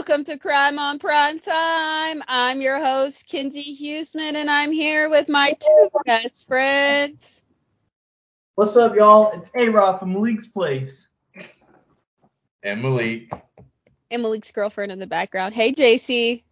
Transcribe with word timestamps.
welcome 0.00 0.24
to 0.24 0.38
Crime 0.38 0.78
on 0.78 0.98
Prime 0.98 1.38
Time. 1.38 2.22
I'm 2.26 2.62
your 2.62 2.82
host, 2.82 3.26
Kinsey 3.26 3.76
Huseman, 3.76 4.34
and 4.34 4.50
I'm 4.50 4.72
here 4.72 5.10
with 5.10 5.28
my 5.28 5.52
two 5.60 5.90
best 6.06 6.48
friends. 6.48 7.42
What's 8.54 8.78
up, 8.78 8.96
y'all? 8.96 9.30
It's 9.32 9.50
A-Rod 9.54 9.98
from 9.98 10.14
Malik's 10.14 10.48
Place. 10.48 11.06
And 12.62 12.80
Malik. 12.80 13.30
And 14.10 14.22
Malik's 14.22 14.50
girlfriend 14.52 14.90
in 14.90 15.00
the 15.00 15.06
background. 15.06 15.52
Hey, 15.52 15.74
JC. 15.74 16.44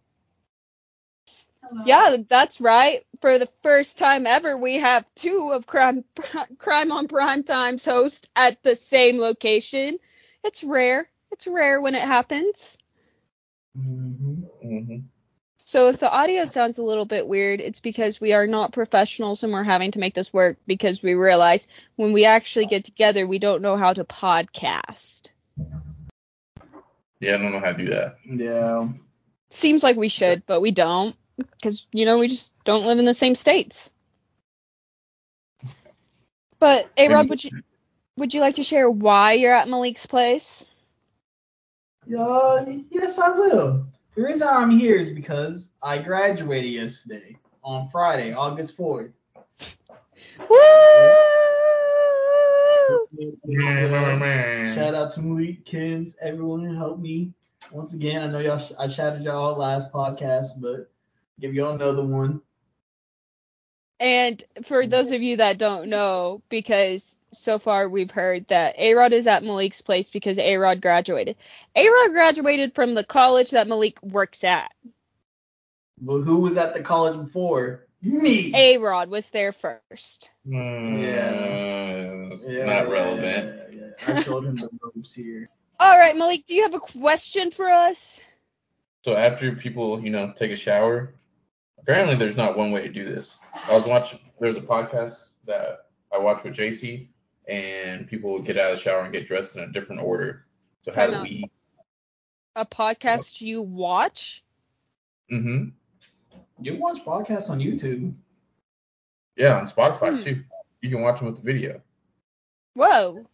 Yeah, 1.85 2.17
that's 2.29 2.61
right. 2.61 3.03
For 3.19 3.39
the 3.39 3.49
first 3.63 3.97
time 3.97 4.27
ever, 4.27 4.59
we 4.59 4.75
have 4.75 5.07
two 5.15 5.53
of 5.55 5.65
Crime, 5.65 6.05
Crime 6.59 6.91
on 6.91 7.07
Prime 7.07 7.41
Time's 7.41 7.83
hosts 7.83 8.29
at 8.35 8.61
the 8.61 8.75
same 8.75 9.17
location. 9.17 9.97
It's 10.43 10.63
rare. 10.63 11.09
It's 11.31 11.47
rare 11.47 11.81
when 11.81 11.95
it 11.95 12.03
happens. 12.03 12.77
Mm-hmm. 13.77 14.43
Mm-hmm. 14.65 14.97
So 15.57 15.89
if 15.89 15.99
the 15.99 16.11
audio 16.11 16.45
sounds 16.45 16.77
a 16.77 16.83
little 16.83 17.05
bit 17.05 17.27
weird, 17.27 17.61
it's 17.61 17.79
because 17.79 18.19
we 18.19 18.33
are 18.33 18.47
not 18.47 18.73
professionals 18.73 19.43
and 19.43 19.53
we're 19.53 19.63
having 19.63 19.91
to 19.91 19.99
make 19.99 20.13
this 20.13 20.33
work 20.33 20.57
because 20.65 21.03
we 21.03 21.13
realize 21.13 21.67
when 21.95 22.13
we 22.13 22.25
actually 22.25 22.65
get 22.65 22.85
together, 22.85 23.27
we 23.27 23.39
don't 23.39 23.61
know 23.61 23.75
how 23.75 23.93
to 23.93 24.03
podcast. 24.03 25.29
Yeah, 27.19 27.35
I 27.35 27.37
don't 27.37 27.51
know 27.51 27.59
how 27.59 27.73
to 27.73 27.77
do 27.77 27.91
that. 27.91 28.17
Yeah. 28.25 28.87
Seems 29.49 29.83
like 29.83 29.97
we 29.97 30.09
should, 30.09 30.45
but 30.45 30.61
we 30.61 30.71
don't 30.71 31.15
because 31.37 31.87
you 31.91 32.05
know 32.05 32.17
we 32.17 32.27
just 32.27 32.53
don't 32.63 32.85
live 32.85 32.99
in 32.99 33.05
the 33.05 33.13
same 33.13 33.35
states. 33.35 33.91
But 36.59 36.89
A 36.97 37.09
Rod, 37.09 37.29
would 37.29 37.43
you 37.43 37.51
would 38.17 38.33
you 38.33 38.41
like 38.41 38.55
to 38.55 38.63
share 38.63 38.89
why 38.89 39.33
you're 39.33 39.53
at 39.53 39.67
Malik's 39.67 40.05
place? 40.05 40.65
Yeah, 42.09 42.65
yes, 42.89 43.19
I 43.19 43.29
will. 43.29 43.85
The 44.15 44.23
reason 44.23 44.47
I'm 44.47 44.71
here 44.71 44.95
is 44.95 45.09
because 45.09 45.69
I 45.83 45.99
graduated 45.99 46.71
yesterday 46.71 47.37
on 47.63 47.87
Friday, 47.91 48.33
August 48.33 48.75
4th. 48.75 49.11
Woo! 50.49 50.57
Shout 54.73 54.95
out 54.95 55.11
to 55.11 55.21
Malik, 55.21 55.63
Kins, 55.65 56.17
everyone 56.19 56.65
who 56.65 56.75
helped 56.75 56.99
me. 56.99 57.31
Once 57.71 57.93
again, 57.93 58.23
I 58.23 58.31
know 58.31 58.39
y'all. 58.39 58.57
Sh- 58.57 58.71
I 58.79 58.87
shouted 58.87 59.21
y'all 59.21 59.55
last 59.55 59.91
podcast, 59.91 60.47
but 60.57 60.89
give 61.39 61.53
y'all 61.53 61.75
another 61.75 62.03
one. 62.03 62.41
And 63.99 64.41
for 64.63 64.87
those 64.87 65.11
of 65.11 65.21
you 65.21 65.37
that 65.37 65.57
don't 65.57 65.89
know, 65.89 66.41
because 66.49 67.17
so 67.31 67.59
far 67.59 67.87
we've 67.89 68.11
heard 68.11 68.47
that 68.47 68.79
A 68.79 68.93
Rod 68.93 69.13
is 69.13 69.27
at 69.27 69.43
Malik's 69.43 69.81
place 69.81 70.09
because 70.09 70.37
A 70.39 70.57
Rod 70.57 70.81
graduated. 70.81 71.35
A 71.75 71.89
Rod 71.89 72.11
graduated 72.11 72.73
from 72.75 72.93
the 72.93 73.03
college 73.03 73.51
that 73.51 73.67
Malik 73.67 74.01
works 74.01 74.43
at. 74.43 74.71
But 76.01 76.21
who 76.21 76.41
was 76.41 76.55
at 76.57 76.73
the 76.73 76.81
college 76.81 77.17
before? 77.17 77.87
Me. 78.01 78.53
A 78.55 78.77
Rod 78.77 79.09
was 79.09 79.29
there 79.31 79.51
first. 79.51 80.29
Mm, 80.47 81.01
Yeah. 81.01 81.69
Yeah, 82.49 82.65
not 82.65 82.87
yeah, 82.87 82.91
relevant. 82.91 83.45
Yeah, 83.73 83.91
yeah. 84.07 84.15
I 84.15 84.21
showed 84.21 84.45
him 84.45 84.55
the 84.55 84.69
ropes 84.81 85.13
here. 85.13 85.49
All 85.79 85.97
right, 85.97 86.15
Malik, 86.17 86.45
do 86.45 86.55
you 86.55 86.63
have 86.63 86.73
a 86.73 86.79
question 86.79 87.51
for 87.51 87.69
us? 87.69 88.21
So 89.03 89.15
after 89.15 89.55
people, 89.55 90.01
you 90.01 90.09
know, 90.09 90.33
take 90.35 90.51
a 90.51 90.55
shower, 90.55 91.13
apparently 91.81 92.15
there's 92.15 92.35
not 92.35 92.57
one 92.57 92.71
way 92.71 92.81
to 92.81 92.89
do 92.89 93.05
this. 93.05 93.37
I 93.67 93.75
was 93.75 93.85
watching. 93.85 94.19
There's 94.39 94.55
a 94.57 94.61
podcast 94.61 95.27
that 95.45 95.87
I 96.13 96.17
watch 96.17 96.43
with 96.43 96.53
JC, 96.55 97.07
and 97.47 98.07
people 98.07 98.39
get 98.39 98.57
out 98.57 98.71
of 98.71 98.77
the 98.77 98.83
shower 98.83 99.01
and 99.01 99.13
get 99.13 99.27
dressed 99.27 99.55
in 99.55 99.63
a 99.63 99.71
different 99.71 100.01
order. 100.01 100.45
So 100.81 100.91
how 100.93 101.07
do 101.07 101.21
we? 101.21 101.49
A 102.55 102.65
podcast 102.65 103.41
you 103.41 103.61
watch? 103.61 104.43
Mm-hmm. 105.31 105.69
You 106.61 106.75
watch 106.77 107.03
podcasts 107.05 107.49
on 107.49 107.59
YouTube. 107.59 108.13
Yeah, 109.35 109.57
on 109.57 109.67
Spotify 109.67 110.11
Hmm. 110.11 110.17
too. 110.19 110.43
You 110.81 110.89
can 110.89 111.01
watch 111.01 111.19
them 111.19 111.27
with 111.27 111.37
the 111.37 111.43
video. 111.43 111.81
Whoa, 112.73 113.25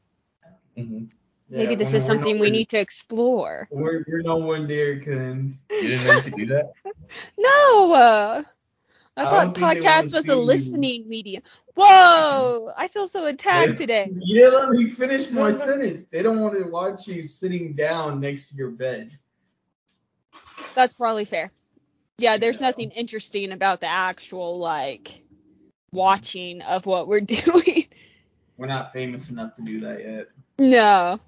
Mm-hmm. 0.78 1.06
Maybe 1.50 1.72
Yeah, 1.74 1.78
this 1.78 1.90
we're- 1.90 1.98
is 1.98 2.06
something 2.06 2.40
we 2.40 2.50
need 2.52 2.70
to 2.70 2.80
explore. 2.80 3.68
We're, 3.72 4.04
we're 4.08 4.22
no 4.22 4.38
one 4.38 4.68
there, 4.68 5.00
Kins. 5.00 5.62
You 5.70 5.90
didn't 5.90 6.06
know 6.06 6.14
you 6.16 6.22
could 6.22 6.36
do 6.36 6.46
that? 6.48 6.72
No, 7.38 7.94
uh, 7.94 8.44
I 9.18 9.22
I 9.22 9.24
thought 9.24 9.32
don't 9.32 9.54
think 9.56 9.56
they 9.56 9.62
wanna 9.82 10.02
podcast 10.04 10.14
was 10.14 10.26
see 10.26 10.32
a 10.32 10.36
you. 10.36 10.42
listening 10.42 11.08
medium. 11.10 11.44
Whoa, 11.76 12.72
I 12.76 12.88
feel 12.90 13.08
so 13.08 13.26
attacked 13.26 13.70
Yeah. 13.72 13.76
today. 13.76 14.12
You 14.20 14.42
didn't 14.42 14.54
let 14.60 14.70
me 14.72 14.90
finish 14.90 15.30
my 15.30 15.54
sentence. 15.54 16.04
They 16.12 16.22
don't 16.24 16.42
want 16.42 16.58
to 16.62 16.70
watch 16.70 17.08
you 17.08 17.24
sitting 17.24 17.74
down 17.74 18.20
next 18.20 18.50
to 18.50 18.56
your 18.56 18.72
bed. 18.72 19.12
That's 20.74 20.94
probably 20.94 21.26
fair. 21.26 21.52
Yeah, 22.18 22.38
there's 22.38 22.60
Yeah. 22.60 22.68
nothing 22.68 22.92
interesting 22.92 23.52
about 23.52 23.82
the 23.82 23.88
actual 23.88 24.56
like 24.56 25.24
watching 25.92 26.62
of 26.62 26.86
what 26.86 27.08
we're 27.08 27.22
doing. 27.22 27.86
We're 28.58 28.68
not 28.68 28.92
famous 28.94 29.30
enough 29.30 29.54
to 29.56 29.62
do 29.62 29.82
that 29.82 30.00
yet. 30.00 30.28
no. 30.60 31.20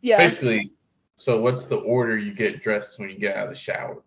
Yeah. 0.00 0.18
Basically, 0.18 0.72
so 1.16 1.40
what's 1.40 1.66
the 1.66 1.76
order 1.76 2.16
you 2.16 2.34
get 2.34 2.62
dressed 2.62 2.98
when 2.98 3.10
you 3.10 3.18
get 3.18 3.36
out 3.36 3.44
of 3.44 3.50
the 3.50 3.56
shower? 3.56 4.02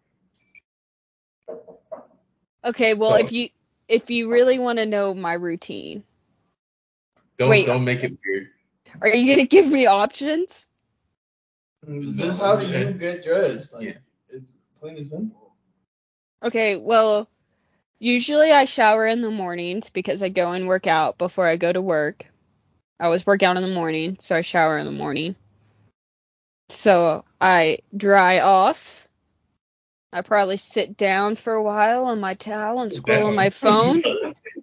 Okay, 2.66 2.94
well 2.94 3.12
So- 3.12 3.18
if 3.18 3.32
you 3.32 3.50
if 3.88 4.10
you 4.10 4.32
really 4.32 4.58
want 4.60 4.80
to 4.80 4.86
know 4.86 5.14
my 5.14 5.34
routine, 5.34 6.04
Don't 7.38 7.50
Wait. 7.50 7.66
don't 7.66 7.84
make 7.84 8.04
it 8.04 8.18
weird. 8.26 8.50
are 9.02 9.08
you 9.10 9.34
gonna 9.36 9.46
give 9.48 9.68
me 9.68 9.86
options? 9.88 10.68
This 11.86 12.38
how 12.40 12.56
do 12.56 12.66
you 12.66 12.94
get 12.94 13.24
dressed? 13.24 13.74
Like 13.74 13.84
Yeah. 13.84 13.98
it's 14.30 14.54
plain 14.80 14.96
and 14.98 15.06
simple. 15.08 15.54
Okay, 16.42 16.78
well, 16.78 17.30
usually 18.00 18.52
I 18.52 18.66
shower 18.66 19.06
in 19.08 19.22
the 19.22 19.32
mornings 19.32 19.90
because 19.90 20.24
I 20.24 20.30
go 20.30 20.52
and 20.52 20.68
work 20.68 20.88
out 20.88 21.18
before 21.18 21.46
I 21.48 21.58
go 21.58 21.72
to 21.72 21.82
work. 21.82 22.26
I 23.00 23.06
always 23.06 23.26
work 23.26 23.44
out 23.44 23.58
in 23.58 23.64
the 23.64 23.70
morning, 23.74 24.18
so 24.20 24.36
I 24.36 24.42
shower 24.42 24.78
in 24.78 24.86
the 24.86 24.92
morning. 24.92 25.36
So 26.74 27.24
I 27.40 27.80
dry 27.96 28.40
off. 28.40 29.08
I 30.12 30.22
probably 30.22 30.58
sit 30.58 30.96
down 30.98 31.36
for 31.36 31.54
a 31.54 31.64
while 31.64 32.06
on 32.06 32.20
my 32.20 32.34
towel 32.36 32.82
and 32.82 32.92
Sit 32.92 33.02
scroll 33.02 33.28
on 33.28 33.36
my 33.36 33.50
phone. 33.50 34.02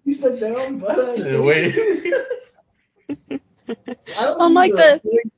You 0.05 0.15
said 0.15 0.41
down, 0.41 0.79
but 0.79 0.99
Uh, 1.21 1.43
Wait. 1.43 1.75
I 3.09 3.39
don't 4.19 4.41
Unlike 4.41 4.71
need 4.73 4.79
the- 4.79 5.01
play- 5.03 5.31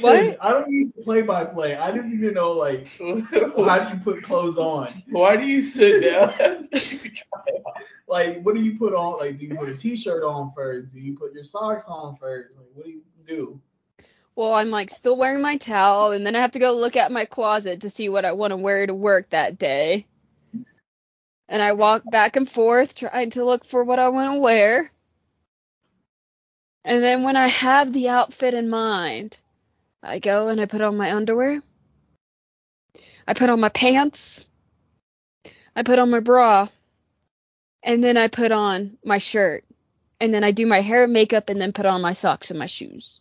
What? 0.00 0.36
I 0.40 0.50
don't 0.50 0.68
need 0.68 0.92
play 1.04 1.22
by 1.22 1.44
play. 1.44 1.76
I 1.76 1.92
just 1.92 2.08
need 2.08 2.20
to 2.22 2.32
know 2.32 2.52
like 2.52 2.86
how 2.98 3.04
do 3.04 3.94
you 3.96 4.00
put 4.02 4.22
clothes 4.22 4.58
on? 4.58 5.02
Why 5.10 5.36
do 5.36 5.44
you 5.44 5.62
sit 5.62 6.00
down? 6.02 6.68
Like 8.08 8.42
what 8.42 8.54
do 8.54 8.62
you 8.62 8.76
put 8.78 8.94
on? 8.94 9.18
Like 9.18 9.38
do 9.38 9.46
you 9.46 9.54
put 9.54 9.68
a 9.68 9.76
t-shirt 9.76 10.24
on 10.24 10.52
first? 10.54 10.92
Do 10.92 11.00
you 11.00 11.16
put 11.16 11.32
your 11.32 11.44
socks 11.44 11.84
on 11.86 12.16
first? 12.16 12.54
Like 12.56 12.66
what 12.74 12.84
do 12.86 12.90
you 12.90 13.02
do? 13.26 13.60
Well, 14.34 14.54
I'm 14.54 14.70
like 14.70 14.90
still 14.90 15.16
wearing 15.16 15.42
my 15.42 15.58
towel, 15.58 16.12
and 16.12 16.26
then 16.26 16.34
I 16.34 16.40
have 16.40 16.52
to 16.52 16.58
go 16.58 16.74
look 16.74 16.96
at 16.96 17.12
my 17.12 17.26
closet 17.26 17.82
to 17.82 17.90
see 17.90 18.08
what 18.08 18.24
I 18.24 18.32
want 18.32 18.52
to 18.52 18.56
wear 18.56 18.86
to 18.86 18.94
work 18.94 19.30
that 19.30 19.58
day. 19.58 20.06
And 21.48 21.60
I 21.60 21.72
walk 21.72 22.02
back 22.10 22.36
and 22.36 22.50
forth 22.50 22.94
trying 22.94 23.30
to 23.30 23.44
look 23.44 23.64
for 23.66 23.84
what 23.84 23.98
I 23.98 24.08
want 24.08 24.34
to 24.34 24.40
wear. 24.40 24.90
And 26.84 27.02
then 27.02 27.22
when 27.22 27.36
I 27.36 27.48
have 27.48 27.92
the 27.92 28.08
outfit 28.08 28.54
in 28.54 28.70
mind, 28.70 29.36
I 30.02 30.18
go 30.18 30.48
and 30.48 30.60
I 30.60 30.66
put 30.66 30.80
on 30.80 30.96
my 30.96 31.14
underwear. 31.14 31.62
I 33.28 33.34
put 33.34 33.50
on 33.50 33.60
my 33.60 33.68
pants. 33.68 34.46
I 35.76 35.82
put 35.82 35.98
on 35.98 36.10
my 36.10 36.20
bra. 36.20 36.68
And 37.82 38.02
then 38.02 38.16
I 38.16 38.28
put 38.28 38.50
on 38.50 38.96
my 39.04 39.18
shirt. 39.18 39.64
And 40.20 40.32
then 40.32 40.42
I 40.42 40.52
do 40.52 40.66
my 40.66 40.80
hair 40.80 41.04
and 41.04 41.12
makeup 41.12 41.50
and 41.50 41.60
then 41.60 41.72
put 41.72 41.86
on 41.86 42.00
my 42.00 42.14
socks 42.14 42.50
and 42.50 42.58
my 42.58 42.66
shoes. 42.66 43.20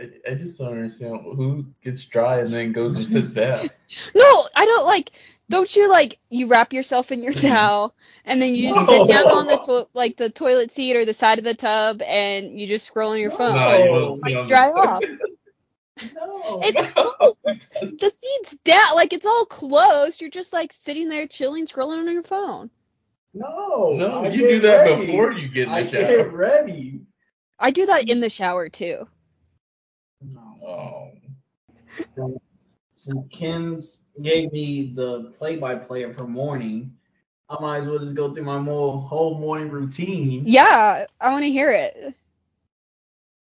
I, 0.00 0.10
I 0.30 0.34
just 0.34 0.58
don't 0.58 0.72
understand 0.72 1.20
who 1.22 1.64
gets 1.82 2.04
dry 2.04 2.40
and 2.40 2.48
then 2.48 2.72
goes 2.72 2.94
and 2.96 3.06
sits 3.06 3.30
down. 3.32 3.68
No, 4.14 4.48
I 4.54 4.64
don't 4.66 4.86
like. 4.86 5.10
Don't 5.48 5.74
you 5.76 5.88
like 5.88 6.18
you 6.28 6.48
wrap 6.48 6.72
yourself 6.72 7.12
in 7.12 7.22
your 7.22 7.32
towel 7.48 7.94
and 8.24 8.42
then 8.42 8.54
you 8.56 8.74
just 8.74 8.86
sit 8.86 9.06
down 9.08 9.26
on 9.26 9.46
the 9.46 9.56
to- 9.58 9.88
like 9.94 10.16
the 10.16 10.28
toilet 10.28 10.72
seat 10.72 10.96
or 10.96 11.04
the 11.04 11.14
side 11.14 11.38
of 11.38 11.44
the 11.44 11.54
tub 11.54 12.02
and 12.02 12.58
you 12.58 12.66
just 12.66 12.86
scroll 12.86 13.12
on 13.12 13.20
your 13.20 13.30
phone. 13.30 13.54
No, 13.54 13.78
you 13.78 14.20
Like, 14.22 14.36
on 14.36 14.46
dry 14.48 14.70
off. 14.70 15.02
No. 16.14 16.60
It's 16.62 16.94
No. 16.96 17.36
the 17.98 18.10
seat's 18.10 18.56
down, 18.64 18.94
like 18.96 19.12
it's 19.14 19.24
all 19.24 19.46
closed. 19.46 20.20
You're 20.20 20.30
just 20.30 20.52
like 20.52 20.72
sitting 20.72 21.08
there 21.08 21.26
chilling, 21.26 21.66
scrolling 21.66 21.98
on 21.98 22.12
your 22.12 22.22
phone. 22.22 22.68
no. 23.32 23.92
No, 23.94 24.24
I 24.24 24.28
you 24.28 24.48
do 24.48 24.60
that 24.60 24.76
ready. 24.78 25.06
before 25.06 25.32
you 25.32 25.48
get 25.48 25.68
in 25.68 25.72
the 25.72 25.78
I 25.78 25.84
shower. 25.84 26.02
get 26.24 26.32
ready. 26.32 27.00
I 27.58 27.70
do 27.70 27.86
that 27.86 28.08
in 28.10 28.20
the 28.20 28.28
shower 28.28 28.68
too. 28.68 29.06
No. 30.62 31.12
Oh. 32.18 32.40
Since 32.94 33.28
Kins 33.28 34.00
gave 34.22 34.52
me 34.52 34.92
the 34.94 35.32
play-by-play 35.38 36.02
of 36.02 36.16
her 36.16 36.26
morning, 36.26 36.96
I 37.48 37.60
might 37.60 37.82
as 37.82 37.86
well 37.86 37.98
just 37.98 38.14
go 38.14 38.32
through 38.34 38.44
my 38.44 38.58
more, 38.58 39.00
whole 39.02 39.38
morning 39.38 39.70
routine. 39.70 40.44
Yeah, 40.46 41.06
I 41.20 41.30
want 41.30 41.44
to 41.44 41.50
hear 41.50 41.70
it. 41.70 42.14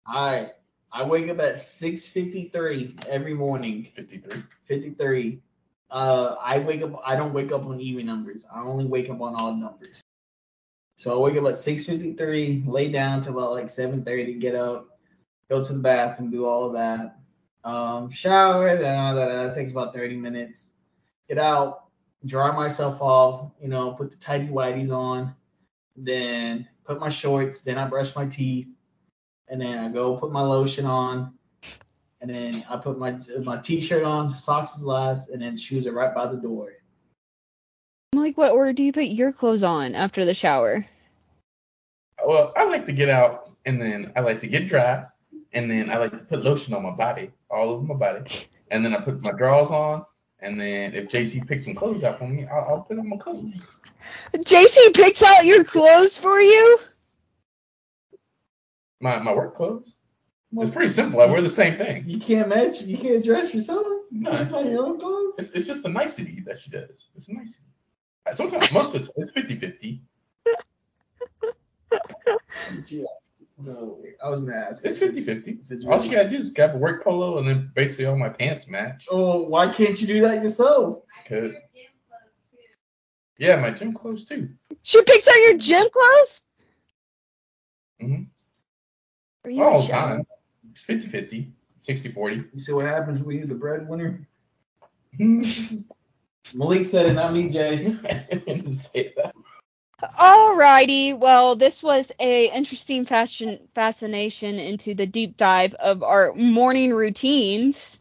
All 0.06 0.25
right. 0.31 0.51
I 0.92 1.04
wake 1.04 1.30
up 1.30 1.39
at 1.39 1.56
6:53 1.56 3.07
every 3.07 3.33
morning. 3.33 3.88
53. 3.95 4.44
53. 4.68 5.42
Uh, 5.89 6.36
I 6.42 6.60
wake 6.60 6.81
up. 6.81 7.01
I 7.06 7.15
don't 7.15 7.33
wake 7.33 7.51
up 7.51 7.65
on 7.65 7.80
even 7.80 8.06
numbers. 8.06 8.45
I 8.53 8.62
only 8.62 8.86
wake 8.86 9.10
up 9.10 9.21
on 9.21 9.36
odd 9.36 9.57
numbers. 9.57 10.01
So 10.98 11.15
I 11.15 11.30
wake 11.30 11.38
up 11.38 11.48
at 11.48 11.57
6:53, 11.57 12.63
lay 12.65 12.89
down 12.89 13.21
till 13.21 13.38
about 13.38 13.51
like 13.51 13.68
7:30, 13.68 14.39
get 14.39 14.56
up, 14.56 14.97
go 15.50 15.64
to 15.64 15.74
the 15.74 15.80
bathroom, 15.80 16.32
do 16.32 16.46
all 16.46 16.66
of 16.66 16.74
that, 16.74 17.18
um, 17.64 18.12
shower. 18.12 18.78
Then 18.78 18.96
all 18.96 19.16
that, 19.16 19.28
that 19.28 19.56
takes 19.56 19.72
about 19.72 19.94
30 19.94 20.18
minutes. 20.18 20.70
Get 21.28 21.38
out, 21.38 21.86
dry 22.26 22.52
myself 22.52 23.02
off. 23.02 23.52
You 23.62 23.70
know, 23.70 23.92
put 23.92 24.12
the 24.12 24.18
tidy 24.18 24.48
whities 24.48 24.92
on, 24.92 25.36
then 25.96 26.68
put 26.86 27.00
my 27.00 27.10
shorts. 27.10 27.62
Then 27.62 27.78
I 27.78 27.88
brush 27.88 28.16
my 28.16 28.26
teeth, 28.26 28.68
and 29.48 29.62
then 29.62 29.78
I 29.78 29.90
go 29.90 30.18
put 30.18 30.32
my 30.32 30.42
lotion 30.42 30.86
on, 30.86 31.34
and 32.22 32.30
then 32.30 32.66
I 32.70 32.78
put 32.78 32.98
my 32.98 33.18
my 33.44 33.58
t-shirt 33.58 34.04
on, 34.04 34.34
socks 34.34 34.76
is 34.76 34.84
last, 34.84 35.30
and 35.30 35.42
then 35.42 35.58
shoes 35.58 35.88
are 35.88 35.94
right 35.94 36.14
by 36.14 36.28
the 36.28 36.38
door. 36.38 36.74
I'm 38.14 38.22
like, 38.22 38.38
what 38.38 38.54
order 38.54 38.72
do 38.72 38.84
you 38.84 38.94
put 38.94 39.08
your 39.08 39.34
clothes 39.34 39.64
on 39.64 39.94
after 39.94 40.24
the 40.24 40.34
shower? 40.34 40.86
Well, 42.26 42.54
I 42.56 42.64
like 42.64 42.86
to 42.88 42.94
get 42.94 43.10
out 43.10 43.52
and 43.66 43.82
then 43.82 44.14
I 44.16 44.22
like 44.22 44.40
to 44.42 44.48
get 44.48 44.70
dry 44.70 45.06
and 45.54 45.70
then 45.70 45.90
I 45.90 45.98
like 45.98 46.12
to 46.12 46.18
put 46.18 46.44
lotion 46.44 46.74
on 46.74 46.84
my 46.84 46.92
body, 46.92 47.32
all 47.50 47.70
over 47.70 47.84
my 47.84 47.96
body. 47.96 48.48
And 48.70 48.84
then 48.84 48.96
I 48.96 49.00
put 49.00 49.22
my 49.22 49.32
drawers 49.32 49.72
on. 49.72 50.06
And 50.40 50.60
then 50.60 50.94
if 50.94 51.10
JC 51.10 51.48
picks 51.48 51.66
some 51.66 51.74
clothes 51.74 52.04
out 52.04 52.20
for 52.20 52.28
me, 52.28 52.46
I'll, 52.46 52.68
I'll 52.70 52.82
put 52.82 53.00
on 53.00 53.10
my 53.10 53.18
clothes. 53.18 53.66
JC 54.36 54.94
picks 54.94 55.24
out 55.24 55.46
your 55.46 55.64
clothes 55.64 56.18
for 56.18 56.40
you? 56.40 56.80
My 59.00 59.20
my 59.20 59.34
work 59.34 59.56
clothes. 59.56 59.96
It's 60.56 60.72
pretty 60.72 60.94
simple. 60.94 61.22
I 61.22 61.26
wear 61.26 61.42
the 61.42 61.50
same 61.50 61.78
thing. 61.78 62.04
You 62.08 62.20
can't 62.20 62.50
match. 62.50 62.82
You 62.82 62.98
can't 62.98 63.24
dress 63.24 63.54
yourself. 63.54 63.86
No, 64.12 64.32
it's, 64.32 64.54
on 64.54 64.70
your 64.70 64.86
own 64.86 65.00
clothes. 65.00 65.36
it's, 65.38 65.52
it's 65.52 65.68
just 65.68 65.86
a 65.86 65.90
nicety 65.90 66.42
that 66.46 66.58
she 66.58 66.72
does. 66.72 67.10
It's 67.16 67.28
a 67.28 67.34
nicety. 67.34 67.64
Sometimes 68.32 68.72
most 68.72 68.96
of 68.96 69.02
the 69.02 69.08
time 69.08 69.14
it's 69.18 69.32
50 69.32 69.60
50. 69.60 70.02
No, 73.59 73.98
I 74.24 74.30
was 74.30 74.42
gonna 74.42 74.56
ask. 74.56 74.86
It's 74.86 75.00
50 75.00 75.21
50. 75.21 75.59
If 75.69 75.86
All 75.88 76.04
you 76.04 76.12
gotta 76.12 76.30
do 76.30 76.38
is 76.38 76.51
grab 76.51 76.75
a 76.75 76.77
work 76.77 77.04
polo 77.04 77.39
and 77.39 77.48
then 77.48 77.71
basically 77.74 78.06
all 78.06 78.15
my 78.15 78.30
pants 78.30 78.68
match. 78.68 79.07
Oh, 79.09 79.44
why 79.44 79.74
can't 79.74 80.00
you 80.00 80.06
do 80.07 80.21
that 80.21 80.44
yourself? 80.44 81.04
Cause, 81.27 81.51
yeah, 83.39 83.56
my 83.56 83.71
gym 83.71 83.94
clothes 83.94 84.25
too. 84.25 84.50
She 84.83 85.01
picks 85.01 85.27
out 85.27 85.36
your 85.36 85.57
gym 85.57 85.88
clothes? 85.92 86.42
Mhm. 88.01 88.27
Are 89.44 89.50
you 89.50 89.63
All 89.63 89.81
the 89.81 89.88
time. 89.88 90.27
50 90.75 91.07
50, 91.07 91.51
60 91.81 92.12
40. 92.12 92.36
You 92.53 92.60
see 92.60 92.74
what 92.74 92.86
happens 92.86 93.24
when 93.24 93.38
you're 93.38 93.48
the 93.48 93.56
breadwinner? 93.56 94.27
Malik 96.53 96.86
said 96.86 97.07
it, 97.07 97.13
not 97.13 97.33
me, 97.33 97.50
Jay. 97.50 97.95
I 98.10 98.36
didn't 98.36 98.71
say 98.71 99.13
that. 99.18 99.33
Alrighty, 100.04 101.18
well, 101.18 101.56
this 101.56 101.82
was 101.82 102.12
a 102.20 102.52
interesting 102.52 103.06
fashion 103.06 103.68
fascination 103.74 104.60
into 104.60 104.94
the 104.94 105.08
deep 105.08 105.38
dive 105.38 105.74
of 105.74 106.04
our 106.04 106.34
morning 106.34 106.94
routines. 106.94 108.00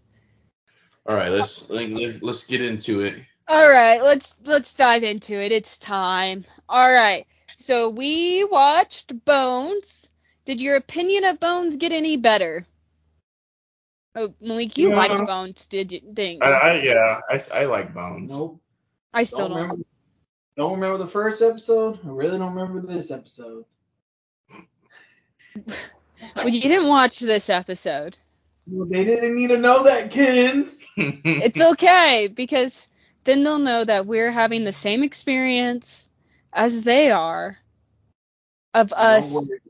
All 1.06 1.14
right, 1.14 1.30
let's 1.30 1.68
let- 1.70 2.22
let's 2.22 2.44
get 2.44 2.60
into 2.60 3.00
it. 3.02 3.14
All 3.48 3.68
right, 3.68 4.02
let's 4.02 4.34
let's 4.44 4.74
dive 4.74 5.04
into 5.04 5.34
it. 5.40 5.52
It's 5.52 5.78
time. 5.78 6.44
All 6.68 6.90
right. 6.92 7.26
So 7.54 7.88
we 7.88 8.44
watched 8.44 9.24
Bones. 9.24 10.10
Did 10.44 10.60
your 10.60 10.76
opinion 10.76 11.24
of 11.24 11.40
Bones 11.40 11.76
get 11.76 11.92
any 11.92 12.16
better? 12.16 12.66
Oh, 14.14 14.34
Malik, 14.40 14.76
you 14.78 14.90
Yeah. 14.90 14.96
liked 14.96 15.24
Bones, 15.24 15.66
did 15.66 15.92
you? 15.92 16.00
Didn't 16.00 16.42
I. 16.42 16.50
I 16.50 16.74
yeah, 16.82 17.20
I, 17.30 17.40
I 17.52 17.64
like 17.66 17.94
Bones. 17.94 18.30
Nope. 18.30 18.60
I 19.14 19.22
still 19.24 19.48
Don't 19.48 19.68
don't. 19.68 19.85
Remember. 20.56 20.70
Don't 20.70 20.80
remember 20.80 21.04
the 21.04 21.10
first 21.10 21.42
episode. 21.42 21.98
I 22.04 22.08
really 22.08 22.38
don't 22.38 22.54
remember 22.54 22.86
this 22.86 23.10
episode. 23.10 23.64
Well, 26.34 26.48
you 26.48 26.60
didn't 26.60 26.88
watch 26.88 27.18
this 27.18 27.50
episode. 27.50 28.16
Well, 28.66 28.88
they 28.88 29.04
didn't 29.04 29.36
need 29.36 29.48
to 29.48 29.58
know 29.58 29.84
that, 29.84 30.10
kids. 30.10 30.80
It's 30.96 31.60
okay 31.60 32.28
because 32.28 32.88
then 33.24 33.44
they'll 33.44 33.58
know 33.58 33.84
that 33.84 34.06
we're 34.06 34.30
having 34.30 34.64
the 34.64 34.72
same 34.72 35.02
experience 35.02 36.08
as 36.52 36.82
they 36.82 37.10
are 37.10 37.58
of 38.72 38.92
us. 38.94 39.30
Don't 39.30 39.48
worry. 39.48 39.60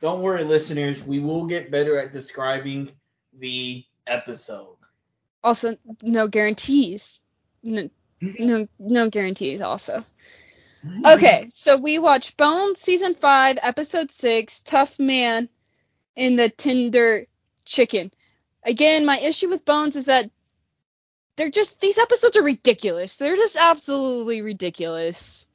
Don't 0.00 0.22
worry, 0.22 0.42
listeners. 0.42 1.04
We 1.04 1.20
will 1.20 1.46
get 1.46 1.70
better 1.70 1.98
at 2.00 2.12
describing 2.12 2.90
the 3.38 3.84
episode. 4.08 4.76
Also, 5.44 5.76
no 6.02 6.26
guarantees. 6.26 7.20
No, 7.62 7.88
no, 8.22 8.68
no 8.78 9.10
guarantees. 9.10 9.60
Also. 9.60 10.04
Okay, 11.06 11.48
so 11.50 11.76
we 11.76 11.98
watched 11.98 12.36
Bones 12.36 12.80
season 12.80 13.14
five, 13.14 13.58
episode 13.62 14.10
six, 14.10 14.60
Tough 14.60 14.98
Man 14.98 15.48
in 16.16 16.36
the 16.36 16.48
Tender 16.48 17.26
Chicken. 17.64 18.10
Again, 18.64 19.04
my 19.04 19.18
issue 19.18 19.48
with 19.48 19.64
Bones 19.64 19.96
is 19.96 20.06
that 20.06 20.30
they're 21.36 21.50
just 21.50 21.80
these 21.80 21.98
episodes 21.98 22.36
are 22.36 22.42
ridiculous. 22.42 23.16
They're 23.16 23.36
just 23.36 23.56
absolutely 23.56 24.40
ridiculous. 24.42 25.46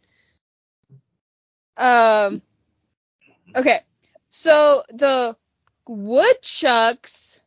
Um 1.75 2.41
Okay. 3.55 3.81
So 4.29 4.83
the 4.89 5.35
woodchucks 5.87 7.39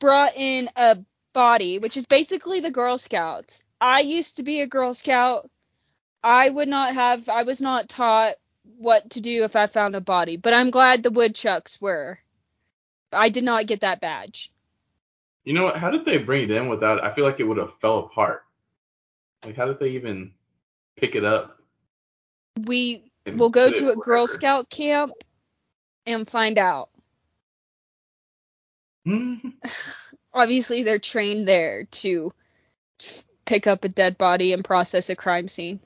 brought 0.00 0.36
in 0.36 0.70
a 0.76 0.98
body, 1.32 1.78
which 1.78 1.96
is 1.96 2.06
basically 2.06 2.60
the 2.60 2.70
Girl 2.70 2.98
Scouts. 2.98 3.62
I 3.84 4.00
used 4.00 4.36
to 4.36 4.42
be 4.42 4.62
a 4.62 4.66
Girl 4.66 4.94
Scout. 4.94 5.50
I 6.22 6.48
would 6.48 6.68
not 6.68 6.94
have 6.94 7.28
I 7.28 7.42
was 7.42 7.60
not 7.60 7.86
taught 7.86 8.36
what 8.78 9.10
to 9.10 9.20
do 9.20 9.44
if 9.44 9.56
I 9.56 9.66
found 9.66 9.94
a 9.94 10.00
body, 10.00 10.38
but 10.38 10.54
I'm 10.54 10.70
glad 10.70 11.02
the 11.02 11.10
woodchucks 11.10 11.78
were. 11.82 12.18
I 13.12 13.28
did 13.28 13.44
not 13.44 13.66
get 13.66 13.80
that 13.80 14.00
badge. 14.00 14.50
You 15.44 15.52
know 15.52 15.64
what? 15.64 15.76
How 15.76 15.90
did 15.90 16.06
they 16.06 16.16
bring 16.16 16.44
it 16.44 16.50
in 16.50 16.68
without? 16.68 17.04
I 17.04 17.12
feel 17.12 17.26
like 17.26 17.40
it 17.40 17.44
would 17.44 17.58
have 17.58 17.78
fell 17.78 17.98
apart. 17.98 18.44
Like, 19.44 19.54
how 19.54 19.66
did 19.66 19.78
they 19.78 19.90
even 19.90 20.32
pick 20.96 21.14
it 21.14 21.24
up? 21.24 21.60
We 22.62 23.12
will 23.26 23.50
go 23.50 23.70
to 23.70 23.90
a 23.90 23.96
Girl? 23.96 24.26
Scout 24.26 24.70
camp 24.70 25.12
and 26.06 26.26
find 26.26 26.56
out. 26.56 26.88
Mhm. 29.06 29.52
Obviously, 30.32 30.84
they're 30.84 30.98
trained 30.98 31.46
there 31.46 31.84
to 31.84 32.32
pick 33.44 33.66
up 33.66 33.84
a 33.84 33.88
dead 33.88 34.18
body 34.18 34.52
and 34.52 34.64
process 34.64 35.10
a 35.10 35.16
crime 35.16 35.48
scene. 35.48 35.80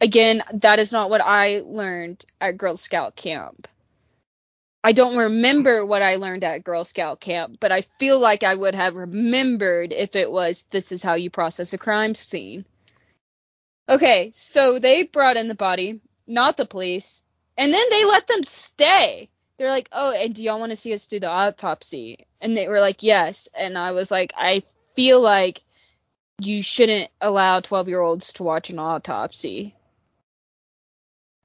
Again, 0.00 0.42
that 0.54 0.78
is 0.78 0.92
not 0.92 1.10
what 1.10 1.20
I 1.20 1.62
learned 1.64 2.24
at 2.40 2.56
Girl 2.56 2.76
Scout 2.76 3.16
camp. 3.16 3.68
I 4.82 4.92
don't 4.92 5.16
remember 5.16 5.84
what 5.84 6.00
I 6.00 6.16
learned 6.16 6.42
at 6.42 6.64
Girl 6.64 6.84
Scout 6.84 7.20
camp, 7.20 7.58
but 7.60 7.70
I 7.70 7.82
feel 7.98 8.18
like 8.18 8.42
I 8.42 8.54
would 8.54 8.74
have 8.74 8.94
remembered 8.94 9.92
if 9.92 10.16
it 10.16 10.30
was 10.30 10.64
this 10.70 10.90
is 10.90 11.02
how 11.02 11.14
you 11.14 11.28
process 11.28 11.74
a 11.74 11.78
crime 11.78 12.14
scene. 12.14 12.64
Okay, 13.90 14.30
so 14.34 14.78
they 14.78 15.02
brought 15.02 15.36
in 15.36 15.48
the 15.48 15.54
body, 15.54 16.00
not 16.26 16.56
the 16.56 16.64
police, 16.64 17.22
and 17.58 17.74
then 17.74 17.86
they 17.90 18.04
let 18.06 18.26
them 18.26 18.42
stay. 18.42 19.28
They're 19.58 19.70
like, 19.70 19.90
"Oh, 19.92 20.12
and 20.12 20.34
do 20.34 20.42
y'all 20.42 20.58
want 20.58 20.70
to 20.70 20.76
see 20.76 20.94
us 20.94 21.06
do 21.06 21.20
the 21.20 21.26
autopsy?" 21.26 22.26
And 22.40 22.56
they 22.56 22.66
were 22.66 22.80
like, 22.80 23.02
"Yes." 23.02 23.48
And 23.52 23.76
I 23.76 23.90
was 23.90 24.10
like, 24.10 24.32
"I 24.34 24.62
feel 24.94 25.20
like 25.20 25.62
you 26.46 26.62
shouldn't 26.62 27.10
allow 27.20 27.60
12-year-olds 27.60 28.34
to 28.34 28.42
watch 28.42 28.70
an 28.70 28.78
autopsy." 28.78 29.74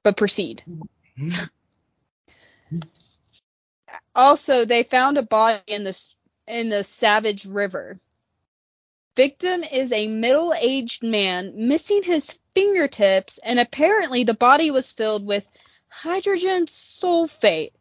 But 0.02 0.16
proceed. 0.16 0.62
Also, 4.16 4.64
they 4.64 4.82
found 4.82 5.18
a 5.18 5.22
body 5.22 5.60
in 5.66 5.84
the 5.84 6.08
in 6.46 6.70
the 6.70 6.82
Savage 6.82 7.44
River. 7.44 8.00
Victim 9.14 9.62
is 9.62 9.92
a 9.92 10.08
middle-aged 10.08 11.02
man 11.02 11.68
missing 11.68 12.02
his 12.02 12.34
fingertips, 12.54 13.38
and 13.38 13.60
apparently 13.60 14.24
the 14.24 14.34
body 14.34 14.70
was 14.70 14.90
filled 14.90 15.26
with 15.26 15.46
hydrogen 15.88 16.66
sulfate, 16.66 17.72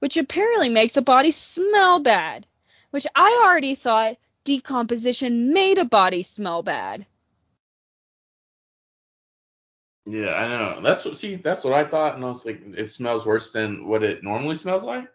which 0.00 0.16
apparently 0.16 0.68
makes 0.68 0.96
a 0.96 1.02
body 1.02 1.30
smell 1.30 2.00
bad. 2.00 2.46
Which 2.90 3.06
I 3.14 3.42
already 3.44 3.74
thought 3.76 4.16
decomposition 4.44 5.52
made 5.52 5.78
a 5.78 5.84
body 5.84 6.22
smell 6.22 6.62
bad. 6.62 7.06
Yeah, 10.06 10.34
I 10.34 10.48
know. 10.48 10.82
That's 10.82 11.04
what. 11.04 11.16
See, 11.16 11.36
that's 11.36 11.64
what 11.64 11.72
I 11.72 11.84
thought, 11.84 12.14
and 12.16 12.24
I 12.24 12.28
was 12.28 12.44
like, 12.44 12.60
it 12.76 12.88
smells 12.88 13.24
worse 13.24 13.52
than 13.52 13.88
what 13.88 14.02
it 14.02 14.22
normally 14.22 14.56
smells 14.56 14.84
like. 14.84 15.08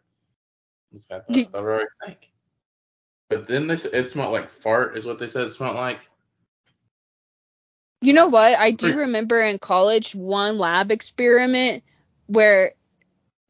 That's 0.91 1.09
what 1.09 1.17
I 1.17 1.19
thought, 1.19 1.33
Did- 1.33 1.47
I 1.55 1.85
think. 2.05 2.17
But 3.29 3.47
then 3.47 3.67
they 3.67 3.75
said 3.75 3.93
it 3.93 4.09
smelled 4.09 4.33
like 4.33 4.49
fart, 4.49 4.97
is 4.97 5.05
what 5.05 5.19
they 5.19 5.27
said 5.27 5.43
it 5.43 5.53
smelled 5.53 5.75
like. 5.75 5.99
You 8.01 8.13
know 8.13 8.27
what? 8.27 8.57
I 8.57 8.71
do 8.71 8.97
remember 8.97 9.41
in 9.41 9.59
college 9.59 10.15
one 10.15 10.57
lab 10.57 10.91
experiment 10.91 11.83
where 12.27 12.73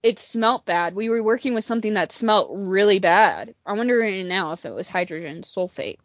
it 0.02 0.20
smelt 0.20 0.66
bad. 0.66 0.96
We 0.96 1.10
were 1.10 1.22
working 1.22 1.54
with 1.54 1.66
something 1.66 1.96
that 1.96 2.12
smelt 2.12 2.50
really 2.54 3.00
bad. 3.00 3.54
I'm 3.66 3.78
wondering 3.78 4.28
now 4.28 4.54
if 4.54 4.66
it 4.66 4.74
was 4.74 4.88
hydrogen 4.88 5.42
sulfate. 5.42 5.98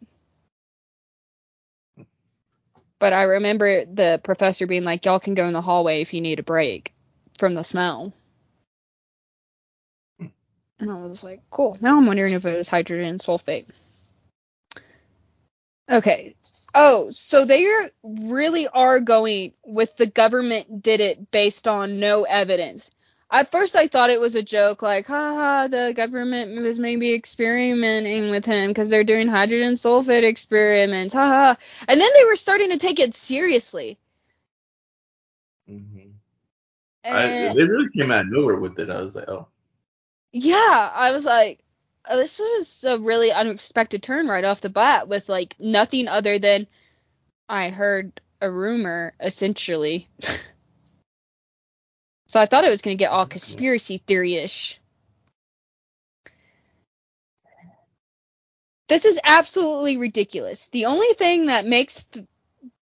But 2.99 3.13
I 3.13 3.23
remember 3.23 3.85
the 3.85 4.19
professor 4.23 4.67
being 4.67 4.83
like, 4.83 5.05
y'all 5.05 5.19
can 5.19 5.33
go 5.33 5.45
in 5.45 5.53
the 5.53 5.61
hallway 5.61 6.01
if 6.01 6.13
you 6.13 6.21
need 6.21 6.39
a 6.39 6.43
break 6.43 6.93
from 7.37 7.53
the 7.53 7.63
smell. 7.63 8.13
And 10.19 10.91
I 10.91 10.95
was 10.95 11.23
like, 11.23 11.41
cool. 11.49 11.77
Now 11.79 11.97
I'm 11.97 12.05
wondering 12.05 12.33
if 12.33 12.45
it 12.45 12.57
was 12.57 12.67
hydrogen 12.67 13.17
sulfate. 13.19 13.67
Okay. 15.89 16.35
Oh, 16.73 17.09
so 17.11 17.45
they 17.45 17.65
are, 17.65 17.89
really 18.03 18.67
are 18.67 18.99
going 18.99 19.53
with 19.63 19.95
the 19.95 20.07
government 20.07 20.81
did 20.81 20.99
it 20.99 21.31
based 21.31 21.67
on 21.69 21.99
no 21.99 22.23
evidence. 22.23 22.91
At 23.31 23.51
first, 23.51 23.75
I 23.75 23.87
thought 23.87 24.11
it 24.11 24.19
was 24.19 24.35
a 24.35 24.43
joke, 24.43 24.81
like, 24.81 25.07
haha, 25.07 25.67
the 25.67 25.93
government 25.95 26.61
was 26.61 26.77
maybe 26.77 27.13
experimenting 27.13 28.29
with 28.29 28.45
him 28.45 28.69
because 28.69 28.89
they're 28.89 29.03
doing 29.03 29.27
hydrogen 29.27 29.73
sulfate 29.73 30.23
experiments, 30.23 31.13
haha. 31.13 31.55
And 31.87 31.99
then 31.99 32.09
they 32.15 32.25
were 32.25 32.35
starting 32.35 32.69
to 32.69 32.77
take 32.77 32.99
it 32.99 33.15
seriously. 33.15 33.97
Mm-hmm. 35.69 36.09
I, 37.03 37.53
they 37.53 37.63
really 37.63 37.89
came 37.91 38.11
out 38.11 38.21
of 38.21 38.31
nowhere 38.31 38.57
with 38.57 38.79
it. 38.79 38.89
I 38.89 39.01
was 39.01 39.15
like, 39.15 39.27
oh. 39.27 39.47
yeah, 40.31 40.91
I 40.93 41.11
was 41.11 41.25
like, 41.25 41.63
oh, 42.07 42.17
this 42.17 42.39
was 42.39 42.83
a 42.83 42.99
really 42.99 43.31
unexpected 43.31 44.03
turn 44.03 44.27
right 44.27 44.45
off 44.45 44.61
the 44.61 44.69
bat 44.69 45.07
with 45.07 45.29
like 45.29 45.55
nothing 45.59 46.07
other 46.07 46.39
than 46.39 46.67
I 47.49 47.69
heard 47.69 48.21
a 48.41 48.49
rumor, 48.49 49.13
essentially. 49.19 50.07
so 52.35 52.41
I 52.41 52.47
thought 52.47 52.65
it 52.65 52.69
was 52.69 52.81
going 52.81 52.97
to 52.97 53.01
get 53.01 53.11
all 53.11 53.25
conspiracy 53.25 53.99
theory 53.99 54.35
ish. 54.35 54.77
This 58.89 59.05
is 59.05 59.21
absolutely 59.23 59.95
ridiculous. 59.95 60.67
The 60.67 60.87
only 60.87 61.13
thing 61.13 61.45
that 61.45 61.65
makes 61.65 62.03
th- 62.03 62.25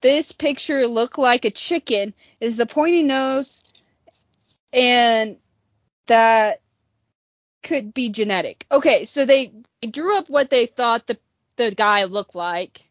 this 0.01 0.33
picture 0.33 0.87
look 0.87 1.17
like 1.17 1.45
a 1.45 1.51
chicken 1.51 2.13
is 2.41 2.57
the 2.57 2.65
pointy 2.65 3.01
nose 3.01 3.63
and 4.73 5.37
that 6.07 6.59
could 7.63 7.93
be 7.93 8.09
genetic. 8.09 8.65
Okay, 8.69 9.05
so 9.05 9.23
they 9.23 9.53
drew 9.89 10.17
up 10.17 10.29
what 10.29 10.49
they 10.49 10.65
thought 10.65 11.07
the 11.07 11.17
the 11.55 11.71
guy 11.71 12.03
looked 12.03 12.35
like 12.35 12.88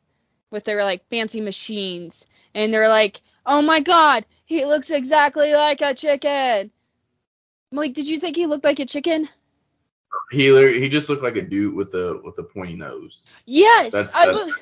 with 0.50 0.64
their 0.64 0.85
like 0.85 1.09
fancy 1.09 1.40
machines 1.40 2.26
and 2.55 2.73
they're 2.73 2.88
like, 2.88 3.21
"Oh 3.47 3.62
my 3.62 3.81
god, 3.81 4.25
he 4.45 4.64
looks 4.64 4.90
exactly 4.90 5.55
like 5.55 5.81
a 5.83 5.95
chicken." 5.95 6.71
Malik, 7.71 7.95
did 7.95 8.09
you 8.09 8.19
think 8.19 8.37
he 8.37 8.47
looked 8.47 8.64
like 8.64 8.78
a 8.81 8.87
chicken? 8.87 9.28
He 10.31 10.47
he 10.81 10.88
just 10.88 11.09
looked 11.09 11.23
like 11.23 11.37
a 11.37 11.43
dude 11.43 11.75
with 11.75 11.93
the 11.93 12.21
with 12.25 12.37
the 12.37 12.45
pointy 12.45 12.75
nose. 12.76 13.26
Yes, 13.47 13.93
That's, 13.93 14.14
I 14.14 14.26
that's 14.26 14.28
was. 14.28 14.55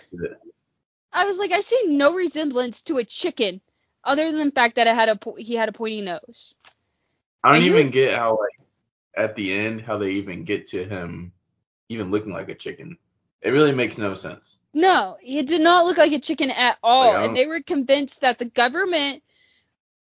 I 1.12 1.25
was 1.25 1.38
like 1.38 1.52
I 1.52 1.61
see 1.61 1.83
no 1.88 2.14
resemblance 2.14 2.83
to 2.83 2.99
a 2.99 3.05
chicken 3.05 3.61
other 4.05 4.31
than 4.33 4.47
the 4.47 4.52
fact 4.52 4.76
that 4.76 4.87
it 4.87 4.95
had 4.95 5.09
a 5.09 5.16
po- 5.16 5.37
he 5.37 5.55
had 5.55 5.69
a 5.69 5.73
pointy 5.73 6.00
nose. 6.02 6.55
I 7.43 7.52
don't 7.52 7.62
And 7.62 7.64
even 7.64 7.90
get 7.90 8.14
how 8.14 8.33
like 8.38 8.66
at 9.16 9.37
the 9.37 9.52
end 9.52 9.81
how 9.83 9.99
they 9.99 10.11
even 10.12 10.45
get 10.45 10.66
to 10.69 10.85
him 10.85 11.33
even 11.88 12.11
looking 12.11 12.33
like 12.33 12.49
a 12.49 12.55
chicken. 12.55 12.99
It 13.43 13.50
really 13.50 13.73
makes 13.73 13.99
no 13.99 14.14
sense. 14.14 14.59
No, 14.75 15.16
it 15.23 15.47
did 15.47 15.61
not 15.61 15.85
look 15.87 15.99
like 15.99 16.12
a 16.12 16.19
chicken 16.19 16.50
at 16.50 16.78
all. 16.83 17.12
Like, 17.14 17.26
and 17.28 17.37
they 17.37 17.47
were 17.47 17.61
convinced 17.62 18.21
that 18.23 18.38
the 18.38 18.45
government 18.45 19.23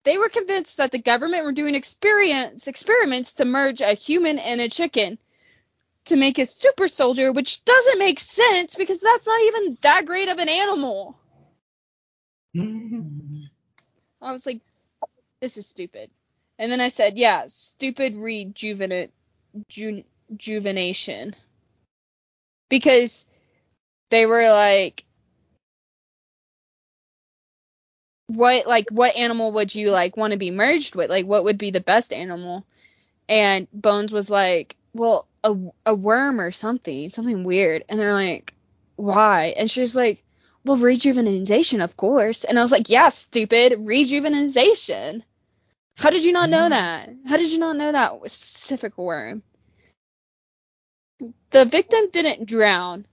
they 0.04 0.18
were 0.18 0.28
convinced 0.28 0.76
that 0.76 0.92
the 0.92 0.98
government 0.98 1.44
were 1.44 1.52
doing 1.52 1.74
experience 1.74 2.68
experiments 2.68 3.34
to 3.34 3.44
merge 3.44 3.80
a 3.80 3.94
human 3.94 4.38
and 4.38 4.60
a 4.60 4.68
chicken 4.68 5.18
to 6.06 6.16
make 6.16 6.38
a 6.38 6.46
super 6.46 6.88
soldier, 6.88 7.32
which 7.32 7.64
doesn't 7.64 7.98
make 7.98 8.20
sense 8.20 8.76
because 8.76 9.00
that's 9.00 9.26
not 9.26 9.40
even 9.42 9.78
that 9.82 10.06
great 10.06 10.28
of 10.28 10.38
an 10.38 10.48
animal. 10.48 11.16
I 14.22 14.32
was 14.32 14.46
like, 14.46 14.60
this 15.40 15.56
is 15.58 15.66
stupid. 15.66 16.10
And 16.58 16.70
then 16.72 16.80
I 16.80 16.88
said, 16.88 17.18
yeah, 17.18 17.44
stupid 17.48 18.16
rejuvenate 18.16 19.10
ju- 19.68 20.04
rejuvenation. 20.30 21.34
Because 22.68 23.24
they 24.10 24.26
were 24.26 24.50
like 24.50 25.04
what 28.28 28.66
like 28.66 28.90
what 28.90 29.14
animal 29.16 29.52
would 29.52 29.74
you 29.74 29.90
like 29.90 30.16
want 30.16 30.32
to 30.32 30.36
be 30.38 30.50
merged 30.50 30.94
with? 30.94 31.10
Like 31.10 31.26
what 31.26 31.44
would 31.44 31.58
be 31.58 31.70
the 31.70 31.80
best 31.80 32.12
animal? 32.12 32.64
And 33.28 33.68
Bones 33.72 34.12
was 34.12 34.30
like, 34.30 34.76
well, 34.92 35.26
a 35.44 35.56
a 35.84 35.94
worm 35.94 36.40
or 36.40 36.50
something, 36.50 37.08
something 37.08 37.44
weird. 37.44 37.84
And 37.88 37.98
they're 37.98 38.12
like, 38.12 38.54
why? 38.96 39.54
And 39.56 39.70
she 39.70 39.80
was 39.80 39.94
like, 39.94 40.22
well, 40.64 40.76
rejuvenation, 40.76 41.80
of 41.80 41.96
course. 41.96 42.44
And 42.44 42.58
I 42.58 42.62
was 42.62 42.72
like, 42.72 42.88
yeah, 42.90 43.08
stupid, 43.10 43.74
rejuvenation. 43.78 45.22
How 45.96 46.10
did 46.10 46.24
you 46.24 46.32
not 46.32 46.50
know 46.50 46.62
mm-hmm. 46.62 46.70
that? 46.70 47.10
How 47.26 47.36
did 47.36 47.52
you 47.52 47.58
not 47.58 47.76
know 47.76 47.92
that 47.92 48.30
specific 48.30 48.98
worm? 48.98 49.42
The 51.50 51.64
victim 51.64 52.10
didn't 52.10 52.46
drown. 52.46 53.06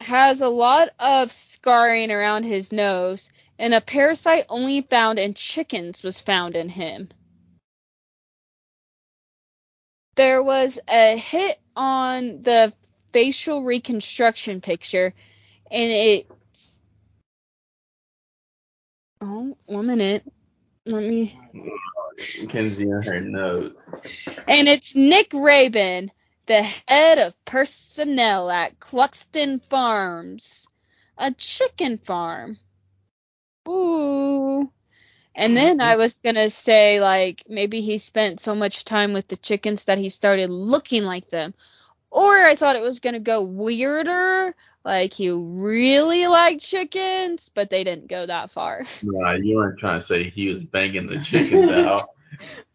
Has 0.00 0.40
a 0.40 0.48
lot 0.48 0.90
of 0.98 1.32
scarring 1.32 2.10
around 2.10 2.44
his 2.44 2.72
nose, 2.72 3.30
and 3.58 3.74
a 3.74 3.80
parasite 3.80 4.46
only 4.48 4.82
found 4.82 5.18
in 5.18 5.34
chickens 5.34 6.02
was 6.02 6.20
found 6.20 6.56
in 6.56 6.68
him. 6.68 7.10
There 10.16 10.42
was 10.42 10.78
a 10.88 11.16
hit 11.16 11.60
on 11.76 12.42
the 12.42 12.72
facial 13.12 13.62
reconstruction 13.64 14.60
picture, 14.60 15.14
and 15.70 15.90
it's. 15.90 16.82
Oh, 19.20 19.56
one 19.66 19.86
minute. 19.86 20.24
Let 20.86 21.02
me. 21.02 21.38
Kinsey 22.48 22.86
on 22.86 23.02
her 23.02 23.20
notes. 23.20 23.90
And 24.46 24.68
it's 24.68 24.94
Nick 24.94 25.32
Raven, 25.34 26.12
the 26.46 26.62
head 26.62 27.18
of 27.18 27.44
personnel 27.44 28.50
at 28.50 28.78
Cluxton 28.78 29.62
Farms, 29.62 30.68
a 31.18 31.32
chicken 31.32 31.98
farm. 31.98 32.58
Ooh. 33.68 34.70
And 35.34 35.54
then 35.56 35.80
I 35.82 35.96
was 35.96 36.16
going 36.16 36.36
to 36.36 36.48
say, 36.48 37.00
like, 37.00 37.42
maybe 37.48 37.82
he 37.82 37.98
spent 37.98 38.40
so 38.40 38.54
much 38.54 38.84
time 38.84 39.12
with 39.12 39.28
the 39.28 39.36
chickens 39.36 39.84
that 39.84 39.98
he 39.98 40.08
started 40.08 40.48
looking 40.48 41.02
like 41.02 41.28
them. 41.28 41.52
Or 42.10 42.36
I 42.44 42.54
thought 42.56 42.76
it 42.76 42.82
was 42.82 43.00
going 43.00 43.14
to 43.14 43.20
go 43.20 43.42
weirder, 43.42 44.54
like 44.84 45.12
he 45.12 45.30
really 45.30 46.26
liked 46.26 46.62
chickens, 46.62 47.50
but 47.52 47.70
they 47.70 47.84
didn't 47.84 48.08
go 48.08 48.26
that 48.26 48.50
far. 48.50 48.86
Nah, 49.02 49.32
you 49.32 49.56
weren't 49.56 49.78
trying 49.78 50.00
to 50.00 50.06
say 50.06 50.24
he 50.24 50.48
was 50.48 50.62
banging 50.64 51.06
the 51.08 51.20
chickens 51.24 51.70
out. 51.70 52.10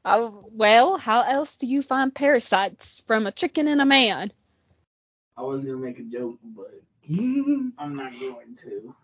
Oh, 0.03 0.45
well, 0.51 0.97
how 0.97 1.21
else 1.21 1.55
do 1.57 1.67
you 1.67 1.81
find 1.81 2.13
parasites 2.13 3.03
from 3.07 3.27
a 3.27 3.31
chicken 3.31 3.67
and 3.67 3.81
a 3.81 3.85
man? 3.85 4.31
I 5.37 5.43
was 5.43 5.63
gonna 5.63 5.77
make 5.77 5.99
a 5.99 6.03
joke, 6.03 6.37
but 6.43 6.81
I'm 7.09 7.95
not 7.95 8.19
going 8.19 8.55
to. 8.63 8.95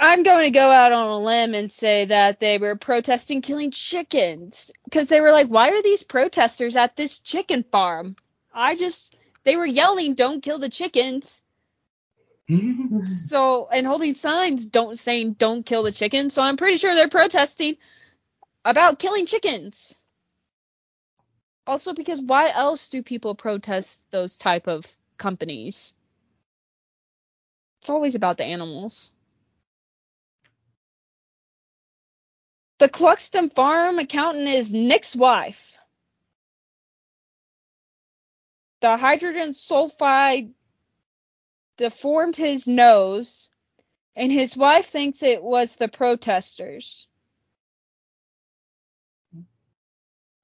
I'm 0.00 0.22
going 0.22 0.44
to 0.44 0.50
go 0.50 0.70
out 0.70 0.92
on 0.92 1.08
a 1.08 1.18
limb 1.18 1.54
and 1.54 1.72
say 1.72 2.04
that 2.04 2.38
they 2.38 2.58
were 2.58 2.76
protesting 2.76 3.42
killing 3.42 3.72
chickens 3.72 4.70
because 4.84 5.08
they 5.08 5.20
were 5.20 5.32
like, 5.32 5.48
why 5.48 5.70
are 5.70 5.82
these 5.82 6.04
protesters 6.04 6.76
at 6.76 6.94
this 6.94 7.18
chicken 7.18 7.64
farm? 7.64 8.14
I 8.54 8.76
just, 8.76 9.18
they 9.42 9.56
were 9.56 9.66
yelling, 9.66 10.14
don't 10.14 10.42
kill 10.42 10.58
the 10.58 10.68
chickens. 10.68 11.42
So, 13.04 13.68
and 13.70 13.86
holding 13.86 14.14
signs 14.14 14.64
don't 14.64 14.98
saying 14.98 15.34
don't 15.34 15.66
kill 15.66 15.82
the 15.82 15.92
chickens. 15.92 16.32
So 16.32 16.40
I'm 16.40 16.56
pretty 16.56 16.78
sure 16.78 16.94
they're 16.94 17.08
protesting 17.08 17.76
about 18.64 18.98
killing 18.98 19.26
chickens. 19.26 19.94
Also, 21.66 21.92
because 21.92 22.22
why 22.22 22.50
else 22.50 22.88
do 22.88 23.02
people 23.02 23.34
protest 23.34 24.10
those 24.10 24.38
type 24.38 24.66
of 24.66 24.86
companies? 25.18 25.92
It's 27.80 27.90
always 27.90 28.14
about 28.14 28.38
the 28.38 28.44
animals. 28.44 29.12
The 32.78 32.88
Cluxton 32.88 33.52
farm 33.52 33.98
accountant 33.98 34.48
is 34.48 34.72
Nick's 34.72 35.16
wife. 35.16 35.76
The 38.80 38.96
hydrogen 38.96 39.50
sulfide 39.50 40.52
deformed 41.76 42.36
his 42.36 42.68
nose, 42.68 43.48
and 44.14 44.30
his 44.30 44.56
wife 44.56 44.86
thinks 44.86 45.22
it 45.22 45.42
was 45.42 45.74
the 45.74 45.88
protesters. 45.88 47.06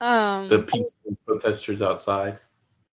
Um, 0.01 0.49
the 0.49 0.59
peaceful 0.59 1.17
protesters 1.25 1.81
outside. 1.81 2.39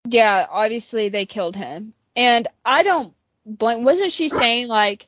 yeah, 0.06 0.46
obviously 0.50 1.10
they 1.10 1.26
killed 1.26 1.56
him. 1.56 1.94
And 2.16 2.48
I 2.66 2.84
don't 2.84 3.14
blame 3.46 3.84
wasn't 3.86 4.12
she 4.12 4.28
saying 4.28 4.68
like 4.68 5.08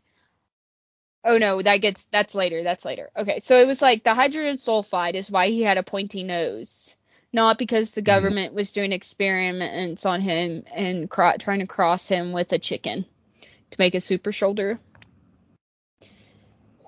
Oh 1.24 1.38
no, 1.38 1.62
that 1.62 1.78
gets 1.78 2.06
that's 2.06 2.34
later. 2.34 2.64
That's 2.64 2.86
later. 2.86 3.12
Okay, 3.16 3.40
so 3.40 3.60
it 3.60 3.68
was 3.68 3.82
like 3.82 4.04
the 4.04 4.16
hydrogen 4.16 4.56
sulfide 4.56 5.14
is 5.14 5.30
why 5.30 5.50
he 5.50 5.62
had 5.62 5.78
a 5.78 5.84
pointy 5.84 6.24
nose, 6.24 6.96
not 7.32 7.60
because 7.60 7.92
the 7.92 8.02
mm-hmm. 8.02 8.06
government 8.08 8.54
was 8.54 8.72
doing 8.72 8.92
experiments 8.92 10.06
on 10.06 10.20
him 10.20 10.64
and 10.74 11.10
cro- 11.10 11.38
trying 11.38 11.60
to 11.60 11.68
cross 11.68 12.08
him 12.08 12.32
with 12.32 12.52
a 12.54 12.60
chicken 12.60 13.06
to 13.70 13.76
make 13.80 13.94
a 13.94 14.02
super 14.02 14.32
shoulder. 14.32 14.80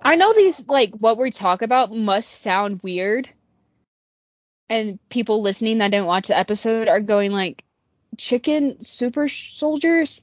I 0.01 0.15
know 0.15 0.33
these 0.33 0.67
like 0.67 0.95
what 0.95 1.17
we 1.17 1.31
talk 1.31 1.61
about 1.61 1.93
must 1.93 2.41
sound 2.41 2.81
weird, 2.81 3.29
and 4.67 4.99
people 5.09 5.41
listening 5.41 5.77
that 5.77 5.91
didn't 5.91 6.07
watch 6.07 6.27
the 6.27 6.37
episode 6.37 6.87
are 6.87 6.99
going 6.99 7.31
like, 7.31 7.63
chicken 8.17 8.81
super 8.81 9.29
soldiers. 9.29 10.21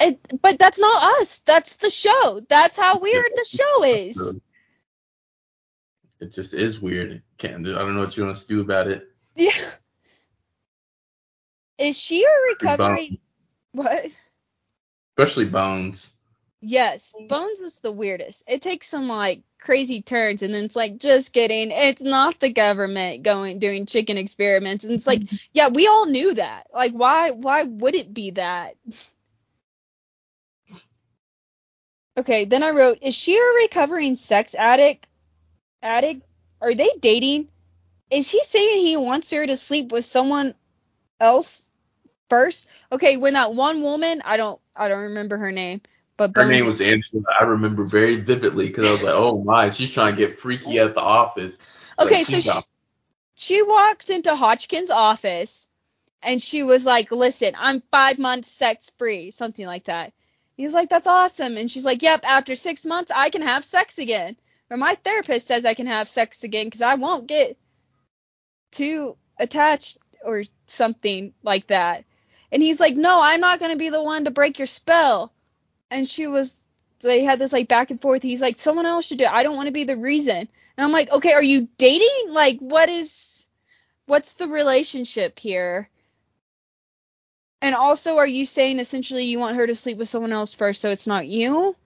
It, 0.00 0.40
but 0.40 0.58
that's 0.58 0.78
not 0.78 1.20
us. 1.20 1.38
That's 1.40 1.76
the 1.76 1.90
show. 1.90 2.40
That's 2.48 2.76
how 2.76 2.98
weird 2.98 3.30
the 3.34 3.44
show 3.44 3.84
is. 3.86 4.40
It 6.20 6.32
just 6.32 6.54
is 6.54 6.80
weird. 6.80 7.22
Can't 7.38 7.66
I 7.66 7.72
don't 7.72 7.94
know 7.94 8.00
what 8.00 8.16
you 8.16 8.24
want 8.24 8.36
us 8.36 8.42
to 8.42 8.48
do 8.48 8.60
about 8.60 8.88
it. 8.88 9.08
Yeah. 9.34 9.52
Is 11.78 11.98
she 11.98 12.24
a 12.24 12.48
recovery? 12.50 13.20
What? 13.72 14.06
Especially 15.16 15.46
Bones. 15.46 16.16
Yes, 16.64 17.12
Bones 17.28 17.60
is 17.60 17.80
the 17.80 17.90
weirdest. 17.90 18.44
It 18.46 18.62
takes 18.62 18.86
some 18.86 19.08
like 19.08 19.42
crazy 19.60 20.00
turns, 20.00 20.42
and 20.42 20.54
then 20.54 20.64
it's 20.64 20.76
like, 20.76 20.98
just 20.98 21.32
kidding. 21.32 21.72
It's 21.72 22.00
not 22.00 22.38
the 22.38 22.52
government 22.52 23.24
going 23.24 23.58
doing 23.58 23.86
chicken 23.86 24.16
experiments, 24.16 24.84
and 24.84 24.92
it's 24.92 25.06
like, 25.06 25.22
yeah, 25.52 25.68
we 25.68 25.88
all 25.88 26.06
knew 26.06 26.34
that. 26.34 26.68
Like, 26.72 26.92
why? 26.92 27.32
Why 27.32 27.64
would 27.64 27.96
it 27.96 28.14
be 28.14 28.30
that? 28.32 28.76
Okay, 32.16 32.44
then 32.44 32.62
I 32.62 32.70
wrote, 32.70 32.98
is 33.02 33.14
she 33.14 33.36
a 33.38 33.42
recovering 33.62 34.16
sex 34.16 34.54
addict? 34.54 35.06
Addict? 35.82 36.22
Are 36.60 36.74
they 36.74 36.90
dating? 37.00 37.48
Is 38.10 38.30
he 38.30 38.42
saying 38.44 38.86
he 38.86 38.96
wants 38.96 39.30
her 39.30 39.46
to 39.46 39.56
sleep 39.56 39.90
with 39.90 40.04
someone 40.04 40.54
else 41.18 41.66
first? 42.28 42.66
Okay, 42.90 43.16
when 43.16 43.34
that 43.34 43.54
one 43.54 43.80
woman, 43.82 44.20
I 44.24 44.36
don't, 44.36 44.60
I 44.76 44.88
don't 44.88 45.02
remember 45.04 45.38
her 45.38 45.50
name, 45.50 45.80
but 46.18 46.32
Her 46.34 46.42
Bones- 46.42 46.50
name 46.50 46.66
was 46.66 46.80
Angela. 46.82 47.22
I 47.40 47.44
remember 47.44 47.84
very 47.84 48.16
vividly 48.20 48.66
because 48.66 48.86
I 48.86 48.90
was 48.92 49.02
like, 49.02 49.14
oh 49.14 49.42
my, 49.42 49.70
she's 49.70 49.90
trying 49.90 50.14
to 50.14 50.26
get 50.26 50.38
freaky 50.38 50.78
at 50.78 50.94
the 50.94 51.00
office. 51.00 51.58
Okay, 51.98 52.24
Like, 52.24 52.26
so 52.26 52.40
she, 52.40 52.60
she 53.34 53.62
walked 53.62 54.10
into 54.10 54.34
Hodgkin's 54.36 54.90
office 54.90 55.66
and 56.22 56.40
she 56.40 56.62
was 56.62 56.84
like, 56.84 57.10
"Listen, 57.10 57.54
I'm 57.58 57.82
five 57.90 58.18
months 58.18 58.50
sex 58.50 58.90
free," 58.98 59.30
something 59.30 59.66
like 59.66 59.84
that. 59.84 60.12
He's 60.56 60.74
like, 60.74 60.90
"That's 60.90 61.06
awesome," 61.06 61.56
and 61.56 61.70
she's 61.70 61.84
like, 61.84 62.02
"Yep, 62.02 62.24
after 62.24 62.54
six 62.54 62.84
months, 62.84 63.10
I 63.14 63.30
can 63.30 63.42
have 63.42 63.64
sex 63.64 63.98
again." 63.98 64.36
Or 64.70 64.76
my 64.76 64.94
therapist 64.94 65.46
says 65.46 65.64
I 65.64 65.74
can 65.74 65.86
have 65.86 66.08
sex 66.08 66.44
again 66.44 66.66
because 66.66 66.82
I 66.82 66.94
won't 66.94 67.26
get 67.26 67.58
too 68.70 69.16
attached 69.38 69.98
or 70.24 70.44
something 70.66 71.34
like 71.42 71.66
that. 71.66 72.04
And 72.50 72.62
he's 72.62 72.80
like, 72.80 72.96
"No, 72.96 73.20
I'm 73.20 73.40
not 73.40 73.60
gonna 73.60 73.76
be 73.76 73.90
the 73.90 74.02
one 74.02 74.24
to 74.24 74.30
break 74.30 74.58
your 74.58 74.66
spell." 74.66 75.32
And 75.90 76.08
she 76.08 76.26
was, 76.26 76.60
they 77.00 77.22
had 77.22 77.38
this 77.38 77.52
like 77.52 77.68
back 77.68 77.90
and 77.90 78.00
forth. 78.00 78.22
He's 78.22 78.40
like, 78.40 78.56
"Someone 78.56 78.86
else 78.86 79.06
should 79.06 79.18
do 79.18 79.24
it. 79.24 79.32
I 79.32 79.42
don't 79.42 79.56
want 79.56 79.66
to 79.66 79.72
be 79.72 79.84
the 79.84 79.96
reason." 79.96 80.36
And 80.76 80.84
I'm 80.84 80.92
like, 80.92 81.10
"Okay, 81.10 81.32
are 81.32 81.42
you 81.42 81.68
dating? 81.76 82.26
Like, 82.28 82.58
what 82.60 82.88
is, 82.88 83.46
what's 84.06 84.34
the 84.34 84.48
relationship 84.48 85.38
here?" 85.38 85.90
And 87.62 87.76
also, 87.76 88.16
are 88.16 88.26
you 88.26 88.44
saying 88.44 88.80
essentially 88.80 89.24
you 89.24 89.38
want 89.38 89.56
her 89.56 89.68
to 89.68 89.74
sleep 89.76 89.96
with 89.96 90.08
someone 90.08 90.32
else 90.32 90.52
first, 90.52 90.80
so 90.80 90.90
it's 90.90 91.06
not 91.06 91.28
you? 91.28 91.76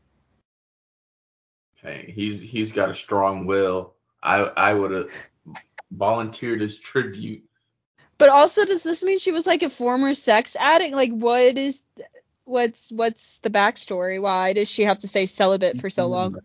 Hey, 1.74 2.10
he's 2.16 2.40
he's 2.40 2.72
got 2.72 2.88
a 2.88 2.94
strong 2.94 3.44
will. 3.46 3.92
I 4.22 4.38
I 4.38 4.72
would 4.72 4.90
have 4.90 5.08
volunteered 5.90 6.62
as 6.62 6.76
tribute. 6.76 7.44
But 8.16 8.30
also, 8.30 8.64
does 8.64 8.82
this 8.82 9.02
mean 9.02 9.18
she 9.18 9.32
was 9.32 9.46
like 9.46 9.62
a 9.62 9.68
former 9.68 10.14
sex 10.14 10.56
addict? 10.58 10.94
Like, 10.94 11.12
what 11.12 11.58
is, 11.58 11.82
what's 12.44 12.90
what's 12.90 13.38
the 13.40 13.50
backstory? 13.50 14.20
Why 14.20 14.54
does 14.54 14.68
she 14.68 14.84
have 14.84 14.98
to 15.00 15.08
stay 15.08 15.26
celibate 15.26 15.78
for 15.78 15.90
so 15.90 16.06
long? 16.06 16.38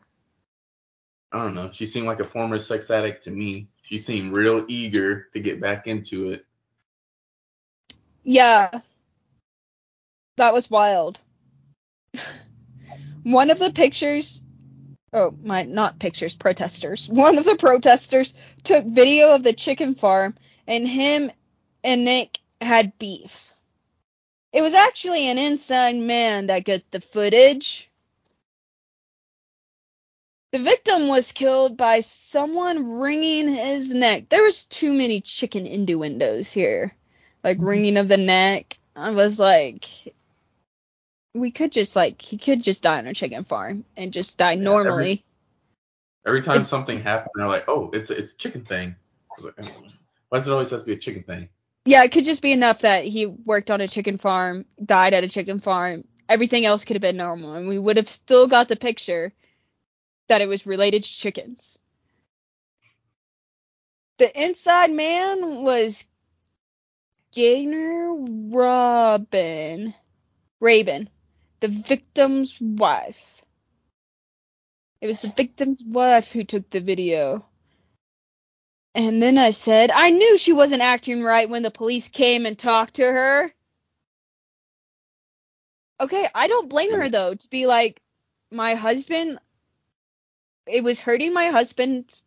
I 1.32 1.42
don't 1.42 1.56
know. 1.56 1.70
She 1.72 1.86
seemed 1.86 2.08
like 2.08 2.20
a 2.20 2.26
former 2.26 2.60
sex 2.60 2.92
addict 2.92 3.24
to 3.24 3.32
me. 3.32 3.70
She 3.84 3.98
seemed 3.98 4.36
real 4.36 4.66
eager 4.68 5.30
to 5.32 5.40
get 5.40 5.62
back 5.62 5.88
into 5.88 6.32
it. 6.32 6.46
Yeah, 8.24 8.82
that 10.38 10.54
was 10.54 10.70
wild. 10.70 11.20
One 13.24 13.52
of 13.52 13.60
the 13.60 13.72
pictures, 13.72 14.42
oh 15.14 15.36
my, 15.44 15.64
not 15.64 16.00
pictures, 16.00 16.36
protesters. 16.36 17.08
One 17.10 17.38
of 17.38 17.46
the 17.46 17.56
protesters 17.56 18.34
took 18.64 18.86
video 18.86 19.36
of 19.36 19.44
the 19.44 19.54
chicken 19.54 19.96
farm, 19.96 20.36
and 20.68 20.88
him 20.88 21.32
and 21.84 22.04
Nick 22.04 22.40
had 22.60 22.98
beef. 22.98 23.54
It 24.54 24.62
was 24.62 24.74
actually 24.74 25.28
an 25.28 25.38
inside 25.38 25.96
man 25.96 26.48
that 26.48 26.66
got 26.66 26.82
the 26.92 27.02
footage. 27.02 27.90
The 30.52 30.60
victim 30.60 31.08
was 31.08 31.32
killed 31.32 31.78
by 31.78 32.02
someone 32.02 33.00
wringing 33.00 33.48
his 33.48 33.94
neck. 33.94 34.28
There 34.28 34.44
was 34.44 34.66
too 34.66 34.92
many 34.92 35.22
chicken 35.22 35.66
innuendos 35.66 36.52
here. 36.52 36.94
Like 37.44 37.58
wringing 37.60 37.98
of 37.98 38.10
the 38.10 38.18
neck. 38.18 38.78
I 38.96 39.12
was 39.12 39.40
like 39.40 40.14
we 41.34 41.52
could 41.52 41.72
just 41.72 41.96
like 41.96 42.22
he 42.22 42.38
could 42.38 42.64
just 42.64 42.84
die 42.84 42.98
on 42.98 43.08
a 43.08 43.14
chicken 43.14 43.44
farm 43.44 43.86
and 43.96 44.14
just 44.14 44.38
die 44.38 44.54
every- 44.54 44.64
normally. 44.64 45.26
Every 46.26 46.44
time 46.44 46.66
something 46.66 47.02
happened, 47.02 47.32
they're 47.36 47.48
like, 47.48 47.68
"Oh, 47.68 47.90
it's 47.94 48.12
it's 48.12 48.34
a 48.34 48.38
chicken 48.38 48.64
thing." 48.64 48.96
Like, 49.40 49.54
"Oh, 49.60 49.84
"Why 50.30 50.38
does 50.38 50.48
it 50.48 50.52
always 50.52 50.70
have 50.70 50.82
to 50.82 50.86
be 50.86 50.94
a 50.94 50.98
chicken 50.98 51.24
thing?" 51.24 51.50
Yeah, 51.86 52.04
it 52.04 52.12
could 52.12 52.26
just 52.26 52.44
be 52.44 52.52
enough 52.52 52.82
that 52.82 53.06
he 53.06 53.26
worked 53.26 53.72
on 53.72 53.82
a 53.82 53.88
chicken 53.88 54.20
farm, 54.20 54.66
died 54.84 55.16
at 55.16 55.24
a 55.24 55.30
chicken 55.30 55.60
farm. 55.60 56.04
Everything 56.30 56.64
else 56.64 56.86
could 56.86 56.96
have 56.96 57.02
been 57.02 57.18
normal, 57.18 57.56
and 57.56 57.68
we 57.68 57.80
would 57.80 57.98
have 57.98 58.08
still 58.08 58.48
got 58.48 58.68
the 58.68 58.76
picture 58.76 59.34
that 60.28 60.42
it 60.42 60.48
was 60.48 60.68
related 60.68 61.04
to 61.04 61.10
chickens. 61.10 61.80
The 64.18 64.44
inside 64.44 64.92
man 64.92 65.64
was 65.64 66.06
Gaynor 67.32 68.14
Robin. 68.52 69.96
Raven, 70.62 71.10
the 71.62 71.68
victim's 71.68 72.60
wife. 72.60 73.42
It 75.00 75.08
was 75.08 75.22
the 75.22 75.34
victim's 75.36 75.84
wife 75.84 76.32
who 76.32 76.44
took 76.44 76.70
the 76.70 76.82
video. 76.82 77.46
And 78.94 79.22
then 79.22 79.38
I 79.38 79.52
said, 79.52 79.90
I 79.90 80.10
knew 80.10 80.38
she 80.38 80.54
wasn't 80.54 80.82
acting 80.82 81.24
right 81.24 81.50
when 81.50 81.64
the 81.64 81.72
police 81.72 82.10
came 82.10 82.46
and 82.46 82.58
talked 82.58 82.96
to 82.96 83.04
her. 83.04 83.54
Okay, 86.00 86.28
I 86.34 86.48
don't 86.48 86.70
blame 86.70 86.94
her 86.94 87.10
though 87.10 87.36
to 87.36 87.50
be 87.50 87.68
like, 87.68 88.02
my 88.52 88.76
husband, 88.76 89.40
it 90.68 90.84
was 90.84 91.00
hurting 91.00 91.34
my 91.34 91.48
husband 91.48 92.22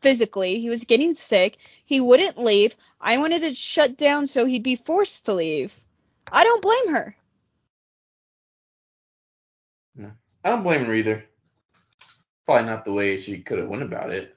physically. 0.00 0.58
He 0.58 0.68
was 0.68 0.84
getting 0.84 1.14
sick. 1.14 1.58
He 1.84 2.00
wouldn't 2.00 2.38
leave. 2.38 2.74
I 3.00 3.18
wanted 3.18 3.42
to 3.42 3.54
shut 3.54 3.96
down 3.96 4.26
so 4.26 4.46
he'd 4.46 4.62
be 4.62 4.76
forced 4.76 5.26
to 5.26 5.34
leave. 5.34 5.78
I 6.30 6.44
don't 6.44 6.62
blame 6.62 6.94
her. 6.94 7.16
I 10.44 10.50
don't 10.50 10.62
blame 10.62 10.84
her 10.84 10.94
either. 10.94 11.24
Probably 12.46 12.66
not 12.66 12.84
the 12.84 12.92
way 12.92 13.20
she 13.20 13.38
could 13.38 13.58
have 13.58 13.68
went 13.68 13.82
about 13.82 14.10
it. 14.10 14.36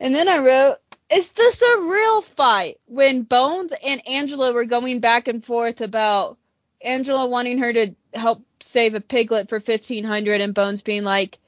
And 0.00 0.14
then 0.14 0.28
I 0.28 0.38
wrote, 0.38 0.76
is 1.10 1.30
this 1.30 1.62
a 1.62 1.80
real 1.80 2.22
fight? 2.22 2.78
When 2.86 3.22
Bones 3.22 3.72
and 3.84 4.06
Angela 4.08 4.52
were 4.52 4.64
going 4.64 5.00
back 5.00 5.28
and 5.28 5.44
forth 5.44 5.80
about 5.80 6.38
Angela 6.82 7.26
wanting 7.26 7.58
her 7.58 7.72
to 7.72 7.94
help 8.12 8.44
save 8.60 8.94
a 8.94 9.00
piglet 9.00 9.48
for 9.48 9.56
1500 9.56 10.40
and 10.40 10.54
Bones 10.54 10.82
being 10.82 11.04
like, 11.04 11.38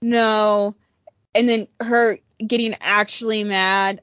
no. 0.00 0.74
And 1.34 1.48
then 1.48 1.68
her 1.80 2.18
getting 2.44 2.76
actually 2.80 3.44
mad. 3.44 4.00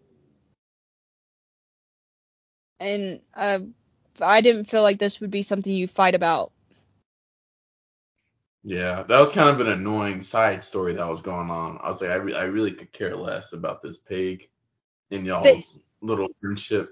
And 2.79 3.21
uh, 3.35 3.59
I 4.19 4.41
didn't 4.41 4.65
feel 4.65 4.81
like 4.81 4.97
this 4.97 5.21
would 5.21 5.31
be 5.31 5.43
something 5.43 5.73
you 5.73 5.87
fight 5.87 6.15
about. 6.15 6.51
Yeah, 8.63 9.04
that 9.04 9.19
was 9.19 9.32
kind 9.32 9.50
of 9.50 9.60
an 9.60 9.71
annoying 9.74 10.21
side 10.21 10.63
story 10.63 10.93
that 10.93 11.08
was 11.08 11.21
going 11.21 11.50
on. 11.50 11.80
I 11.84 11.89
was 11.89 12.02
like, 12.02 12.12
I, 12.12 12.15
re- 12.15 12.36
I 12.36 12.43
really 12.43 12.71
could 12.71 12.91
care 12.93 13.15
less 13.15 13.54
about 13.54 13.82
this 13.82 13.97
pig 13.97 14.50
and 15.10 15.26
y'all's 15.26 15.43
They- 15.43 15.63
little 16.02 16.28
friendship. 16.39 16.91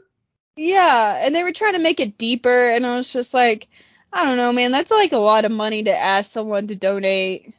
Yeah, 0.55 1.15
and 1.23 1.33
they 1.33 1.43
were 1.43 1.53
trying 1.53 1.73
to 1.73 1.79
make 1.79 1.99
it 2.01 2.17
deeper, 2.17 2.69
and 2.71 2.85
I 2.85 2.95
was 2.97 3.13
just 3.13 3.33
like, 3.33 3.69
I 4.11 4.25
don't 4.25 4.35
know, 4.37 4.51
man. 4.51 4.71
That's 4.71 4.91
like 4.91 5.13
a 5.13 5.17
lot 5.17 5.45
of 5.45 5.51
money 5.51 5.83
to 5.83 5.95
ask 5.97 6.31
someone 6.31 6.67
to 6.67 6.75
donate 6.75 7.53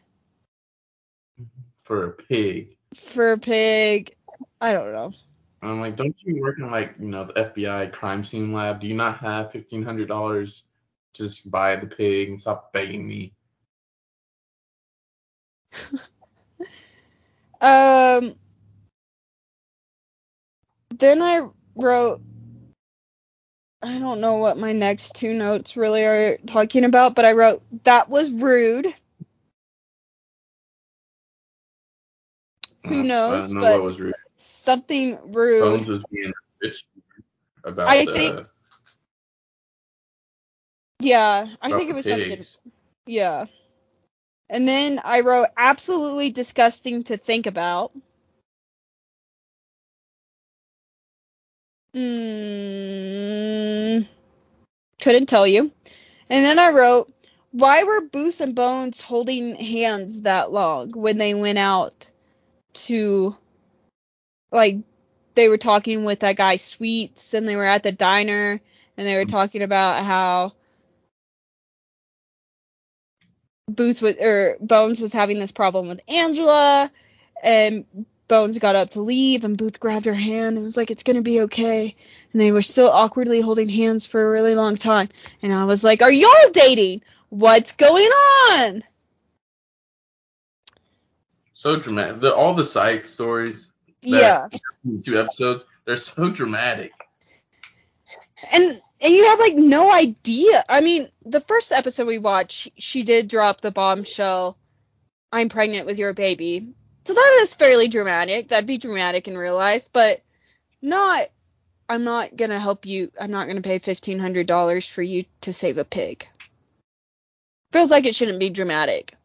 for 1.84 2.04
a 2.06 2.10
pig. 2.12 2.76
for 2.94 3.32
a 3.32 3.38
pig. 3.38 4.14
I 4.60 4.72
don't 4.72 4.92
know. 4.92 5.12
I'm 5.62 5.80
like, 5.80 5.96
don't 5.96 6.16
you 6.24 6.40
work 6.40 6.58
in 6.58 6.70
like, 6.70 6.94
you 6.98 7.08
know, 7.08 7.24
the 7.24 7.34
FBI 7.34 7.92
crime 7.92 8.24
scene 8.24 8.52
lab? 8.52 8.80
Do 8.80 8.86
you 8.86 8.94
not 8.94 9.18
have 9.20 9.52
fifteen 9.52 9.82
hundred 9.82 10.08
dollars? 10.08 10.64
Just 11.14 11.50
buy 11.50 11.76
the 11.76 11.86
pig 11.86 12.28
and 12.28 12.40
stop 12.40 12.72
begging 12.72 13.06
me. 13.06 13.34
Um. 17.62 18.36
Then 20.96 21.20
I 21.20 21.46
wrote. 21.74 22.22
I 23.82 23.98
don't 23.98 24.20
know 24.22 24.34
what 24.36 24.56
my 24.56 24.72
next 24.72 25.14
two 25.14 25.34
notes 25.34 25.76
really 25.76 26.04
are 26.04 26.38
talking 26.46 26.84
about, 26.84 27.14
but 27.14 27.24
I 27.26 27.32
wrote 27.32 27.62
that 27.84 28.08
was 28.08 28.30
rude. 28.30 28.86
Who 32.86 33.00
Uh, 33.00 33.02
knows, 33.02 33.52
know 33.52 33.60
but- 33.60 33.98
rude. 34.00 34.14
Something 34.36 35.18
rude. 35.32 35.60
Bones 35.60 35.86
was 35.88 36.02
being 36.10 36.32
a 36.62 37.68
about 37.68 37.88
I 37.88 38.04
the 38.06 38.12
think- 38.12 38.46
Yeah, 41.00 41.46
I 41.60 41.70
think 41.70 41.90
it 41.90 41.94
was 41.94 42.06
something. 42.06 42.42
Yeah. 43.06 43.46
And 44.50 44.66
then 44.66 45.00
I 45.04 45.20
wrote 45.20 45.46
absolutely 45.56 46.30
disgusting 46.30 47.04
to 47.04 47.16
think 47.16 47.46
about. 47.46 47.92
Mm, 51.94 53.28
couldn't 55.00 55.26
tell 55.26 55.46
you. 55.46 55.70
And 56.28 56.44
then 56.44 56.58
I 56.58 56.70
wrote, 56.70 57.12
why 57.52 57.84
were 57.84 58.00
Booth 58.00 58.40
and 58.40 58.56
Bones 58.56 59.00
holding 59.00 59.54
hands 59.54 60.22
that 60.22 60.50
long 60.50 60.90
when 60.92 61.16
they 61.16 61.32
went 61.34 61.58
out 61.58 62.10
to, 62.72 63.36
like, 64.50 64.78
they 65.34 65.48
were 65.48 65.58
talking 65.58 66.04
with 66.04 66.20
that 66.20 66.34
guy 66.36 66.56
Sweets 66.56 67.34
and 67.34 67.48
they 67.48 67.54
were 67.54 67.64
at 67.64 67.84
the 67.84 67.92
diner 67.92 68.60
and 68.96 69.06
they 69.06 69.14
were 69.16 69.26
talking 69.26 69.62
about 69.62 70.04
how 70.04 70.54
Booth 73.76 74.02
was 74.02 74.16
or 74.16 74.56
Bones 74.60 75.00
was 75.00 75.12
having 75.12 75.38
this 75.38 75.52
problem 75.52 75.88
with 75.88 76.00
Angela, 76.08 76.90
and 77.42 77.84
Bones 78.28 78.58
got 78.58 78.76
up 78.76 78.90
to 78.90 79.00
leave, 79.00 79.44
and 79.44 79.56
Booth 79.56 79.80
grabbed 79.80 80.06
her 80.06 80.14
hand 80.14 80.56
and 80.56 80.64
was 80.64 80.76
like, 80.76 80.90
"It's 80.90 81.02
gonna 81.02 81.22
be 81.22 81.42
okay." 81.42 81.96
And 82.32 82.40
they 82.40 82.52
were 82.52 82.62
still 82.62 82.88
awkwardly 82.88 83.40
holding 83.40 83.68
hands 83.68 84.06
for 84.06 84.24
a 84.26 84.30
really 84.30 84.54
long 84.54 84.76
time, 84.76 85.08
and 85.42 85.52
I 85.52 85.64
was 85.64 85.82
like, 85.82 86.02
"Are 86.02 86.12
y'all 86.12 86.50
dating? 86.52 87.02
What's 87.28 87.72
going 87.72 88.08
on?" 88.08 88.84
so 91.60 91.76
dramatic. 91.76 92.20
The, 92.20 92.34
all 92.34 92.54
the 92.54 92.64
psych 92.64 93.04
stories, 93.04 93.70
Yeah, 94.00 94.48
two 95.04 95.18
episodes, 95.20 95.66
they're 95.84 95.96
so 95.96 96.30
dramatic. 96.30 96.92
and 98.50 98.80
and 99.00 99.12
you 99.14 99.24
have 99.26 99.38
like 99.38 99.56
no 99.56 99.92
idea. 99.92 100.64
I 100.68 100.80
mean, 100.80 101.08
the 101.24 101.40
first 101.40 101.72
episode 101.72 102.06
we 102.06 102.18
watched, 102.18 102.68
she 102.78 103.02
did 103.02 103.28
drop 103.28 103.60
the 103.60 103.70
bombshell, 103.70 104.58
"I'm 105.32 105.48
pregnant 105.48 105.86
with 105.86 105.98
your 105.98 106.12
baby." 106.12 106.74
So 107.06 107.14
that 107.14 107.38
is 107.42 107.54
fairly 107.54 107.88
dramatic. 107.88 108.48
That'd 108.48 108.66
be 108.66 108.78
dramatic 108.78 109.26
in 109.26 109.36
real 109.36 109.56
life, 109.56 109.88
but 109.92 110.22
not. 110.82 111.28
I'm 111.88 112.04
not 112.04 112.36
gonna 112.36 112.60
help 112.60 112.86
you. 112.86 113.10
I'm 113.20 113.32
not 113.32 113.46
gonna 113.48 113.62
pay 113.62 113.78
fifteen 113.78 114.18
hundred 114.18 114.46
dollars 114.46 114.86
for 114.86 115.02
you 115.02 115.24
to 115.40 115.52
save 115.52 115.78
a 115.78 115.84
pig. 115.84 116.26
Feels 117.72 117.90
like 117.90 118.06
it 118.06 118.14
shouldn't 118.14 118.38
be 118.38 118.50
dramatic. 118.50 119.16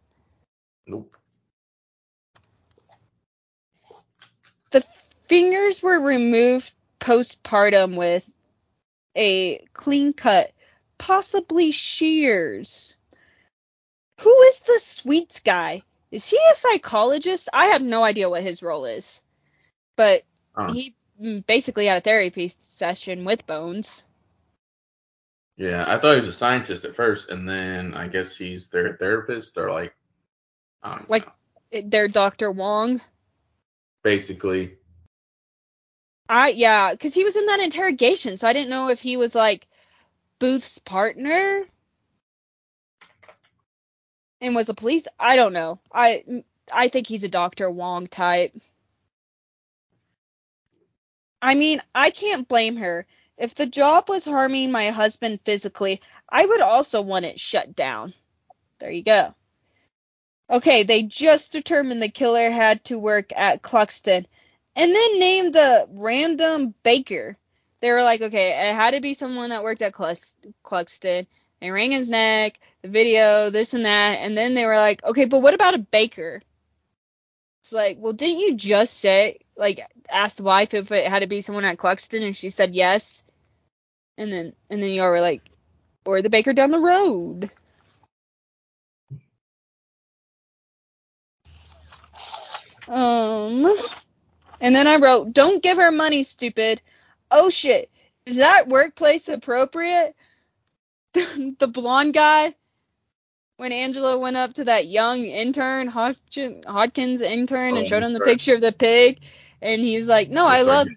Nope. 0.88 1.16
The 4.72 4.84
fingers 5.28 5.84
were 5.84 6.00
removed 6.00 6.72
postpartum 7.00 7.96
with 7.96 8.28
a 9.16 9.60
clean 9.74 10.14
cut, 10.14 10.52
possibly 10.98 11.72
shears. 11.72 12.96
Who 14.22 14.42
is 14.44 14.60
the 14.62 14.80
sweets 14.82 15.40
guy? 15.42 15.84
Is 16.12 16.30
he 16.30 16.38
a 16.38 16.56
psychologist? 16.56 17.50
I 17.52 17.68
have 17.68 17.82
no 17.82 18.04
idea 18.04 18.30
what 18.30 18.44
his 18.44 18.62
role 18.64 18.86
is. 18.86 19.22
But 19.98 20.24
Huh. 20.56 20.72
he 20.72 20.96
mm, 21.22 21.46
basically 21.46 21.86
had 21.88 21.98
a 21.98 22.02
therapy 22.02 22.48
session 22.60 23.26
with 23.26 23.46
Bones. 23.48 24.04
Yeah, 25.58 25.84
I 25.88 26.00
thought 26.00 26.16
he 26.16 26.20
was 26.20 26.30
a 26.30 26.34
scientist 26.34 26.84
at 26.86 26.96
first, 26.96 27.30
and 27.30 27.48
then 27.48 27.94
I 27.94 28.08
guess 28.08 28.36
he's 28.36 28.68
their 28.70 28.98
therapist 28.98 29.58
or 29.58 29.72
like, 29.72 29.96
I 30.84 30.98
don't 30.98 31.10
Like- 31.10 31.26
know. 31.26 31.32
Their 31.84 32.08
Dr. 32.08 32.54
Huang. 32.54 33.02
Basically, 34.04 34.78
I 36.30 36.50
yeah, 36.50 36.92
because 36.92 37.14
he 37.14 37.24
was 37.24 37.36
in 37.36 37.46
that 37.48 37.60
interrogation, 37.60 38.38
so 38.38 38.48
I 38.48 38.54
didn't 38.54 38.70
know 38.70 38.90
if 38.90 39.02
he 39.02 39.18
was 39.18 39.36
like 39.36 39.68
Booth's 40.40 40.80
partner 40.80 41.64
and 44.42 44.56
was 44.56 44.70
a 44.70 44.74
police. 44.74 45.08
I 45.20 45.36
don't 45.36 45.54
know. 45.54 45.80
I 45.94 46.44
I 46.72 46.88
think 46.90 47.08
he's 47.08 47.24
a 47.24 47.30
Doctor 47.30 47.70
Huang 47.70 48.08
type. 48.08 48.54
I 51.42 51.56
mean, 51.56 51.82
I 51.94 52.10
can't 52.10 52.48
blame 52.48 52.78
her. 52.78 53.06
If 53.38 53.56
the 53.56 53.66
job 53.68 54.10
was 54.10 54.26
harming 54.26 54.72
my 54.72 54.90
husband 54.90 55.42
physically, 55.46 56.02
I 56.30 56.46
would 56.46 56.62
also 56.62 57.02
want 57.02 57.26
it 57.26 57.40
shut 57.40 57.76
down. 57.76 58.14
There 58.80 58.92
you 58.92 59.04
go. 59.04 59.36
Okay, 60.50 60.84
they 60.84 61.04
just 61.04 61.52
determined 61.52 62.02
the 62.02 62.10
killer 62.10 62.50
had 62.50 62.84
to 62.86 63.00
work 63.00 63.32
at 63.36 63.62
Cluxton 63.62 64.26
and 64.76 64.96
then 64.96 65.20
named 65.20 65.56
the 65.56 65.88
random 65.92 66.74
baker. 66.84 67.38
They 67.82 67.92
were 67.92 68.04
like, 68.04 68.22
okay, 68.22 68.70
it 68.70 68.76
had 68.76 68.92
to 68.92 69.02
be 69.02 69.14
someone 69.14 69.50
that 69.52 69.64
worked 69.64 69.82
at 69.82 69.94
Cluxton. 69.94 71.28
They 71.62 71.72
rang 71.72 71.92
his 71.92 72.10
neck, 72.10 72.60
the 72.82 72.90
video, 72.90 73.50
this 73.50 73.74
and 73.74 73.86
that, 73.86 74.20
and 74.20 74.38
then 74.38 74.54
they 74.54 74.66
were 74.66 74.78
like, 74.78 75.04
okay, 75.04 75.26
but 75.26 75.42
what 75.42 75.54
about 75.54 75.76
a 75.76 75.80
baker? 75.80 76.42
It's 77.62 77.72
like, 77.74 77.98
well, 78.00 78.14
didn't 78.14 78.40
you 78.40 78.56
just 78.56 79.00
say, 79.00 79.40
like, 79.58 79.80
ask 80.10 80.38
the 80.38 80.44
wife 80.44 80.74
if 80.74 80.92
it 80.92 81.08
had 81.08 81.20
to 81.20 81.28
be 81.28 81.42
someone 81.42 81.66
at 81.66 81.78
Cluxton, 81.78 82.24
and 82.24 82.36
she 82.36 82.50
said 82.50 82.76
yes, 82.76 83.24
and 84.18 84.32
then 84.32 84.54
and 84.70 84.84
then 84.84 84.92
y'all 84.92 85.10
were 85.10 85.22
like, 85.22 85.42
or 86.06 86.22
the 86.22 86.30
baker 86.30 86.54
down 86.54 86.72
the 86.72 86.80
road. 86.80 87.52
Um, 92.88 93.66
and 94.66 94.76
then 94.76 94.88
I 94.88 94.98
wrote, 94.98 95.32
"Don't 95.34 95.62
give 95.64 95.78
her 95.78 95.92
money, 95.92 96.24
stupid." 96.24 96.82
Oh 97.32 97.52
shit, 97.52 97.92
is 98.26 98.38
that 98.38 98.68
workplace 98.68 99.30
appropriate? 99.30 100.16
the 101.14 101.68
blonde 101.68 102.16
guy, 102.16 102.56
when 103.58 103.72
Angela 103.72 104.18
went 104.18 104.38
up 104.38 104.56
to 104.56 104.66
that 104.66 104.88
young 104.88 105.26
intern, 105.26 105.88
Hodgkin, 105.88 106.64
Hodkins 106.68 107.22
intern, 107.22 107.78
and 107.78 107.86
Oh, 107.86 107.90
showed 107.90 108.04
him 108.04 108.14
the 108.14 108.22
right. 108.22 108.30
picture 108.30 108.56
of 108.56 108.62
the 108.62 108.72
pig, 108.72 109.22
and 109.62 109.82
he's 109.84 110.08
like, 110.08 110.32
"No, 110.32 110.48
I 110.48 110.64
love 110.64 110.88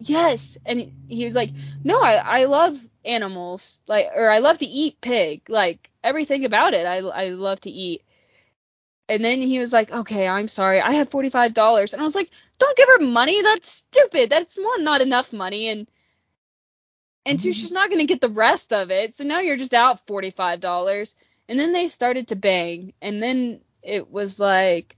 yes," 0.00 0.58
and 0.66 0.80
he- 0.80 0.94
he 1.08 1.24
was 1.26 1.34
like, 1.34 1.52
"No, 1.84 2.00
I 2.02 2.42
I 2.42 2.44
love 2.46 2.78
animals, 3.04 3.80
like, 3.88 4.08
or 4.14 4.30
I 4.30 4.38
love 4.40 4.58
to 4.58 4.66
eat 4.66 5.00
pig, 5.02 5.50
like 5.50 5.90
everything 6.04 6.44
about 6.46 6.74
it, 6.74 6.86
I 6.86 6.98
I 6.98 7.30
love 7.30 7.60
to 7.62 7.70
eat." 7.70 8.02
And 9.08 9.24
then 9.24 9.40
he 9.40 9.58
was 9.58 9.72
like, 9.72 9.92
"Okay, 9.92 10.26
I'm 10.26 10.48
sorry. 10.48 10.80
I 10.80 10.92
have 10.92 11.10
forty-five 11.10 11.54
dollars." 11.54 11.92
And 11.92 12.02
I 12.02 12.04
was 12.04 12.14
like, 12.14 12.30
"Don't 12.58 12.76
give 12.76 12.88
her 12.88 12.98
money. 12.98 13.40
That's 13.42 13.68
stupid. 13.68 14.30
That's 14.30 14.56
one, 14.56 14.84
not 14.84 15.00
enough 15.00 15.32
money, 15.32 15.68
and 15.68 15.86
and 17.24 17.38
two, 17.38 17.50
mm-hmm. 17.50 17.54
she's 17.54 17.72
not 17.72 17.90
gonna 17.90 18.04
get 18.04 18.20
the 18.20 18.28
rest 18.28 18.72
of 18.72 18.90
it. 18.90 19.14
So 19.14 19.24
now 19.24 19.40
you're 19.40 19.56
just 19.56 19.74
out 19.74 20.06
forty-five 20.06 20.60
dollars." 20.60 21.14
And 21.48 21.58
then 21.58 21.72
they 21.72 21.86
started 21.86 22.28
to 22.28 22.36
bang, 22.36 22.92
and 23.00 23.22
then 23.22 23.60
it 23.82 24.10
was 24.10 24.40
like, 24.40 24.96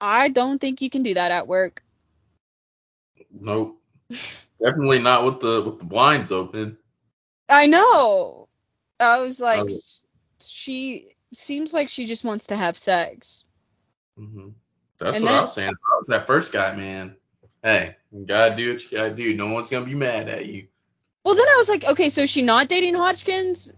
"I 0.00 0.28
don't 0.28 0.60
think 0.60 0.82
you 0.82 0.90
can 0.90 1.04
do 1.04 1.14
that 1.14 1.30
at 1.30 1.46
work." 1.46 1.84
Nope. 3.30 3.80
Definitely 4.60 5.00
not 5.00 5.24
with 5.24 5.40
the 5.40 5.62
with 5.62 5.78
the 5.78 5.84
blinds 5.84 6.32
open. 6.32 6.78
I 7.48 7.66
know. 7.66 8.48
I 8.98 9.20
was 9.20 9.38
like, 9.38 9.68
she 10.40 11.15
seems 11.34 11.72
like 11.72 11.88
she 11.88 12.06
just 12.06 12.24
wants 12.24 12.48
to 12.48 12.56
have 12.56 12.78
sex. 12.78 13.44
hmm 14.16 14.48
That's 14.98 15.16
And 15.16 15.24
what 15.24 15.32
I 15.32 15.42
was 15.42 15.54
saying. 15.54 15.70
If 15.70 15.76
I 15.92 15.96
was 15.96 16.06
that 16.08 16.26
first 16.26 16.52
guy, 16.52 16.74
man. 16.74 17.16
Hey, 17.62 17.96
you 18.12 18.24
gotta 18.24 18.56
do 18.56 18.72
what 18.72 18.82
you 18.84 18.98
gotta 18.98 19.14
do. 19.14 19.34
No 19.34 19.52
one's 19.52 19.68
gonna 19.68 19.84
be 19.86 19.94
mad 19.94 20.28
at 20.28 20.46
you. 20.46 20.68
Well, 21.24 21.34
then 21.34 21.48
I 21.48 21.56
was 21.56 21.68
like, 21.68 21.84
okay, 21.84 22.08
so 22.10 22.24
she 22.26 22.42
not 22.42 22.68
dating 22.68 22.94
Hodgkins? 22.94 23.72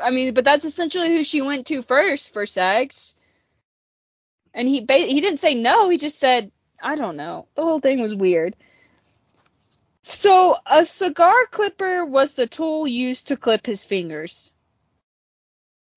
I 0.00 0.10
mean, 0.10 0.32
but 0.32 0.44
that's 0.44 0.64
essentially 0.64 1.08
who 1.08 1.24
she 1.24 1.42
went 1.42 1.66
to 1.66 1.82
first 1.82 2.32
for 2.32 2.46
sex. 2.46 3.14
And 4.54 4.66
he 4.66 4.78
he 4.88 5.20
didn't 5.20 5.40
say 5.40 5.54
no. 5.54 5.88
He 5.88 5.98
just 5.98 6.18
said, 6.18 6.50
I 6.82 6.96
don't 6.96 7.16
know. 7.16 7.48
The 7.54 7.62
whole 7.62 7.80
thing 7.80 8.00
was 8.00 8.14
weird. 8.14 8.56
So 10.02 10.56
a 10.64 10.84
cigar 10.84 11.46
clipper 11.50 12.04
was 12.04 12.34
the 12.34 12.46
tool 12.46 12.88
used 12.88 13.28
to 13.28 13.36
clip 13.36 13.66
his 13.66 13.84
fingers. 13.84 14.50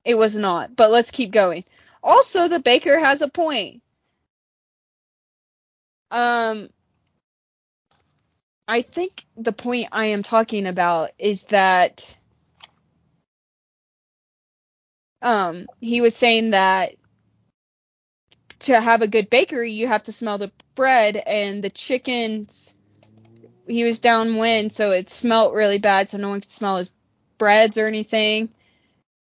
It 0.05 0.15
was 0.15 0.37
not, 0.37 0.75
but 0.75 0.91
let's 0.91 1.09
keep 1.11 1.31
going. 1.31 1.63
Also, 2.03 2.47
the 2.47 2.59
baker 2.59 2.99
has 2.99 3.21
a 3.23 3.27
point. 3.27 3.81
Um, 6.11 6.69
I 8.67 8.81
think 8.81 9.25
the 9.37 9.51
point 9.51 9.89
I 9.91 10.05
am 10.07 10.23
talking 10.23 10.65
about 10.65 11.11
is 11.19 11.43
that 11.43 12.15
um 15.21 15.67
he 15.79 16.01
was 16.01 16.15
saying 16.15 16.51
that 16.51 16.95
to 18.59 18.79
have 18.79 19.01
a 19.01 19.07
good 19.07 19.29
bakery, 19.29 19.71
you 19.71 19.87
have 19.87 20.03
to 20.03 20.11
smell 20.11 20.37
the 20.37 20.51
bread 20.75 21.17
and 21.17 21.63
the 21.63 21.69
chickens. 21.69 22.75
He 23.67 23.83
was 23.83 23.99
downwind, 23.99 24.73
so 24.73 24.91
it 24.91 25.09
smelt 25.09 25.53
really 25.53 25.77
bad, 25.79 26.09
so 26.09 26.17
no 26.17 26.29
one 26.29 26.41
could 26.41 26.51
smell 26.51 26.77
his 26.77 26.91
breads 27.37 27.77
or 27.77 27.87
anything. 27.87 28.49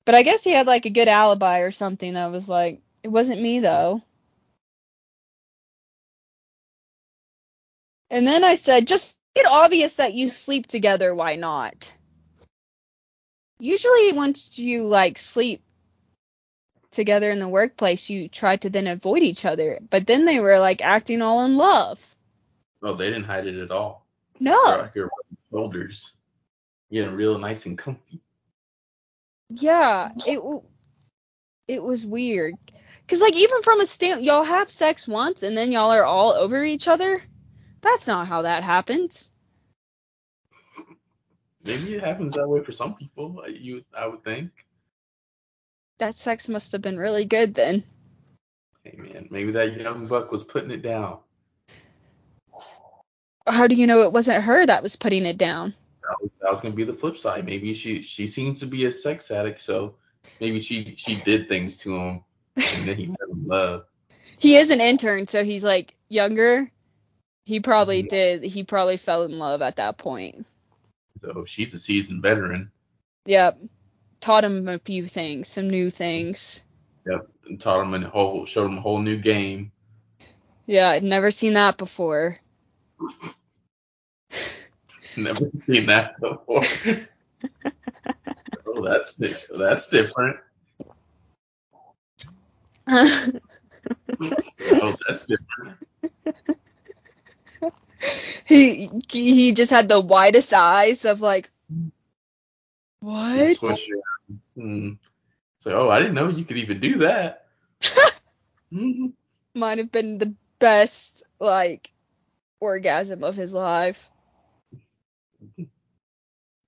But 0.05 0.15
I 0.15 0.23
guess 0.23 0.45
he 0.45 0.51
had 0.53 0.67
like 0.67 0.87
a 0.87 0.91
good 0.91 1.09
alibi 1.09 1.61
or 1.61 1.71
something 1.71 2.15
that 2.15 2.31
was 2.31 2.49
like, 2.49 2.81
it 3.03 3.09
wasn't 3.09 3.41
me 3.41 3.61
though. 3.61 4.03
And 8.11 8.27
then 8.27 8.45
I 8.45 8.55
said, 8.55 8.87
just 8.87 9.17
make 9.35 9.45
it 9.45 9.51
obvious 9.51 9.95
that 9.95 10.15
you 10.15 10.29
sleep 10.29 10.67
together, 10.67 11.15
why 11.15 11.37
not? 11.37 11.93
Usually 13.59 14.13
once 14.13 14.59
you 14.59 14.87
like 14.87 15.19
sleep 15.19 15.63
together 16.91 17.31
in 17.31 17.41
the 17.41 17.49
workplace, 17.49 18.09
you 18.11 18.29
try 18.29 18.57
to 18.57 18.71
then 18.71 18.87
avoid 18.87 19.23
each 19.23 19.45
other. 19.45 19.81
But 19.91 20.07
then 20.07 20.27
they 20.27 20.39
were 20.39 20.59
like 20.59 20.83
acting 20.83 21.23
all 21.23 21.45
in 21.45 21.57
love. 21.57 22.01
Oh, 22.83 22.95
they 22.95 23.07
didn't 23.07 23.25
hide 23.25 23.47
it 23.47 23.59
at 23.59 23.71
all. 23.71 24.07
No. 24.39 24.77
They're 24.77 24.91
here 24.95 25.05
rubbing 25.05 25.39
shoulders, 25.51 26.13
getting 26.93 27.15
real 27.15 27.39
nice 27.39 27.67
and 27.67 27.79
comfy. 27.79 28.21
Yeah, 29.55 30.11
it 30.27 30.41
it 31.67 31.83
was 31.83 32.05
weird. 32.07 32.55
Cause 33.07 33.21
like 33.21 33.37
even 33.37 33.63
from 33.63 33.81
a 33.81 33.87
stand, 33.87 34.25
y'all 34.25 34.45
have 34.45 34.71
sex 34.71 35.07
once 35.07 35.43
and 35.43 35.57
then 35.57 35.73
y'all 35.73 35.91
are 35.91 36.05
all 36.05 36.33
over 36.33 36.65
each 36.65 36.89
other. 36.89 37.23
That's 37.83 38.07
not 38.07 38.27
how 38.27 38.43
that 38.43 38.63
happens. 38.63 39.29
Maybe 41.63 41.95
it 41.95 42.05
happens 42.05 42.35
that 42.35 42.49
way 42.49 42.63
for 42.63 42.73
some 42.73 42.95
people. 42.95 43.43
You, 43.49 43.85
I 43.97 44.07
would 44.07 44.25
think. 44.25 44.51
That 45.99 46.15
sex 46.15 46.49
must 46.49 46.73
have 46.73 46.83
been 46.83 46.99
really 46.99 47.25
good 47.25 47.55
then. 47.55 47.85
Hey 48.83 48.97
man, 48.99 49.29
maybe 49.31 49.53
that 49.53 49.77
young 49.77 50.07
buck 50.07 50.33
was 50.33 50.45
putting 50.45 50.71
it 50.71 50.83
down. 50.83 51.19
How 53.47 53.67
do 53.67 53.75
you 53.75 53.87
know 53.87 54.03
it 54.03 54.13
wasn't 54.13 54.45
her 54.45 54.65
that 54.65 54.83
was 54.83 54.97
putting 54.97 55.27
it 55.27 55.39
down? 55.39 55.75
That 56.09 56.17
was, 56.21 56.31
that 56.41 56.51
was 56.51 56.61
gonna 56.61 56.75
be 56.75 56.85
the 56.85 56.95
flip 56.95 57.17
side. 57.17 57.47
Maybe 57.47 57.73
she 57.75 58.03
she 58.03 58.27
seems 58.27 58.61
to 58.61 58.67
be 58.67 58.85
a 58.87 58.93
sex 58.93 59.31
addict, 59.31 59.61
so 59.61 59.97
maybe 60.41 60.61
she 60.61 60.95
she 60.97 61.17
did 61.23 61.49
things 61.49 61.79
to 61.79 61.97
him 61.97 62.25
and 62.57 62.89
then 62.89 62.97
he 62.97 63.07
fell 63.07 63.33
in 63.33 63.47
love. 63.47 63.85
He 64.39 64.57
is 64.57 64.71
an 64.71 64.81
intern, 64.81 65.27
so 65.27 65.45
he's 65.45 65.65
like 65.65 65.95
younger. 66.09 66.71
He 67.45 67.61
probably 67.61 68.03
Mhm. 68.03 68.09
did. 68.09 68.43
He 68.43 68.65
probably 68.65 68.97
fell 68.97 69.23
in 69.25 69.39
love 69.39 69.63
at 69.63 69.77
that 69.77 69.97
point. 69.99 70.47
So 71.23 71.45
she's 71.45 71.73
a 71.75 71.79
seasoned 71.79 72.23
veteran. 72.23 72.71
Yep. 73.27 73.59
Taught 74.21 74.45
him 74.45 74.69
a 74.69 74.79
few 74.79 75.07
things, 75.07 75.49
some 75.49 75.69
new 75.69 75.91
things. 75.91 76.63
Yep, 77.07 77.29
and 77.47 77.61
taught 77.61 77.83
him 77.83 77.95
a 77.95 78.09
whole, 78.09 78.47
showed 78.47 78.67
him 78.71 78.79
a 78.79 78.81
whole 78.81 79.01
new 79.01 79.19
game. 79.19 79.73
Yeah, 80.67 80.89
I'd 80.91 81.03
never 81.05 81.31
seen 81.31 81.55
that 81.55 81.77
before. 81.77 82.39
Never 85.17 85.51
seen 85.55 85.87
that 85.87 86.21
before. 86.21 86.63
oh, 88.67 88.83
that's 88.85 89.17
that's 89.57 89.89
different. 89.89 90.37
Oh, 94.81 94.95
that's 95.07 95.27
different. 95.27 95.79
he 98.45 98.91
he 99.11 99.53
just 99.53 99.71
had 99.71 99.89
the 99.89 100.01
widest 100.01 100.53
eyes 100.53 101.05
of 101.05 101.21
like 101.21 101.51
what? 103.01 103.59
Hmm. 104.57 104.93
So, 105.59 105.87
oh, 105.87 105.89
I 105.91 105.99
didn't 105.99 106.15
know 106.15 106.29
you 106.29 106.45
could 106.45 106.59
even 106.59 106.81
do 106.81 106.99
that. 106.99 107.47
Mhm. 108.73 109.13
Might 109.55 109.79
have 109.79 109.93
been 109.93 110.19
the 110.19 110.35
best 110.59 111.23
like 111.39 111.93
orgasm 112.61 113.23
of 113.23 113.37
his 113.37 113.53
life. 113.55 114.11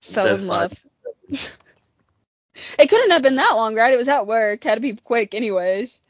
Fell 0.03 0.27
Best 0.27 0.43
in 0.43 0.49
love. 0.49 0.73
it 1.31 2.89
couldn't 2.89 3.11
have 3.11 3.23
been 3.23 3.37
that 3.37 3.55
long, 3.55 3.75
right? 3.75 3.93
It 3.93 3.99
was 3.99 4.09
at 4.09 4.27
work. 4.27 4.63
Had 4.65 4.77
to 4.77 4.81
be 4.81 4.95
quick, 4.95 5.35
anyways. 5.35 6.01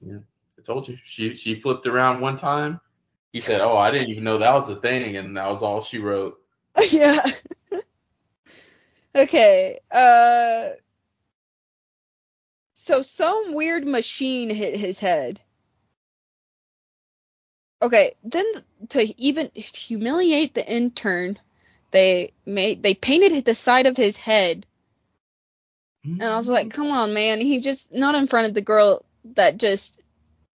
Yeah, 0.00 0.18
I 0.58 0.62
told 0.62 0.88
you. 0.88 0.96
She 1.04 1.34
she 1.34 1.60
flipped 1.60 1.86
around 1.86 2.20
one 2.20 2.36
time. 2.36 2.80
He 3.32 3.40
said, 3.40 3.60
"Oh, 3.60 3.76
I 3.76 3.90
didn't 3.90 4.10
even 4.10 4.24
know 4.24 4.38
that 4.38 4.54
was 4.54 4.70
a 4.70 4.76
thing," 4.76 5.16
and 5.16 5.36
that 5.36 5.50
was 5.50 5.62
all 5.62 5.82
she 5.82 5.98
wrote. 5.98 6.40
yeah. 6.90 7.24
okay. 9.14 9.78
Uh. 9.90 10.70
So 12.74 13.02
some 13.02 13.54
weird 13.54 13.86
machine 13.86 14.50
hit 14.50 14.76
his 14.76 14.98
head. 15.00 15.40
Okay, 17.80 18.14
then 18.24 18.44
to 18.88 19.20
even 19.20 19.50
humiliate 19.54 20.54
the 20.54 20.66
intern, 20.66 21.38
they 21.90 22.32
made 22.46 22.82
they 22.82 22.94
painted 22.94 23.44
the 23.44 23.54
side 23.54 23.86
of 23.86 23.96
his 23.96 24.16
head, 24.16 24.66
and 26.04 26.22
I 26.22 26.36
was 26.38 26.48
like, 26.48 26.70
"Come 26.70 26.90
on, 26.90 27.14
man! 27.14 27.40
He 27.40 27.60
just 27.60 27.92
not 27.92 28.14
in 28.14 28.26
front 28.26 28.48
of 28.48 28.54
the 28.54 28.60
girl 28.60 29.04
that 29.34 29.58
just 29.58 30.00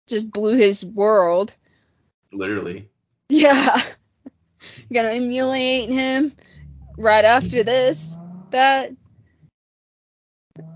just 0.07 0.31
blew 0.31 0.55
his 0.55 0.83
world." 0.83 1.53
literally. 2.31 2.87
Yeah. 3.29 3.81
Gonna 4.93 5.09
emulate 5.09 5.89
him 5.89 6.33
right 6.97 7.25
after 7.25 7.63
this. 7.63 8.17
That 8.51 8.91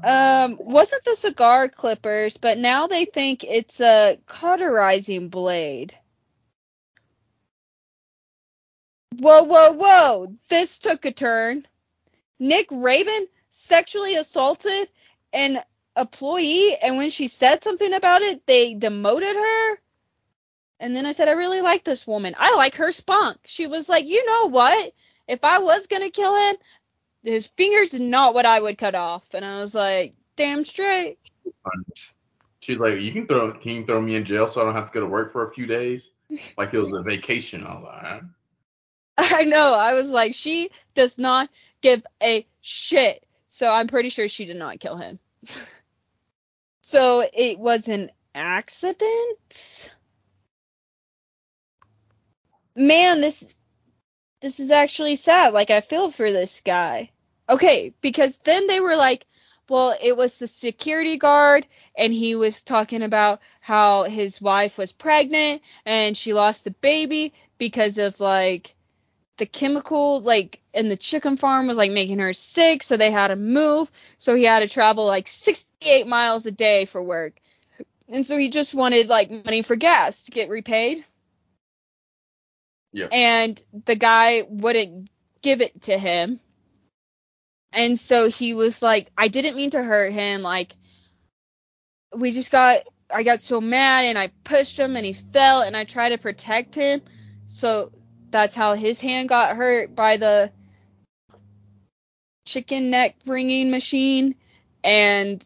um 0.03 0.57
wasn't 0.59 1.03
the 1.03 1.15
cigar 1.15 1.67
clippers, 1.69 2.37
but 2.37 2.57
now 2.57 2.87
they 2.87 3.05
think 3.05 3.43
it's 3.43 3.81
a 3.81 4.17
cauterizing 4.25 5.29
blade. 5.29 5.93
Whoa, 9.19 9.43
whoa, 9.43 9.71
whoa. 9.73 10.35
This 10.49 10.77
took 10.77 11.05
a 11.05 11.11
turn. 11.11 11.65
Nick 12.39 12.67
Raven 12.71 13.27
sexually 13.49 14.15
assaulted 14.15 14.89
an 15.31 15.59
employee 15.97 16.75
and 16.81 16.97
when 16.97 17.09
she 17.09 17.27
said 17.27 17.63
something 17.63 17.93
about 17.93 18.21
it, 18.21 18.45
they 18.45 18.73
demoted 18.73 19.35
her. 19.35 19.75
And 20.79 20.95
then 20.95 21.05
I 21.05 21.13
said, 21.13 21.29
I 21.29 21.33
really 21.33 21.61
like 21.61 21.83
this 21.83 22.05
woman. 22.05 22.35
I 22.37 22.55
like 22.55 22.75
her 22.75 22.91
spunk. 22.91 23.39
She 23.45 23.67
was 23.67 23.87
like, 23.87 24.05
you 24.05 24.25
know 24.25 24.49
what? 24.49 24.93
If 25.27 25.43
I 25.43 25.59
was 25.59 25.87
gonna 25.87 26.09
kill 26.09 26.35
him, 26.35 26.55
his 27.23 27.47
fingers 27.47 27.93
not 27.93 28.33
what 28.33 28.45
I 28.45 28.59
would 28.59 28.77
cut 28.77 28.95
off. 28.95 29.23
And 29.33 29.45
I 29.45 29.61
was 29.61 29.73
like, 29.73 30.13
damn 30.35 30.65
straight. 30.65 31.17
She's 32.59 32.77
like, 32.77 32.99
"You 32.99 33.11
can 33.11 33.27
throw 33.27 33.51
can 33.51 33.71
you 33.71 33.85
throw 33.85 34.01
me 34.01 34.15
in 34.15 34.25
jail 34.25 34.47
so 34.47 34.61
I 34.61 34.65
don't 34.65 34.73
have 34.73 34.87
to 34.87 34.93
go 34.93 35.01
to 35.01 35.05
work 35.05 35.31
for 35.31 35.47
a 35.47 35.53
few 35.53 35.67
days?" 35.67 36.11
Like 36.57 36.73
it 36.73 36.79
was 36.79 36.93
a 36.93 37.01
vacation. 37.01 37.63
I 37.63 37.75
was 37.75 37.83
like. 37.83 38.23
I 39.33 39.43
know. 39.43 39.73
I 39.73 39.93
was 39.93 40.09
like, 40.09 40.35
she 40.35 40.69
does 40.93 41.17
not 41.17 41.49
give 41.81 42.05
a 42.21 42.45
shit. 42.61 43.25
So 43.47 43.71
I'm 43.71 43.87
pretty 43.87 44.09
sure 44.09 44.27
she 44.27 44.45
did 44.45 44.57
not 44.57 44.79
kill 44.79 44.97
him. 44.97 45.19
so 46.81 47.27
it 47.33 47.57
was 47.59 47.87
an 47.87 48.11
accident. 48.33 49.93
Man, 52.75 53.21
this 53.21 53.47
this 54.41 54.59
is 54.59 54.71
actually 54.71 55.15
sad. 55.15 55.53
Like 55.53 55.69
I 55.71 55.81
feel 55.81 56.11
for 56.11 56.31
this 56.31 56.61
guy. 56.63 57.11
Okay, 57.49 57.93
because 58.01 58.37
then 58.43 58.67
they 58.67 58.79
were 58.79 58.95
like, 58.95 59.25
well, 59.69 59.95
it 60.01 60.15
was 60.15 60.37
the 60.37 60.47
security 60.47 61.17
guard 61.17 61.65
and 61.97 62.13
he 62.13 62.35
was 62.35 62.61
talking 62.61 63.01
about 63.01 63.39
how 63.61 64.03
his 64.03 64.41
wife 64.41 64.77
was 64.77 64.91
pregnant 64.91 65.61
and 65.85 66.15
she 66.15 66.33
lost 66.33 66.63
the 66.63 66.71
baby 66.71 67.33
because 67.57 67.97
of 67.97 68.19
like 68.19 68.75
the 69.37 69.45
chemical 69.45 70.21
like 70.21 70.61
in 70.73 70.87
the 70.89 70.95
chicken 70.95 71.37
farm 71.37 71.67
was 71.67 71.77
like 71.77 71.91
making 71.91 72.19
her 72.19 72.33
sick 72.33 72.83
so 72.83 72.97
they 72.97 73.11
had 73.11 73.27
to 73.29 73.35
move. 73.35 73.91
So 74.17 74.35
he 74.35 74.43
had 74.43 74.59
to 74.59 74.67
travel 74.67 75.05
like 75.05 75.27
68 75.27 76.07
miles 76.07 76.45
a 76.45 76.51
day 76.51 76.85
for 76.85 77.01
work. 77.01 77.39
And 78.07 78.25
so 78.25 78.37
he 78.37 78.49
just 78.49 78.73
wanted 78.73 79.09
like 79.09 79.31
money 79.31 79.61
for 79.61 79.75
gas 79.75 80.23
to 80.23 80.31
get 80.31 80.49
repaid. 80.49 81.05
Yep. 82.91 83.09
and 83.11 83.61
the 83.83 83.95
guy 83.95 84.43
wouldn't 84.47 85.09
give 85.41 85.59
it 85.59 85.81
to 85.81 85.97
him. 85.97 86.39
And 87.73 87.99
so 87.99 88.29
he 88.29 88.53
was 88.53 88.81
like 88.81 89.11
i 89.17 89.27
didn't 89.27 89.57
mean 89.57 89.71
to 89.71 89.83
hurt 89.83 90.13
him. 90.13 90.43
Like 90.43 90.73
we 92.15 92.31
just 92.31 92.51
got 92.51 92.83
i 93.13 93.23
got 93.23 93.41
so 93.41 93.59
mad 93.59 94.05
and 94.05 94.17
i 94.17 94.31
pushed 94.45 94.79
him 94.79 94.95
and 94.95 95.05
he 95.05 95.11
fell 95.11 95.61
and 95.61 95.75
i 95.75 95.83
tried 95.83 96.09
to 96.09 96.17
protect 96.17 96.73
him. 96.73 97.01
So 97.47 97.91
that's 98.35 98.53
how 98.53 98.73
his 98.73 98.99
hand 98.99 99.29
got 99.29 99.55
hurt 99.55 99.95
by 99.95 100.17
the 100.17 100.51
chicken 102.45 102.89
neck 102.89 103.15
wringing 103.25 103.71
machine. 103.71 104.35
And 104.83 105.43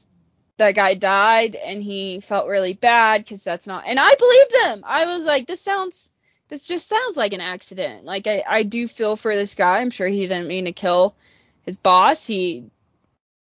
that 0.57 0.73
guy 0.73 0.95
died 0.95 1.55
and 1.55 1.83
he 1.83 2.19
felt 2.19 2.47
really 2.47 2.73
bad 2.73 3.23
because 3.23 3.41
that's 3.43 3.65
not 3.65 3.85
and 3.87 3.97
i 3.97 4.13
believed 4.15 4.65
him. 4.65 4.83
I 4.85 5.05
was 5.05 5.23
like 5.23 5.47
this 5.47 5.61
sounds 5.61 6.09
this 6.49 6.65
just 6.65 6.87
sounds 6.87 7.15
like 7.15 7.33
an 7.33 7.41
accident. 7.41 8.05
Like 8.05 8.25
I, 8.25 8.43
I 8.45 8.63
do 8.63 8.87
feel 8.87 9.15
for 9.15 9.35
this 9.35 9.53
guy. 9.53 9.79
I'm 9.79 9.91
sure 9.91 10.07
he 10.07 10.21
didn't 10.21 10.47
mean 10.47 10.65
to 10.65 10.71
kill 10.71 11.15
his 11.67 11.77
boss. 11.77 12.25
He 12.25 12.65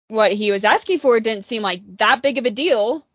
what 0.07 0.31
he 0.31 0.51
was 0.51 0.63
asking 0.63 0.99
for 0.99 1.19
didn't 1.19 1.45
seem 1.45 1.61
like 1.61 1.81
that 1.97 2.21
big 2.21 2.37
of 2.37 2.45
a 2.45 2.49
deal 2.49 3.05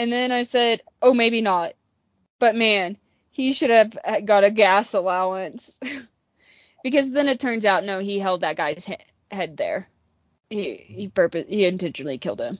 And 0.00 0.10
then 0.10 0.32
I 0.32 0.44
said, 0.44 0.80
oh, 1.02 1.12
maybe 1.12 1.42
not. 1.42 1.74
But 2.38 2.56
man, 2.56 2.96
he 3.32 3.52
should 3.52 3.68
have 3.68 3.98
got 4.24 4.44
a 4.44 4.50
gas 4.50 4.94
allowance. 4.94 5.78
because 6.82 7.10
then 7.10 7.28
it 7.28 7.38
turns 7.38 7.66
out, 7.66 7.84
no, 7.84 7.98
he 7.98 8.18
held 8.18 8.40
that 8.40 8.56
guy's 8.56 8.82
he- 8.82 8.96
head 9.30 9.58
there. 9.58 9.90
He 10.48 10.74
he 10.74 11.08
purpose 11.08 11.44
he 11.50 11.66
intentionally 11.66 12.16
killed 12.16 12.40
him. 12.40 12.58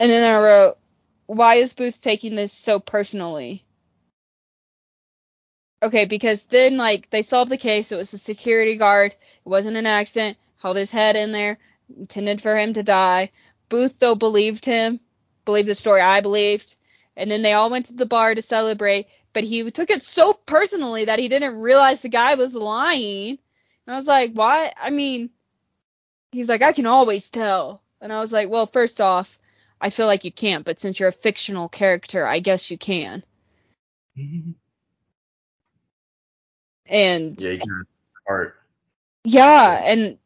And 0.00 0.10
then 0.10 0.24
I 0.24 0.40
wrote, 0.40 0.78
why 1.26 1.56
is 1.56 1.74
Booth 1.74 2.00
taking 2.00 2.34
this 2.34 2.54
so 2.54 2.80
personally? 2.80 3.62
Okay, 5.82 6.06
because 6.06 6.46
then 6.46 6.78
like 6.78 7.10
they 7.10 7.20
solved 7.20 7.50
the 7.50 7.58
case. 7.58 7.92
It 7.92 7.96
was 7.96 8.10
the 8.10 8.16
security 8.16 8.76
guard. 8.76 9.12
It 9.12 9.18
wasn't 9.44 9.76
an 9.76 9.84
accident. 9.84 10.38
Held 10.62 10.78
his 10.78 10.90
head 10.90 11.14
in 11.14 11.30
there, 11.30 11.58
intended 11.94 12.40
for 12.40 12.56
him 12.56 12.72
to 12.72 12.82
die. 12.82 13.32
Booth 13.68 13.98
though 13.98 14.14
believed 14.14 14.64
him, 14.64 15.00
believed 15.48 15.68
the 15.68 15.74
story 15.74 16.02
I 16.02 16.20
believed, 16.20 16.74
and 17.16 17.30
then 17.30 17.40
they 17.40 17.54
all 17.54 17.70
went 17.70 17.86
to 17.86 17.94
the 17.94 18.04
bar 18.04 18.34
to 18.34 18.42
celebrate. 18.42 19.06
But 19.32 19.44
he 19.44 19.70
took 19.70 19.88
it 19.88 20.02
so 20.02 20.34
personally 20.34 21.06
that 21.06 21.18
he 21.18 21.28
didn't 21.28 21.60
realize 21.60 22.02
the 22.02 22.10
guy 22.10 22.34
was 22.34 22.54
lying. 22.54 23.38
And 23.86 23.94
I 23.94 23.96
was 23.96 24.06
like, 24.06 24.32
why? 24.34 24.74
I 24.78 24.90
mean, 24.90 25.30
he's 26.32 26.50
like, 26.50 26.60
I 26.60 26.72
can 26.72 26.84
always 26.84 27.30
tell. 27.30 27.80
And 28.02 28.12
I 28.12 28.20
was 28.20 28.30
like, 28.30 28.50
well, 28.50 28.66
first 28.66 29.00
off, 29.00 29.38
I 29.80 29.88
feel 29.88 30.06
like 30.06 30.24
you 30.24 30.32
can't, 30.32 30.66
but 30.66 30.78
since 30.78 31.00
you're 31.00 31.08
a 31.08 31.22
fictional 31.24 31.70
character, 31.70 32.26
I 32.26 32.40
guess 32.40 32.70
you 32.70 32.76
can. 32.76 33.24
And 36.90 37.38
Yeah, 37.40 37.50
you 37.50 37.58
can 37.58 37.86
yeah, 39.24 39.82
and 39.84 40.18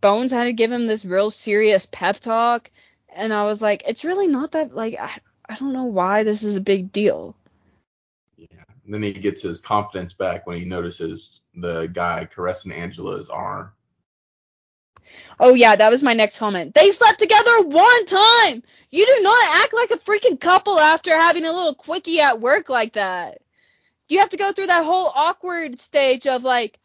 Bones 0.00 0.30
had 0.30 0.44
to 0.44 0.52
give 0.52 0.70
him 0.70 0.86
this 0.86 1.04
real 1.04 1.32
serious 1.32 1.88
pep 1.90 2.20
talk, 2.20 2.70
and 3.16 3.32
I 3.32 3.44
was 3.44 3.60
like, 3.62 3.82
it's 3.86 4.04
really 4.04 4.28
not 4.28 4.52
that 4.52 4.74
like 4.74 4.96
I, 5.00 5.18
I 5.48 5.54
don't 5.56 5.72
know 5.72 5.84
why 5.84 6.22
this 6.22 6.42
is 6.42 6.56
a 6.56 6.60
big 6.60 6.92
deal. 6.92 7.36
Yeah. 8.36 8.46
And 8.84 8.94
then 8.94 9.02
he 9.02 9.12
gets 9.12 9.42
his 9.42 9.60
confidence 9.60 10.12
back 10.12 10.46
when 10.46 10.58
he 10.58 10.64
notices 10.64 11.40
the 11.54 11.86
guy 11.86 12.28
caressing 12.32 12.72
Angela's 12.72 13.30
arm. 13.30 13.72
Oh 15.38 15.54
yeah, 15.54 15.76
that 15.76 15.90
was 15.90 16.02
my 16.02 16.14
next 16.14 16.38
comment. 16.38 16.74
They 16.74 16.90
slept 16.90 17.18
together 17.18 17.62
one 17.62 18.06
time. 18.06 18.62
You 18.90 19.06
do 19.06 19.22
not 19.22 19.62
act 19.62 19.72
like 19.72 19.90
a 19.90 20.02
freaking 20.02 20.40
couple 20.40 20.78
after 20.78 21.16
having 21.16 21.44
a 21.44 21.52
little 21.52 21.74
quickie 21.74 22.20
at 22.20 22.40
work 22.40 22.68
like 22.68 22.94
that. 22.94 23.38
You 24.08 24.18
have 24.20 24.30
to 24.30 24.36
go 24.36 24.52
through 24.52 24.66
that 24.66 24.84
whole 24.84 25.10
awkward 25.14 25.80
stage 25.80 26.26
of 26.26 26.44
like, 26.44 26.78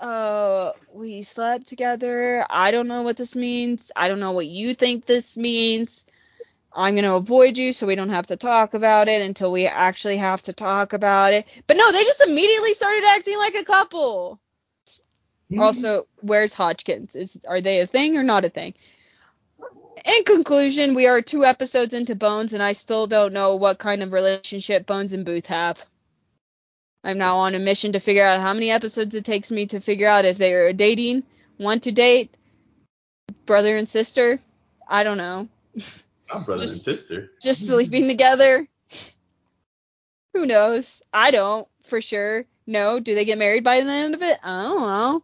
uh, 0.00 0.72
we 0.92 1.22
slept 1.22 1.66
together. 1.66 2.46
I 2.50 2.70
don't 2.70 2.88
know 2.88 3.02
what 3.02 3.16
this 3.16 3.34
means. 3.34 3.92
I 3.94 4.08
don't 4.08 4.20
know 4.20 4.32
what 4.32 4.46
you 4.46 4.74
think 4.74 5.06
this 5.06 5.36
means. 5.36 6.04
I'm 6.72 6.94
going 6.94 7.04
to 7.04 7.14
avoid 7.14 7.56
you 7.56 7.72
so 7.72 7.86
we 7.86 7.94
don't 7.94 8.10
have 8.10 8.26
to 8.28 8.36
talk 8.36 8.74
about 8.74 9.08
it 9.08 9.22
until 9.22 9.52
we 9.52 9.66
actually 9.66 10.16
have 10.16 10.42
to 10.42 10.52
talk 10.52 10.92
about 10.92 11.32
it. 11.32 11.46
But 11.66 11.76
no, 11.76 11.92
they 11.92 12.04
just 12.04 12.20
immediately 12.22 12.74
started 12.74 13.04
acting 13.04 13.38
like 13.38 13.54
a 13.54 13.64
couple. 13.64 14.40
Also, 15.56 16.06
where's 16.20 16.54
Hodgins? 16.54 17.14
Is 17.14 17.38
are 17.48 17.60
they 17.60 17.80
a 17.80 17.86
thing 17.86 18.16
or 18.16 18.24
not 18.24 18.44
a 18.44 18.48
thing? 18.48 18.74
In 20.04 20.24
conclusion, 20.24 20.94
we 20.94 21.06
are 21.06 21.22
two 21.22 21.44
episodes 21.44 21.94
into 21.94 22.14
Bones, 22.14 22.52
and 22.52 22.62
I 22.62 22.72
still 22.72 23.06
don't 23.06 23.32
know 23.32 23.54
what 23.54 23.78
kind 23.78 24.02
of 24.02 24.12
relationship 24.12 24.84
Bones 24.86 25.12
and 25.12 25.24
Booth 25.24 25.46
have. 25.46 25.84
I'm 27.04 27.18
now 27.18 27.36
on 27.36 27.54
a 27.54 27.58
mission 27.58 27.92
to 27.92 28.00
figure 28.00 28.24
out 28.24 28.40
how 28.40 28.54
many 28.54 28.70
episodes 28.70 29.14
it 29.14 29.24
takes 29.26 29.50
me 29.50 29.66
to 29.66 29.80
figure 29.80 30.08
out 30.08 30.24
if 30.24 30.38
they 30.38 30.54
are 30.54 30.72
dating, 30.72 31.22
want 31.58 31.82
to 31.82 31.92
date, 31.92 32.34
brother 33.44 33.76
and 33.76 33.86
sister. 33.88 34.40
I 34.88 35.04
don't 35.04 35.18
know. 35.18 35.48
Not 36.32 36.46
brother 36.46 36.62
Just- 36.62 36.86
and 36.86 36.96
sister. 36.96 37.30
Just 37.42 37.66
sleeping 37.66 38.08
together. 38.08 38.66
Who 40.32 40.46
knows? 40.46 41.02
I 41.12 41.30
don't 41.30 41.68
for 41.84 42.00
sure. 42.00 42.44
No, 42.66 42.98
do 42.98 43.14
they 43.14 43.26
get 43.26 43.38
married 43.38 43.62
by 43.62 43.82
the 43.82 43.90
end 43.90 44.14
of 44.14 44.22
it? 44.22 44.38
I 44.42 44.62
don't 44.62 44.80
know. 44.80 45.22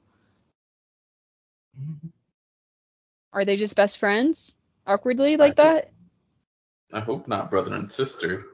Are 3.33 3.45
they 3.45 3.57
just 3.57 3.75
best 3.75 3.99
friends? 3.99 4.55
Awkwardly 4.87 5.37
like 5.37 5.59
I 5.59 5.65
that? 5.65 5.91
I 6.93 7.01
hope 7.01 7.27
not 7.29 7.51
brother 7.51 7.73
and 7.75 7.91
sister. 7.91 8.45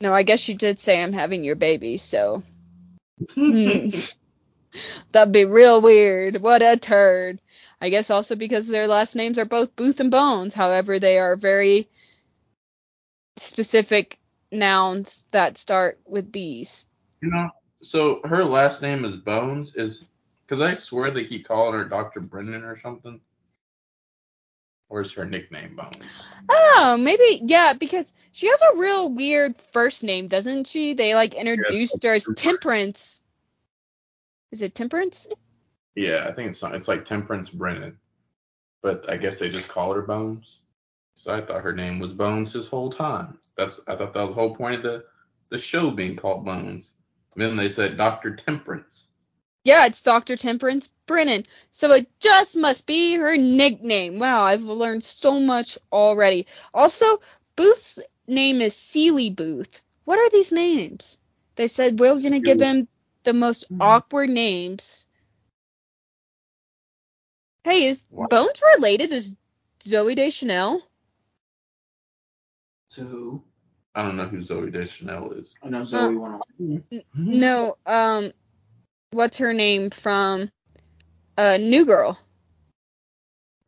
No, 0.00 0.12
I 0.12 0.22
guess 0.22 0.48
you 0.48 0.54
did 0.54 0.78
say 0.78 1.02
I'm 1.02 1.12
having 1.12 1.44
your 1.44 1.56
baby, 1.56 1.96
so 1.96 2.42
Hmm. 3.34 3.90
that'd 5.12 5.32
be 5.32 5.44
real 5.44 5.80
weird. 5.80 6.42
What 6.42 6.62
a 6.62 6.76
turd. 6.76 7.40
I 7.80 7.90
guess 7.90 8.10
also 8.10 8.36
because 8.36 8.66
their 8.66 8.88
last 8.88 9.14
names 9.14 9.38
are 9.38 9.44
both 9.44 9.76
Booth 9.76 10.00
and 10.00 10.10
Bones. 10.10 10.54
However, 10.54 10.98
they 10.98 11.18
are 11.18 11.36
very 11.36 11.88
specific 13.36 14.18
nouns 14.50 15.22
that 15.30 15.58
start 15.58 15.98
with 16.06 16.32
B's. 16.32 16.84
You 17.20 17.30
know, 17.30 17.50
so 17.82 18.20
her 18.24 18.44
last 18.44 18.82
name 18.82 19.04
is 19.04 19.16
Bones. 19.16 19.74
Is 19.74 20.04
because 20.46 20.60
I 20.60 20.74
swear 20.74 21.10
they 21.10 21.24
keep 21.24 21.46
calling 21.46 21.74
her 21.74 21.84
Dr. 21.84 22.20
Brennan 22.20 22.64
or 22.64 22.78
something. 22.78 23.20
Or 24.88 25.00
is 25.00 25.12
her 25.14 25.24
nickname 25.24 25.74
Bones? 25.74 25.96
Oh, 26.48 26.96
maybe 26.98 27.40
yeah, 27.44 27.72
because 27.72 28.12
she 28.32 28.48
has 28.48 28.60
a 28.62 28.76
real 28.76 29.10
weird 29.10 29.56
first 29.72 30.02
name, 30.02 30.28
doesn't 30.28 30.68
she? 30.68 30.94
They 30.94 31.14
like 31.14 31.34
introduced 31.34 32.02
her 32.04 32.12
as 32.12 32.28
Temperance. 32.36 33.20
Is 34.52 34.62
it 34.62 34.74
Temperance? 34.74 35.26
Yeah, 35.96 36.26
I 36.28 36.32
think 36.32 36.50
it's 36.50 36.62
it's 36.62 36.88
like 36.88 37.04
Temperance 37.04 37.50
Brennan, 37.50 37.98
but 38.82 39.10
I 39.10 39.16
guess 39.16 39.38
they 39.38 39.50
just 39.50 39.68
call 39.68 39.92
her 39.94 40.02
Bones. 40.02 40.60
So 41.14 41.34
I 41.34 41.40
thought 41.40 41.62
her 41.62 41.72
name 41.72 41.98
was 41.98 42.12
Bones 42.12 42.52
this 42.52 42.68
whole 42.68 42.92
time. 42.92 43.38
That's 43.56 43.80
I 43.88 43.96
thought 43.96 44.14
that 44.14 44.20
was 44.20 44.30
the 44.30 44.34
whole 44.34 44.54
point 44.54 44.76
of 44.76 44.82
the 44.82 45.04
the 45.50 45.58
show 45.58 45.90
being 45.90 46.16
called 46.16 46.44
Bones. 46.44 46.92
And 47.34 47.42
then 47.42 47.56
they 47.56 47.68
said 47.68 47.96
Dr. 47.96 48.34
Temperance. 48.36 49.08
Yeah, 49.64 49.86
it's 49.86 50.02
Dr. 50.02 50.36
Temperance 50.36 50.88
Brennan. 51.06 51.44
So 51.70 51.92
it 51.92 52.08
just 52.20 52.56
must 52.56 52.86
be 52.86 53.14
her 53.14 53.36
nickname. 53.36 54.18
Wow, 54.18 54.44
I've 54.44 54.62
learned 54.62 55.04
so 55.04 55.40
much 55.40 55.78
already. 55.92 56.46
Also, 56.74 57.20
Booth's 57.56 57.98
name 58.26 58.60
is 58.60 58.76
Seeley 58.76 59.30
Booth. 59.30 59.80
What 60.04 60.18
are 60.18 60.30
these 60.30 60.52
names? 60.52 61.18
They 61.56 61.68
said 61.68 61.98
we're 61.98 62.20
gonna 62.20 62.40
give 62.40 62.60
him 62.60 62.88
the 63.24 63.32
most 63.32 63.64
awkward 63.80 64.30
names. 64.30 65.06
Hey, 67.64 67.86
is 67.86 68.04
What? 68.10 68.30
Bones 68.30 68.60
related 68.76 69.10
to 69.10 69.22
Zooey 69.80 70.14
Deschanel? 70.14 70.82
To 72.90 73.04
who? 73.04 73.42
I 73.94 74.02
don't 74.02 74.16
know 74.16 74.28
who 74.28 74.38
Zooey 74.38 74.72
Deschanel 74.72 75.32
is. 75.32 75.52
I 75.62 75.70
know 75.70 75.82
Zoe 75.82 76.14
one. 76.14 76.40
No, 77.14 77.76
um, 77.86 78.32
what's 79.10 79.38
her 79.38 79.52
name 79.52 79.90
from 79.90 80.50
uh 81.36 81.56
New 81.58 81.84
Girl? 81.84 82.18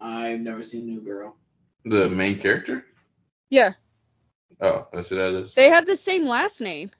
I've 0.00 0.40
never 0.40 0.62
seen 0.62 0.87
New 0.87 1.00
Girl. 1.00 1.37
The 1.85 2.09
main 2.09 2.38
character? 2.38 2.85
Yeah, 3.50 3.74
Oh, 4.61 4.88
that's 4.92 5.09
who 5.09 5.16
that 5.16 5.35
is. 5.35 5.54
they 5.54 5.68
have 5.70 5.87
the 5.87 5.96
same 5.96 6.24
last 6.26 6.61
name. 6.61 6.90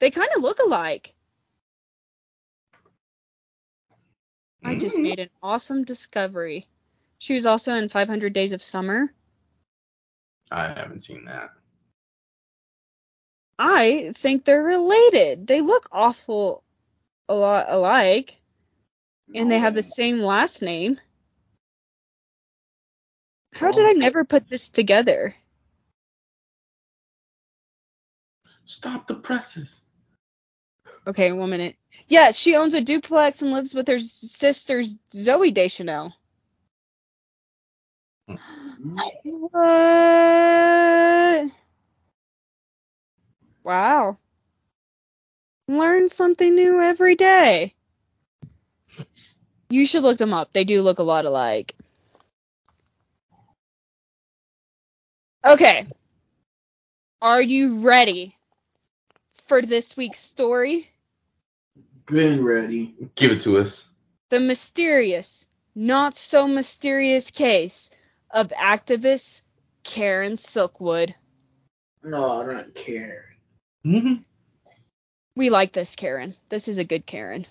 They 0.00 0.10
kind 0.10 0.28
of 0.36 0.42
look 0.42 0.58
alike. 0.60 1.14
I 4.64 4.74
just 4.74 4.98
made 4.98 5.18
an 5.20 5.30
awesome 5.42 5.84
discovery. 5.84 6.66
She 7.18 7.34
was 7.34 7.46
also 7.46 7.74
in 7.74 7.88
500 7.88 8.32
Days 8.32 8.52
of 8.52 8.62
Summer. 8.62 9.12
I 10.50 10.68
haven't 10.68 11.04
seen 11.04 11.24
that. 11.26 11.50
I 13.58 14.12
think 14.14 14.44
they're 14.44 14.62
related. 14.62 15.46
They 15.46 15.60
look 15.60 15.88
awful 15.92 16.64
a 17.28 17.34
lot 17.34 17.66
alike, 17.68 18.40
and 19.32 19.50
they 19.50 19.58
have 19.58 19.74
the 19.74 19.82
same 19.82 20.18
last 20.20 20.62
name. 20.62 21.00
How 23.54 23.70
did 23.72 23.86
I 23.86 23.92
never 23.92 24.24
put 24.24 24.48
this 24.48 24.68
together? 24.68 25.34
Stop 28.66 29.06
the 29.06 29.14
presses. 29.14 29.80
Okay, 31.06 31.32
one 31.32 31.50
minute. 31.50 31.76
Yeah, 32.08 32.30
she 32.30 32.56
owns 32.56 32.74
a 32.74 32.80
duplex 32.80 33.42
and 33.42 33.52
lives 33.52 33.74
with 33.74 33.88
her 33.88 33.96
s- 33.96 34.10
sister 34.12 34.80
Zooey 35.10 35.52
Deschanel. 35.52 36.14
Mm-hmm. 38.30 38.98
What? 39.24 39.52
Wow. 43.64 44.18
Learn 45.68 46.08
something 46.08 46.54
new 46.54 46.80
every 46.80 47.14
day. 47.16 47.74
You 49.74 49.84
should 49.86 50.04
look 50.04 50.18
them 50.18 50.32
up. 50.32 50.52
They 50.52 50.62
do 50.62 50.82
look 50.82 51.00
a 51.00 51.02
lot 51.02 51.24
alike. 51.24 51.74
Okay. 55.44 55.88
Are 57.20 57.42
you 57.42 57.78
ready 57.80 58.36
for 59.48 59.62
this 59.62 59.96
week's 59.96 60.20
story? 60.20 60.88
Been 62.06 62.44
ready. 62.44 62.94
Give 63.16 63.32
it 63.32 63.40
to 63.40 63.58
us. 63.58 63.84
The 64.28 64.38
mysterious, 64.38 65.44
not 65.74 66.14
so 66.14 66.46
mysterious 66.46 67.32
case 67.32 67.90
of 68.30 68.50
activist 68.50 69.42
Karen 69.82 70.34
Silkwood. 70.34 71.14
No, 72.04 72.42
I 72.42 72.46
don't 72.46 72.74
care. 72.76 73.24
Mm-hmm. 73.84 74.22
We 75.34 75.50
like 75.50 75.72
this 75.72 75.96
Karen. 75.96 76.36
This 76.48 76.68
is 76.68 76.78
a 76.78 76.84
good 76.84 77.06
Karen. 77.06 77.44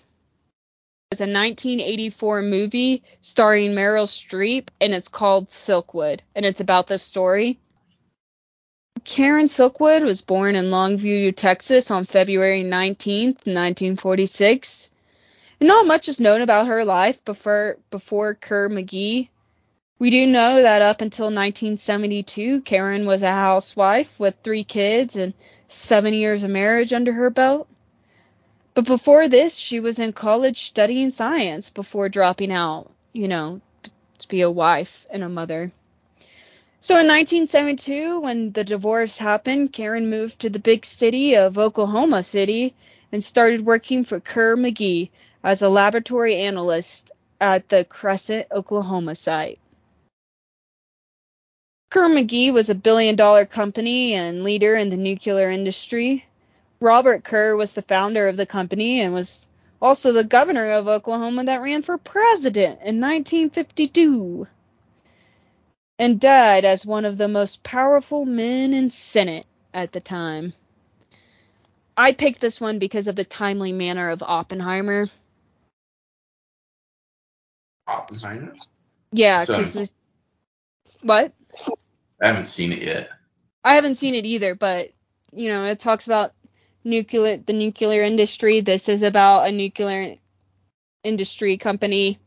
It's 1.13 1.21
a 1.21 1.29
1984 1.29 2.41
movie 2.41 3.03
starring 3.21 3.75
Meryl 3.75 4.07
Streep, 4.07 4.69
and 4.81 4.95
it's 4.95 5.09
called 5.09 5.45
Silkwood, 5.45 6.21
and 6.33 6.43
it's 6.43 6.59
about 6.59 6.87
this 6.87 7.03
story. 7.03 7.59
Karen 9.03 9.45
Silkwood 9.45 10.03
was 10.03 10.21
born 10.21 10.55
in 10.55 10.71
Longview, 10.71 11.35
Texas 11.35 11.91
on 11.91 12.05
February 12.05 12.63
19th, 12.63 13.45
1946. 13.45 14.89
And 15.59 15.67
not 15.67 15.85
much 15.85 16.07
is 16.07 16.19
known 16.19 16.41
about 16.41 16.65
her 16.65 16.83
life 16.83 17.23
before, 17.25 17.77
before 17.91 18.33
Kerr 18.33 18.67
McGee. 18.67 19.29
We 19.99 20.09
do 20.09 20.25
know 20.25 20.63
that 20.63 20.81
up 20.81 21.01
until 21.01 21.25
1972, 21.25 22.61
Karen 22.61 23.05
was 23.05 23.21
a 23.21 23.29
housewife 23.29 24.19
with 24.19 24.33
three 24.41 24.63
kids 24.63 25.15
and 25.15 25.35
seven 25.67 26.15
years 26.15 26.41
of 26.41 26.49
marriage 26.49 26.91
under 26.91 27.13
her 27.13 27.29
belt. 27.29 27.67
But 28.73 28.85
before 28.85 29.27
this, 29.27 29.55
she 29.55 29.79
was 29.79 29.99
in 29.99 30.13
college 30.13 30.63
studying 30.63 31.11
science 31.11 31.69
before 31.69 32.09
dropping 32.09 32.51
out, 32.51 32.91
you 33.11 33.27
know, 33.27 33.61
to 34.17 34.27
be 34.27 34.41
a 34.41 34.49
wife 34.49 35.05
and 35.11 35.23
a 35.23 35.29
mother. 35.29 35.71
So 36.79 36.95
in 36.95 37.07
1972, 37.07 38.19
when 38.19 38.51
the 38.51 38.63
divorce 38.63 39.17
happened, 39.17 39.71
Karen 39.71 40.09
moved 40.09 40.39
to 40.39 40.49
the 40.49 40.59
big 40.59 40.85
city 40.85 41.35
of 41.35 41.57
Oklahoma 41.57 42.23
City 42.23 42.73
and 43.11 43.23
started 43.23 43.65
working 43.65 44.03
for 44.03 44.19
Kerr 44.19 44.57
McGee 44.57 45.09
as 45.43 45.61
a 45.61 45.69
laboratory 45.69 46.35
analyst 46.35 47.11
at 47.39 47.69
the 47.69 47.85
Crescent, 47.85 48.47
Oklahoma 48.51 49.15
site. 49.15 49.59
Kerr 51.89 52.09
McGee 52.09 52.51
was 52.51 52.69
a 52.69 52.75
billion 52.75 53.15
dollar 53.15 53.45
company 53.45 54.13
and 54.13 54.43
leader 54.43 54.75
in 54.75 54.89
the 54.89 54.97
nuclear 54.97 55.51
industry. 55.51 56.25
Robert 56.83 57.23
Kerr 57.23 57.55
was 57.55 57.73
the 57.73 57.81
founder 57.81 58.27
of 58.27 58.37
the 58.37 58.45
company 58.45 59.01
and 59.01 59.13
was 59.13 59.47
also 59.81 60.11
the 60.11 60.25
governor 60.25 60.71
of 60.73 60.89
Oklahoma 60.89 61.45
that 61.45 61.61
ran 61.61 61.81
for 61.81 61.97
president 61.97 62.81
in 62.83 62.99
1952 63.01 64.47
and 65.97 66.19
died 66.19 66.65
as 66.65 66.85
one 66.85 67.05
of 67.05 67.17
the 67.17 67.29
most 67.29 67.63
powerful 67.63 68.25
men 68.25 68.73
in 68.73 68.89
Senate 68.89 69.45
at 69.73 69.93
the 69.93 70.01
time. 70.01 70.53
I 71.95 72.11
picked 72.13 72.41
this 72.41 72.59
one 72.59 72.79
because 72.79 73.07
of 73.07 73.15
the 73.15 73.23
timely 73.23 73.71
manner 73.71 74.09
of 74.09 74.21
Oppenheimer. 74.23 75.09
Oppenheimer. 77.87 78.55
Yeah, 79.13 79.45
So- 79.45 79.57
because 79.57 79.73
this. 79.73 79.93
What? 81.01 81.33
I 82.21 82.27
haven't 82.27 82.45
seen 82.47 82.73
it 82.73 82.81
yet. 82.81 83.09
I 83.63 83.75
haven't 83.75 83.95
seen 83.95 84.15
it 84.15 84.25
either, 84.25 84.55
but 84.55 84.91
you 85.31 85.49
know, 85.49 85.65
it 85.65 85.79
talks 85.79 86.05
about 86.07 86.33
nuclear 86.83 87.37
the 87.37 87.53
nuclear 87.53 88.03
industry. 88.03 88.61
This 88.61 88.89
is 88.89 89.01
about 89.01 89.47
a 89.47 89.51
nuclear 89.51 90.17
industry 91.03 91.57
company. 91.57 92.19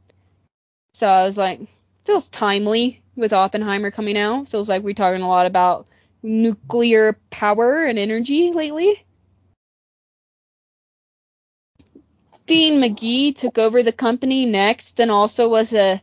So 0.95 1.07
I 1.07 1.25
was 1.25 1.37
like, 1.37 1.61
feels 2.05 2.29
timely 2.29 3.03
with 3.17 3.33
Oppenheimer 3.33 3.91
coming 3.91 4.17
out. 4.17 4.49
Feels 4.49 4.69
like 4.69 4.83
we're 4.83 4.95
talking 4.95 5.23
a 5.23 5.29
lot 5.29 5.47
about 5.47 5.87
nuclear 6.23 7.19
power 7.31 7.85
and 7.85 7.99
energy 7.99 8.53
lately. 8.53 9.05
Dean 12.47 12.81
McGee 12.81 13.35
took 13.35 13.59
over 13.59 13.83
the 13.83 13.93
company 13.93 14.47
next 14.47 15.01
and 15.01 15.11
also 15.11 15.49
was 15.49 15.73
a 15.73 16.01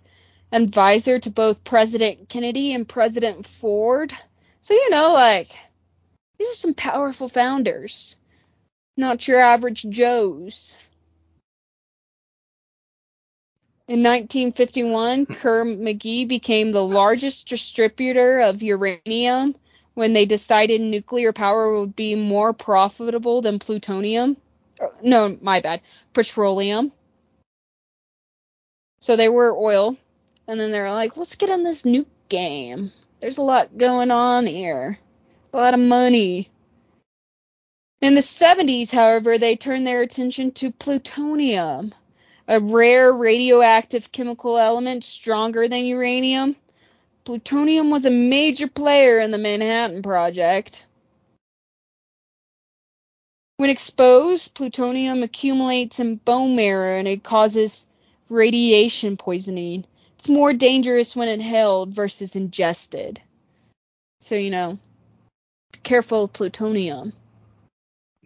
advisor 0.51 1.17
to 1.19 1.29
both 1.31 1.63
President 1.63 2.29
Kennedy 2.29 2.73
and 2.73 2.87
President 2.87 3.45
Ford. 3.45 4.13
So, 4.61 4.73
you 4.73 4.89
know, 4.89 5.13
like, 5.13 5.49
these 6.37 6.51
are 6.51 6.55
some 6.55 6.73
powerful 6.73 7.29
founders. 7.29 8.17
Not 8.95 9.27
your 9.27 9.39
average 9.39 9.83
Joes. 9.89 10.75
In 13.87 13.99
1951, 14.01 15.25
Kerr 15.35 15.65
McGee 15.65 16.27
became 16.27 16.71
the 16.71 16.83
largest 16.83 17.47
distributor 17.47 18.39
of 18.39 18.63
uranium 18.63 19.55
when 19.93 20.13
they 20.13 20.25
decided 20.25 20.81
nuclear 20.81 21.33
power 21.33 21.79
would 21.79 21.95
be 21.95 22.15
more 22.15 22.53
profitable 22.53 23.41
than 23.41 23.59
plutonium. 23.59 24.37
Oh, 24.79 24.93
no, 25.01 25.37
my 25.41 25.59
bad. 25.59 25.81
Petroleum. 26.13 26.91
So 28.99 29.15
they 29.15 29.29
were 29.29 29.55
oil. 29.55 29.97
And 30.47 30.59
then 30.59 30.71
they're 30.71 30.91
like, 30.91 31.17
let's 31.17 31.35
get 31.35 31.49
in 31.49 31.63
this 31.63 31.83
nuke 31.83 32.07
game. 32.29 32.91
There's 33.19 33.37
a 33.37 33.43
lot 33.43 33.77
going 33.77 34.11
on 34.11 34.45
here. 34.45 34.97
A 35.53 35.57
lot 35.57 35.73
of 35.73 35.79
money. 35.79 36.49
In 38.03 38.15
the 38.15 38.21
70s, 38.21 38.91
however, 38.91 39.37
they 39.37 39.55
turned 39.55 39.87
their 39.87 40.01
attention 40.01 40.51
to 40.55 40.71
plutonium, 40.71 41.95
a 42.49 42.59
rare 42.59 43.13
radioactive 43.13 44.11
chemical 44.11 44.57
element 44.57 45.05
stronger 45.05 45.69
than 45.69 45.85
uranium. 45.85 46.57
Plutonium 47.23 47.91
was 47.91 48.03
a 48.03 48.11
major 48.11 48.67
player 48.67 49.21
in 49.21 49.31
the 49.31 49.37
Manhattan 49.37 50.01
Project. 50.01 50.85
When 53.55 53.69
exposed, 53.69 54.53
plutonium 54.53 55.23
accumulates 55.23 56.01
in 56.01 56.17
bone 56.17 56.57
marrow 56.57 56.99
and 56.99 57.07
it 57.07 57.23
causes 57.23 57.87
radiation 58.27 59.15
poisoning. 59.15 59.85
It's 60.17 60.27
more 60.27 60.51
dangerous 60.51 61.15
when 61.15 61.29
inhaled 61.29 61.93
versus 61.93 62.35
ingested. 62.35 63.21
So, 64.19 64.35
you 64.35 64.49
know, 64.49 64.77
be 65.71 65.79
careful 65.83 66.25
of 66.25 66.33
plutonium. 66.33 67.13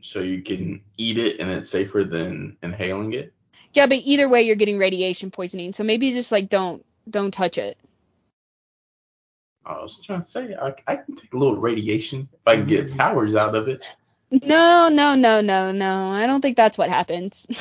So 0.01 0.19
you 0.19 0.41
can 0.41 0.81
eat 0.97 1.17
it 1.17 1.39
and 1.39 1.49
it's 1.49 1.69
safer 1.69 2.03
than 2.03 2.57
inhaling 2.61 3.13
it. 3.13 3.33
Yeah, 3.73 3.87
but 3.87 3.99
either 4.03 4.29
way 4.29 4.43
you're 4.43 4.55
getting 4.55 4.77
radiation 4.77 5.31
poisoning. 5.31 5.73
So 5.73 5.83
maybe 5.83 6.11
just 6.11 6.31
like 6.31 6.49
don't 6.49 6.85
don't 7.09 7.33
touch 7.33 7.57
it. 7.57 7.77
Oh, 9.65 9.73
I 9.73 9.81
was 9.81 9.99
trying 10.05 10.21
to 10.21 10.27
say 10.27 10.55
I, 10.55 10.73
I 10.87 10.95
can 10.97 11.15
take 11.15 11.33
a 11.33 11.37
little 11.37 11.57
radiation 11.57 12.29
if 12.31 12.39
I 12.45 12.55
can 12.55 12.67
get 12.67 12.87
mm-hmm. 12.87 12.97
powers 12.97 13.35
out 13.35 13.55
of 13.55 13.67
it. 13.67 13.85
No, 14.29 14.89
no, 14.89 15.15
no, 15.15 15.41
no, 15.41 15.71
no. 15.71 16.09
I 16.09 16.25
don't 16.25 16.41
think 16.41 16.57
that's 16.57 16.77
what 16.77 16.89
happens. 16.89 17.45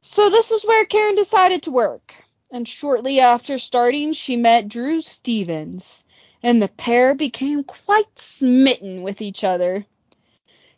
so 0.00 0.30
this 0.30 0.50
is 0.50 0.64
where 0.64 0.84
Karen 0.86 1.14
decided 1.14 1.62
to 1.64 1.70
work. 1.70 2.14
And 2.50 2.66
shortly 2.68 3.20
after 3.20 3.58
starting, 3.58 4.12
she 4.12 4.36
met 4.36 4.68
Drew 4.68 5.00
Stephens, 5.00 6.03
and 6.44 6.60
the 6.60 6.68
pair 6.68 7.14
became 7.14 7.64
quite 7.64 8.18
smitten 8.18 9.02
with 9.02 9.22
each 9.22 9.42
other. 9.42 9.86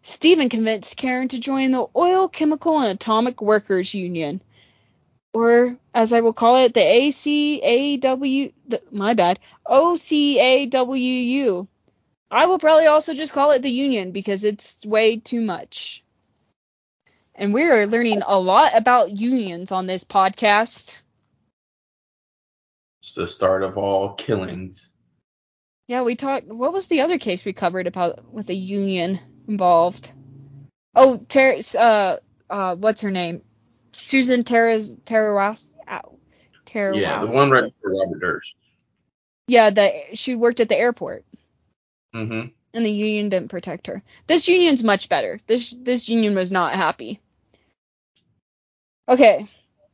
Stephen 0.01 0.49
convinced 0.49 0.97
Karen 0.97 1.27
to 1.27 1.41
join 1.41 1.73
the 1.73 1.87
Oil, 1.97 2.29
Chemical, 2.29 2.79
and 2.79 2.93
Atomic 2.93 3.43
Workers 3.43 3.93
Union, 3.93 4.41
or 5.35 5.77
as 5.93 6.13
I 6.13 6.21
will 6.21 6.33
call 6.33 6.59
it, 6.59 6.73
the 6.73 6.81
ACAW. 6.81 8.53
The, 8.69 8.81
my 8.93 9.15
bad, 9.15 9.41
OCAWU. 9.67 11.67
I 12.31 12.47
will 12.47 12.59
probably 12.61 12.87
also 12.87 13.15
just 13.15 13.33
call 13.33 13.51
it 13.51 13.63
the 13.63 13.71
union 13.71 14.13
because 14.13 14.45
it's 14.45 14.87
way 14.87 15.19
too 15.19 15.41
much. 15.41 16.05
And 17.35 17.53
we 17.53 17.65
are 17.65 17.89
learning 17.89 18.23
a 18.25 18.39
lot 18.39 18.77
about 18.77 19.11
unions 19.11 19.73
on 19.73 19.87
this 19.87 20.05
podcast. 20.05 20.95
It's 23.03 23.15
the 23.15 23.27
start 23.27 23.65
of 23.65 23.77
all 23.77 24.15
killings. 24.15 24.93
Yeah, 25.87 26.03
we 26.03 26.17
talked. 26.17 26.47
What 26.49 26.73
was 26.73 26.89
the 26.89 27.03
other 27.03 27.19
case 27.19 27.45
we 27.45 27.53
covered 27.53 27.87
about 27.87 28.33
with 28.33 28.51
a 28.51 28.55
union 28.55 29.21
involved? 29.47 30.11
Oh, 30.95 31.19
Ter- 31.19 31.61
uh, 31.79 32.17
uh, 32.51 32.77
what's 32.77 33.03
her 33.03 33.11
name? 33.11 33.43
Susan 33.93 34.43
Terras. 34.45 34.95
Terras. 35.05 35.73
Yeah, 36.75 37.25
the 37.25 37.35
one 37.35 37.51
right 37.51 37.73
for 37.81 37.93
Robert 37.93 38.21
Durst. 38.21 38.57
Yeah, 39.47 39.71
the 39.71 39.93
she 40.15 40.35
worked 40.35 40.61
at 40.61 40.69
the 40.69 40.79
airport. 40.79 41.25
Mm-hmm. 42.15 42.49
and 42.73 42.87
the 42.87 42.91
union 42.91 43.29
didn't 43.29 43.51
protect 43.51 43.89
her. 43.89 44.03
This 44.27 44.49
union's 44.49 44.83
much 44.83 45.09
better. 45.11 45.39
This 45.47 45.75
this 45.79 46.09
union 46.09 46.35
was 46.35 46.51
not 46.51 46.75
happy. 46.75 47.21
Okay. 49.09 49.47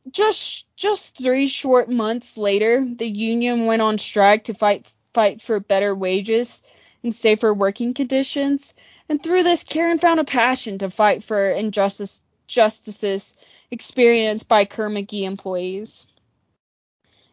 Just 0.09 0.65
just 0.75 1.17
3 1.17 1.47
short 1.47 1.89
months 1.89 2.37
later, 2.37 2.83
the 2.85 3.07
union 3.07 3.65
went 3.65 3.81
on 3.81 3.97
strike 3.97 4.45
to 4.45 4.53
fight 4.53 4.85
fight 5.13 5.41
for 5.41 5.59
better 5.59 5.93
wages 5.93 6.61
and 7.03 7.13
safer 7.13 7.53
working 7.53 7.93
conditions. 7.93 8.73
And 9.09 9.21
through 9.21 9.43
this, 9.43 9.63
Karen 9.63 9.99
found 9.99 10.19
a 10.19 10.25
passion 10.25 10.77
to 10.79 10.89
fight 10.89 11.23
for 11.23 11.49
injustice 11.49 12.21
justices 12.47 13.35
experienced 13.71 14.47
by 14.47 14.65
Kerr 14.65 14.89
McGee 14.89 15.23
employees. 15.23 16.05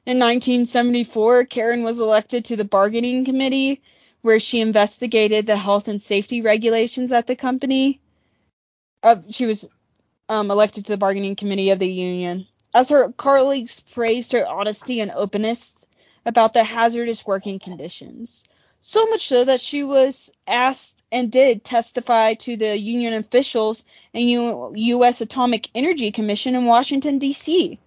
In 0.07 0.19
1974, 0.19 1.45
Karen 1.45 1.83
was 1.83 1.99
elected 1.99 2.47
to 2.47 2.57
the 2.57 2.65
bargaining 2.65 3.25
committee 3.25 3.83
where 4.23 4.41
she 4.41 4.61
investigated 4.61 5.47
the 5.47 5.57
health 5.57 5.89
and 5.89 6.01
safety 6.01 6.43
regulations 6.43 7.13
at 7.13 7.27
the 7.27 7.37
company. 7.37 8.01
Uh, 9.03 9.17
she 9.29 9.47
was 9.47 9.69
um, 10.29 10.51
elected 10.51 10.85
to 10.87 10.93
the 10.93 10.99
bargaining 10.99 11.37
committee 11.37 11.71
of 11.71 11.79
the 11.79 11.91
union. 11.91 12.47
As 12.75 12.89
her 12.91 13.13
colleagues 13.13 13.81
praised 13.81 14.33
her 14.33 14.47
honesty 14.47 15.01
and 15.01 15.11
openness 15.11 15.85
about 16.27 16.53
the 16.53 16.65
hazardous 16.65 17.27
working 17.27 17.59
conditions. 17.59 18.45
So 18.81 19.07
much 19.07 19.27
so 19.27 19.45
that 19.45 19.61
she 19.61 19.85
was 19.85 20.33
asked 20.47 21.03
and 21.13 21.31
did 21.31 21.65
testify 21.65 22.35
to 22.35 22.57
the 22.57 22.79
union 22.79 23.13
officials 23.13 23.83
and 24.15 24.29
U- 24.29 24.73
U.S. 24.75 25.21
Atomic 25.21 25.69
Energy 25.75 26.13
Commission 26.13 26.55
in 26.55 26.65
Washington, 26.65 27.19
D.C. 27.19 27.79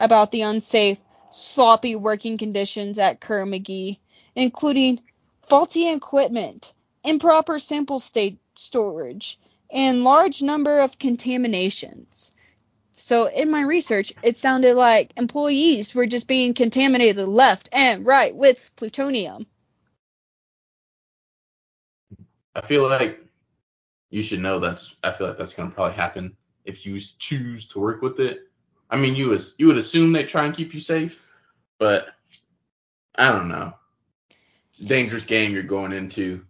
about 0.00 0.32
the 0.32 0.42
unsafe, 0.42 0.98
sloppy 1.30 1.94
working 1.94 2.38
conditions 2.38 2.98
at 2.98 3.20
Kerr 3.20 3.44
McGee, 3.44 3.98
including 4.34 5.00
faulty 5.48 5.88
equipment, 5.88 6.72
improper 7.04 7.58
sample 7.60 8.00
state 8.00 8.38
storage, 8.54 9.38
and 9.70 10.02
large 10.02 10.42
number 10.42 10.80
of 10.80 10.98
contaminations. 10.98 12.32
So 13.02 13.26
in 13.26 13.50
my 13.50 13.62
research, 13.62 14.12
it 14.22 14.36
sounded 14.36 14.76
like 14.76 15.12
employees 15.16 15.92
were 15.92 16.06
just 16.06 16.28
being 16.28 16.54
contaminated 16.54 17.26
left 17.26 17.68
and 17.72 18.06
right 18.06 18.32
with 18.32 18.70
plutonium. 18.76 19.44
I 22.54 22.60
feel 22.60 22.88
like 22.88 23.18
you 24.10 24.22
should 24.22 24.38
know 24.38 24.60
that's. 24.60 24.94
I 25.02 25.10
feel 25.10 25.26
like 25.26 25.36
that's 25.36 25.52
gonna 25.52 25.72
probably 25.72 25.96
happen 25.96 26.36
if 26.64 26.86
you 26.86 27.00
choose 27.18 27.66
to 27.68 27.80
work 27.80 28.02
with 28.02 28.20
it. 28.20 28.48
I 28.88 28.96
mean, 28.98 29.16
you 29.16 29.30
was 29.30 29.54
you 29.58 29.66
would 29.66 29.78
assume 29.78 30.12
they 30.12 30.22
try 30.22 30.44
and 30.44 30.54
keep 30.54 30.72
you 30.72 30.78
safe, 30.78 31.20
but 31.80 32.06
I 33.16 33.32
don't 33.32 33.48
know. 33.48 33.72
It's 34.70 34.80
a 34.80 34.86
dangerous 34.86 35.26
game 35.26 35.52
you're 35.52 35.64
going 35.64 35.92
into. 35.92 36.46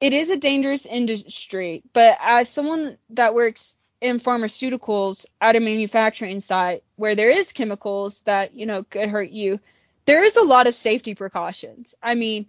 It 0.00 0.12
is 0.12 0.28
a 0.28 0.36
dangerous 0.36 0.86
industry, 0.86 1.84
but 1.92 2.18
as 2.20 2.48
someone 2.48 2.98
that 3.10 3.32
works 3.32 3.76
in 4.04 4.20
pharmaceuticals 4.20 5.24
at 5.40 5.56
a 5.56 5.60
manufacturing 5.60 6.38
site 6.38 6.84
where 6.96 7.14
there 7.14 7.30
is 7.30 7.52
chemicals 7.52 8.20
that, 8.22 8.54
you 8.54 8.66
know, 8.66 8.82
could 8.82 9.08
hurt 9.08 9.30
you, 9.30 9.58
there 10.04 10.22
is 10.22 10.36
a 10.36 10.42
lot 10.42 10.66
of 10.66 10.74
safety 10.74 11.14
precautions. 11.14 11.94
I 12.02 12.14
mean, 12.14 12.44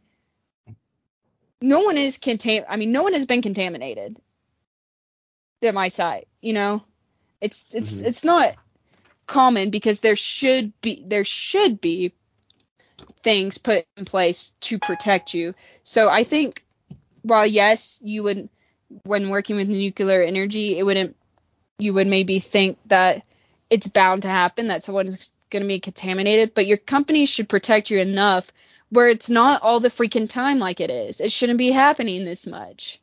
no 1.61 1.83
one 1.83 1.97
is 1.97 2.17
contam 2.17 2.65
I 2.67 2.75
mean, 2.75 2.91
no 2.91 3.03
one 3.03 3.13
has 3.13 3.25
been 3.25 3.41
contaminated 3.41 4.17
at 5.63 5.73
my 5.73 5.87
site, 5.87 6.27
you 6.41 6.51
know? 6.51 6.83
It's 7.39 7.65
it's 7.71 8.01
Mhm. 8.01 8.05
it's 8.05 8.25
not 8.25 8.55
common 9.25 9.69
because 9.69 10.01
there 10.01 10.17
should 10.17 10.73
be 10.81 11.05
there 11.07 11.23
should 11.23 11.79
be 11.79 12.11
things 13.23 13.57
put 13.59 13.85
in 13.95 14.03
place 14.03 14.51
to 14.59 14.77
protect 14.77 15.33
you. 15.33 15.55
So 15.85 16.09
I 16.09 16.25
think 16.25 16.65
while 17.21 17.45
yes, 17.45 17.97
you 18.03 18.23
would 18.23 18.49
when 19.03 19.29
working 19.29 19.55
with 19.55 19.69
nuclear 19.69 20.21
energy, 20.21 20.77
it 20.77 20.83
wouldn't 20.83 21.15
you 21.77 21.93
would 21.93 22.07
maybe 22.07 22.39
think 22.39 22.77
that 22.85 23.25
it's 23.69 23.87
bound 23.87 24.21
to 24.21 24.29
happen 24.29 24.67
that 24.67 24.83
someone's 24.83 25.29
going 25.49 25.63
to 25.63 25.67
be 25.67 25.79
contaminated, 25.79 26.53
but 26.53 26.67
your 26.67 26.77
company 26.77 27.25
should 27.25 27.49
protect 27.49 27.89
you 27.89 27.99
enough 27.99 28.51
where 28.89 29.09
it's 29.09 29.29
not 29.29 29.61
all 29.61 29.79
the 29.79 29.89
freaking 29.89 30.29
time 30.29 30.59
like 30.59 30.79
it 30.79 30.89
is. 30.89 31.19
It 31.19 31.31
shouldn't 31.31 31.57
be 31.57 31.71
happening 31.71 32.23
this 32.23 32.45
much. 32.47 33.01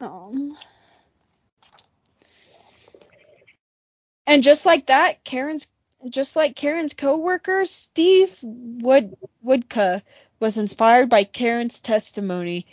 Um, 0.00 0.56
and 4.26 4.42
just 4.42 4.64
like 4.64 4.86
that, 4.86 5.24
Karen's 5.24 5.66
just 6.08 6.36
like 6.36 6.54
Karen's 6.54 6.94
coworker, 6.94 7.64
Steve 7.64 8.38
Wood 8.42 9.16
Woodka 9.44 10.02
was 10.38 10.56
inspired 10.56 11.08
by 11.08 11.24
Karen's 11.24 11.80
testimony. 11.80 12.66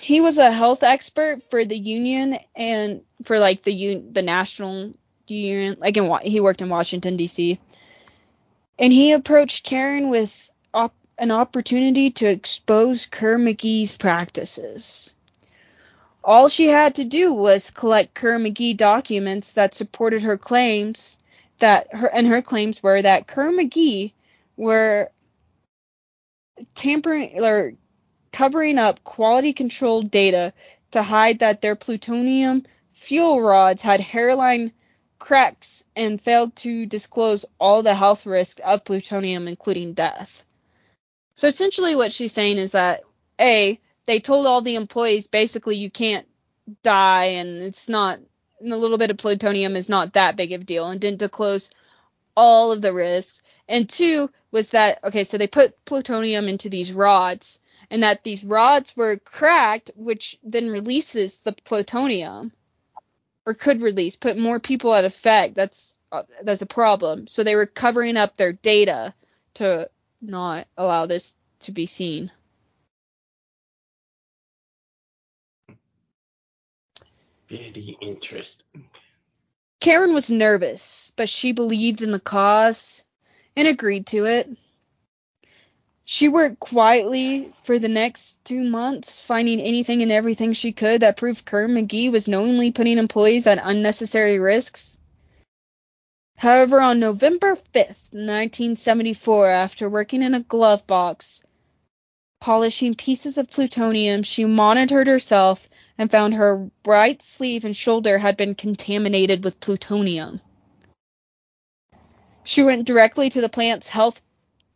He 0.00 0.20
was 0.20 0.38
a 0.38 0.50
health 0.50 0.82
expert 0.82 1.42
for 1.50 1.64
the 1.64 1.78
union 1.78 2.38
and 2.54 3.02
for 3.24 3.38
like 3.38 3.62
the 3.62 3.72
un- 3.72 4.12
the 4.12 4.22
national 4.22 4.94
union, 5.26 5.76
like 5.80 5.96
in 5.96 6.06
Wa- 6.08 6.20
he 6.22 6.40
worked 6.40 6.62
in 6.62 6.68
Washington 6.68 7.16
D.C. 7.16 7.58
And 8.78 8.92
he 8.92 9.12
approached 9.12 9.64
Karen 9.64 10.08
with 10.08 10.50
op- 10.72 10.94
an 11.18 11.30
opportunity 11.30 12.10
to 12.12 12.26
expose 12.26 13.06
Kerr 13.06 13.38
McGee's 13.38 13.98
practices. 13.98 15.14
All 16.22 16.48
she 16.48 16.66
had 16.66 16.96
to 16.96 17.04
do 17.04 17.32
was 17.32 17.70
collect 17.70 18.14
Kerr 18.14 18.38
McGee 18.38 18.76
documents 18.76 19.52
that 19.52 19.74
supported 19.74 20.22
her 20.22 20.36
claims 20.38 21.18
that 21.58 21.92
her 21.94 22.06
and 22.06 22.26
her 22.26 22.42
claims 22.42 22.82
were 22.82 23.00
that 23.02 23.26
Kerr 23.26 23.50
McGee 23.50 24.12
were 24.56 25.10
tampering 26.74 27.42
or 27.42 27.72
covering 28.32 28.78
up 28.78 29.02
quality 29.04 29.52
control 29.52 30.02
data 30.02 30.52
to 30.92 31.02
hide 31.02 31.40
that 31.40 31.60
their 31.60 31.76
plutonium 31.76 32.64
fuel 32.92 33.40
rods 33.40 33.82
had 33.82 34.00
hairline 34.00 34.72
cracks 35.18 35.84
and 35.96 36.20
failed 36.20 36.54
to 36.56 36.86
disclose 36.86 37.44
all 37.58 37.82
the 37.82 37.94
health 37.94 38.26
risks 38.26 38.60
of 38.64 38.84
plutonium, 38.84 39.48
including 39.48 39.92
death. 39.92 40.44
So 41.34 41.46
essentially, 41.46 41.94
what 41.94 42.12
she's 42.12 42.32
saying 42.32 42.58
is 42.58 42.72
that 42.72 43.02
A, 43.40 43.78
they 44.06 44.20
told 44.20 44.46
all 44.46 44.62
the 44.62 44.76
employees 44.76 45.26
basically 45.26 45.76
you 45.76 45.90
can't 45.90 46.26
die 46.82 47.24
and 47.24 47.62
it's 47.62 47.88
not, 47.88 48.18
and 48.60 48.72
a 48.72 48.76
little 48.76 48.98
bit 48.98 49.10
of 49.10 49.18
plutonium 49.18 49.76
is 49.76 49.88
not 49.88 50.14
that 50.14 50.36
big 50.36 50.52
of 50.52 50.62
a 50.62 50.64
deal 50.64 50.86
and 50.88 51.00
didn't 51.00 51.18
disclose 51.18 51.70
all 52.36 52.72
of 52.72 52.80
the 52.80 52.92
risks. 52.92 53.40
And 53.68 53.88
two 53.88 54.30
was 54.50 54.70
that, 54.70 55.04
okay, 55.04 55.24
so 55.24 55.38
they 55.38 55.46
put 55.46 55.84
plutonium 55.84 56.48
into 56.48 56.68
these 56.68 56.92
rods 56.92 57.60
and 57.90 58.02
that 58.02 58.24
these 58.24 58.44
rods 58.44 58.96
were 58.96 59.16
cracked, 59.16 59.90
which 59.96 60.38
then 60.42 60.68
releases 60.68 61.36
the 61.36 61.52
plutonium 61.52 62.52
or 63.46 63.54
could 63.54 63.80
release, 63.80 64.16
put 64.16 64.36
more 64.36 64.60
people 64.60 64.94
at 64.94 65.04
effect. 65.04 65.54
That's 65.54 65.96
uh, 66.12 66.22
that's 66.42 66.62
a 66.62 66.66
problem. 66.66 67.26
So 67.26 67.42
they 67.42 67.56
were 67.56 67.66
covering 67.66 68.16
up 68.16 68.36
their 68.36 68.52
data 68.52 69.14
to 69.54 69.90
not 70.20 70.66
allow 70.76 71.06
this 71.06 71.34
to 71.60 71.72
be 71.72 71.86
seen. 71.86 72.30
Very 77.48 77.96
interesting. 78.02 78.84
Karen 79.80 80.12
was 80.12 80.28
nervous, 80.28 81.12
but 81.16 81.28
she 81.28 81.52
believed 81.52 82.02
in 82.02 82.10
the 82.10 82.20
cause 82.20 83.02
and 83.56 83.68
agreed 83.68 84.06
to 84.08 84.26
it. 84.26 84.50
She 86.10 86.30
worked 86.30 86.58
quietly 86.58 87.52
for 87.64 87.78
the 87.78 87.86
next 87.86 88.42
two 88.42 88.62
months, 88.64 89.20
finding 89.20 89.60
anything 89.60 90.00
and 90.00 90.10
everything 90.10 90.54
she 90.54 90.72
could 90.72 91.02
that 91.02 91.18
proved 91.18 91.44
Kerr 91.44 91.68
McGee 91.68 92.10
was 92.10 92.26
knowingly 92.26 92.72
putting 92.72 92.96
employees 92.96 93.46
at 93.46 93.60
unnecessary 93.62 94.38
risks. 94.38 94.96
However, 96.38 96.80
on 96.80 96.98
November 96.98 97.56
5th, 97.56 98.08
1974, 98.10 99.50
after 99.50 99.90
working 99.90 100.22
in 100.22 100.32
a 100.32 100.40
glove 100.40 100.86
box, 100.86 101.42
polishing 102.40 102.94
pieces 102.94 103.36
of 103.36 103.50
plutonium, 103.50 104.22
she 104.22 104.46
monitored 104.46 105.08
herself 105.08 105.68
and 105.98 106.10
found 106.10 106.32
her 106.32 106.70
right 106.86 107.20
sleeve 107.22 107.66
and 107.66 107.76
shoulder 107.76 108.16
had 108.16 108.38
been 108.38 108.54
contaminated 108.54 109.44
with 109.44 109.60
plutonium. 109.60 110.40
She 112.44 112.62
went 112.62 112.86
directly 112.86 113.28
to 113.28 113.42
the 113.42 113.50
plant's 113.50 113.90
health 113.90 114.22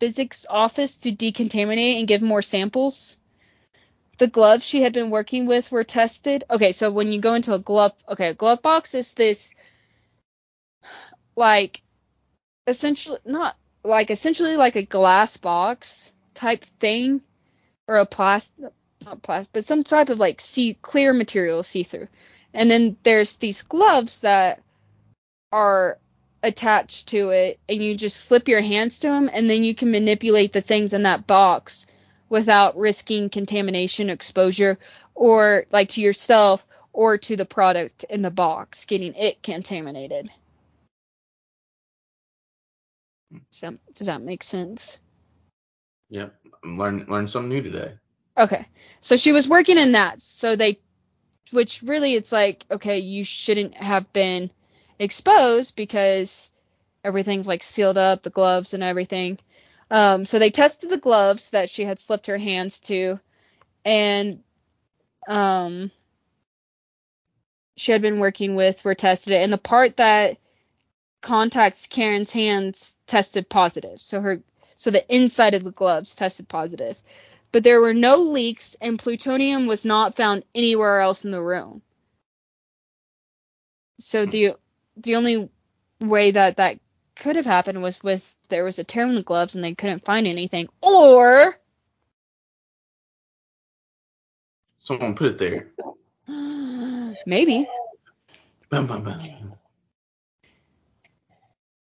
physics 0.02 0.44
office 0.50 0.96
to 0.96 1.12
decontaminate 1.12 2.00
and 2.00 2.08
give 2.08 2.22
more 2.22 2.42
samples. 2.42 3.18
The 4.18 4.26
gloves 4.26 4.64
she 4.64 4.82
had 4.82 4.92
been 4.92 5.10
working 5.10 5.46
with 5.46 5.70
were 5.70 5.84
tested. 5.84 6.42
Okay, 6.50 6.72
so 6.72 6.90
when 6.90 7.12
you 7.12 7.20
go 7.20 7.34
into 7.34 7.54
a 7.54 7.60
glove, 7.60 7.92
okay, 8.08 8.30
a 8.30 8.34
glove 8.34 8.62
box 8.62 8.96
is 8.96 9.12
this 9.12 9.54
like 11.36 11.82
essentially 12.66 13.20
not 13.24 13.56
like 13.84 14.10
essentially 14.10 14.56
like 14.56 14.74
a 14.74 14.82
glass 14.82 15.36
box 15.36 16.12
type 16.34 16.64
thing 16.80 17.20
or 17.86 17.98
a 17.98 18.04
plastic 18.04 18.72
not 19.04 19.22
plastic 19.22 19.52
but 19.52 19.64
some 19.64 19.84
type 19.84 20.08
of 20.08 20.18
like 20.18 20.40
see 20.40 20.74
clear 20.82 21.12
material 21.12 21.62
see 21.62 21.84
through 21.84 22.08
and 22.52 22.68
then 22.68 22.96
there's 23.04 23.36
these 23.36 23.62
gloves 23.62 24.20
that 24.20 24.60
are 25.52 25.98
attached 26.42 27.08
to 27.08 27.30
it 27.30 27.60
and 27.68 27.82
you 27.82 27.94
just 27.94 28.18
slip 28.18 28.48
your 28.48 28.60
hands 28.60 29.00
to 29.00 29.08
them 29.08 29.30
and 29.32 29.48
then 29.48 29.64
you 29.64 29.74
can 29.74 29.90
manipulate 29.90 30.52
the 30.52 30.60
things 30.60 30.92
in 30.92 31.04
that 31.04 31.26
box 31.26 31.86
without 32.28 32.76
risking 32.76 33.28
contamination 33.28 34.10
exposure 34.10 34.78
or 35.14 35.66
like 35.70 35.90
to 35.90 36.00
yourself 36.00 36.64
or 36.92 37.18
to 37.18 37.36
the 37.36 37.44
product 37.44 38.04
in 38.10 38.22
the 38.22 38.30
box 38.30 38.84
getting 38.84 39.14
it 39.14 39.42
contaminated 39.42 40.30
so 43.50 43.76
does 43.94 44.08
that 44.08 44.20
make 44.20 44.42
sense 44.42 44.98
Yep. 46.12 46.34
Learn 46.64 47.06
learn 47.08 47.26
something 47.26 47.48
new 47.48 47.62
today. 47.62 47.94
Okay. 48.36 48.66
So 49.00 49.16
she 49.16 49.32
was 49.32 49.48
working 49.48 49.78
in 49.78 49.92
that. 49.92 50.20
So 50.20 50.56
they, 50.56 50.78
which 51.50 51.82
really 51.82 52.14
it's 52.14 52.30
like, 52.30 52.64
okay, 52.70 52.98
you 52.98 53.24
shouldn't 53.24 53.74
have 53.74 54.12
been 54.12 54.50
exposed 54.98 55.76
because 55.76 56.50
everything's 57.04 57.46
like 57.46 57.62
sealed 57.62 57.98
up, 57.98 58.22
the 58.22 58.30
gloves 58.30 58.74
and 58.74 58.82
everything. 58.82 59.38
Um, 59.90 60.24
so 60.24 60.38
they 60.38 60.50
tested 60.50 60.90
the 60.90 60.96
gloves 60.96 61.50
that 61.50 61.68
she 61.68 61.84
had 61.84 61.98
slipped 61.98 62.26
her 62.26 62.38
hands 62.38 62.80
to, 62.80 63.20
and 63.84 64.42
um, 65.28 65.90
she 67.76 67.92
had 67.92 68.02
been 68.02 68.18
working 68.18 68.54
with 68.54 68.84
were 68.84 68.94
tested, 68.94 69.34
and 69.34 69.52
the 69.52 69.58
part 69.58 69.98
that 69.98 70.38
contacts 71.20 71.86
Karen's 71.86 72.30
hands 72.30 72.96
tested 73.06 73.48
positive. 73.48 74.00
So 74.00 74.20
her 74.20 74.42
so 74.76 74.90
the 74.90 75.14
inside 75.14 75.54
of 75.54 75.62
the 75.62 75.70
gloves 75.70 76.14
tested 76.14 76.48
positive. 76.48 77.00
But 77.52 77.64
there 77.64 77.80
were 77.80 77.94
no 77.94 78.16
leaks, 78.16 78.76
and 78.80 78.98
plutonium 78.98 79.66
was 79.66 79.84
not 79.84 80.16
found 80.16 80.44
anywhere 80.54 81.00
else 81.00 81.24
in 81.24 81.30
the 81.30 81.42
room. 81.42 81.82
So 83.98 84.24
the 84.26 84.56
the 84.96 85.16
only 85.16 85.50
way 86.00 86.30
that 86.30 86.56
that 86.56 86.78
could 87.16 87.36
have 87.36 87.46
happened 87.46 87.82
was 87.82 88.02
with 88.02 88.34
there 88.48 88.64
was 88.64 88.78
a 88.78 88.84
tear 88.84 89.06
in 89.06 89.14
the 89.14 89.22
gloves 89.22 89.54
and 89.54 89.64
they 89.64 89.74
couldn't 89.74 90.04
find 90.04 90.26
anything, 90.26 90.68
or 90.80 91.58
Someone 94.78 95.14
put 95.14 95.28
it 95.28 95.38
there. 95.38 95.68
maybe 97.26 97.68
Bum, 98.72 98.86
bum, 98.86 99.04
bum. 99.04 99.20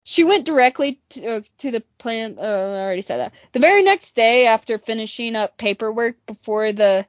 She 0.03 0.23
went 0.23 0.45
directly 0.45 1.01
to, 1.09 1.27
uh, 1.27 1.41
to 1.57 1.71
the 1.71 1.81
plant. 1.97 2.39
Uh, 2.39 2.43
I 2.43 2.79
already 2.79 3.01
said 3.01 3.17
that. 3.17 3.33
The 3.53 3.59
very 3.59 3.81
next 3.81 4.15
day, 4.15 4.45
after 4.45 4.77
finishing 4.77 5.35
up 5.35 5.57
paperwork 5.57 6.23
before 6.27 6.71
the 6.73 7.07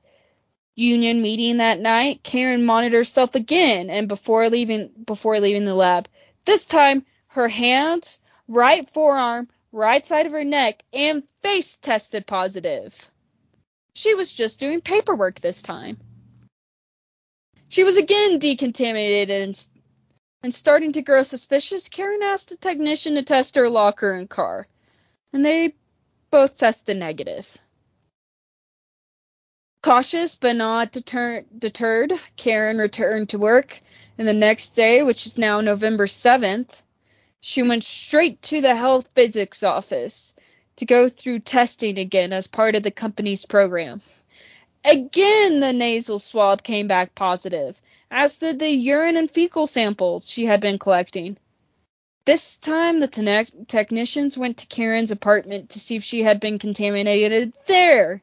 union 0.77 1.22
meeting 1.22 1.57
that 1.57 1.81
night, 1.81 2.22
Karen 2.22 2.64
monitored 2.64 2.99
herself 2.99 3.35
again, 3.35 3.91
and 3.91 4.07
before 4.07 4.49
leaving 4.49 4.91
before 5.05 5.41
leaving 5.41 5.64
the 5.64 5.74
lab, 5.74 6.09
this 6.45 6.66
time 6.66 7.05
her 7.29 7.49
hands, 7.49 8.20
right 8.47 8.89
forearm, 8.91 9.49
right 9.72 10.07
side 10.07 10.27
of 10.27 10.33
her 10.33 10.45
neck, 10.45 10.85
and 10.93 11.24
face 11.43 11.77
tested 11.79 12.27
positive. 12.27 13.11
She 13.95 14.14
was 14.14 14.33
just 14.33 14.61
doing 14.61 14.83
paperwork 14.83 15.41
this 15.41 15.62
time. 15.62 15.97
She 17.68 17.83
was 17.83 17.97
again 17.97 18.39
decontaminated 18.39 19.43
and 19.43 19.66
and 20.43 20.55
starting 20.55 20.93
to 20.93 21.03
grow 21.03 21.22
suspicious, 21.22 21.89
Karen 21.89 22.22
asked 22.22 22.53
a 22.53 22.57
technician 22.57 23.14
to 23.14 23.22
test 23.22 23.57
her 23.57 23.68
locker 23.68 24.12
and 24.12 24.29
car, 24.29 24.68
and 25.33 25.45
they 25.45 25.74
both 26.31 26.59
tested 26.59 26.99
negative. 26.99 27.59
Cautious 29.87 30.34
but 30.34 30.57
not 30.57 30.91
deter- 30.91 31.45
deterred, 31.57 32.12
Karen 32.34 32.78
returned 32.78 33.28
to 33.28 33.39
work, 33.39 33.80
and 34.18 34.26
the 34.26 34.32
next 34.32 34.70
day, 34.70 35.05
which 35.05 35.26
is 35.26 35.39
now 35.39 35.61
November 35.61 36.09
7th, 36.09 36.82
she 37.39 37.62
went 37.62 37.84
straight 37.84 38.43
to 38.43 38.61
the 38.61 38.74
health 38.74 39.07
physics 39.14 39.62
office 39.62 40.32
to 40.74 40.87
go 40.87 41.09
through 41.09 41.39
testing 41.39 42.01
again 42.01 42.32
as 42.32 42.49
part 42.49 42.74
of 42.74 42.82
the 42.82 42.91
company's 42.91 43.47
program. 43.47 44.03
Again, 44.84 45.61
the 45.61 45.72
nasal 45.72 46.18
swab 46.18 46.64
came 46.64 46.89
back 46.89 47.14
positive, 47.14 47.80
as 48.11 48.39
did 48.39 48.59
the 48.59 48.68
urine 48.68 49.16
and 49.16 49.30
fecal 49.30 49.68
samples 49.68 50.28
she 50.28 50.47
had 50.47 50.61
been 50.61 50.80
collecting. 50.80 51.37
This 52.24 52.57
time, 52.57 52.99
the 52.99 53.07
te- 53.07 53.64
technicians 53.68 54.37
went 54.37 54.57
to 54.57 54.66
Karen's 54.66 55.12
apartment 55.12 55.70
to 55.70 55.78
see 55.78 55.95
if 55.95 56.03
she 56.03 56.24
had 56.24 56.41
been 56.41 56.59
contaminated 56.59 57.53
there. 57.68 58.20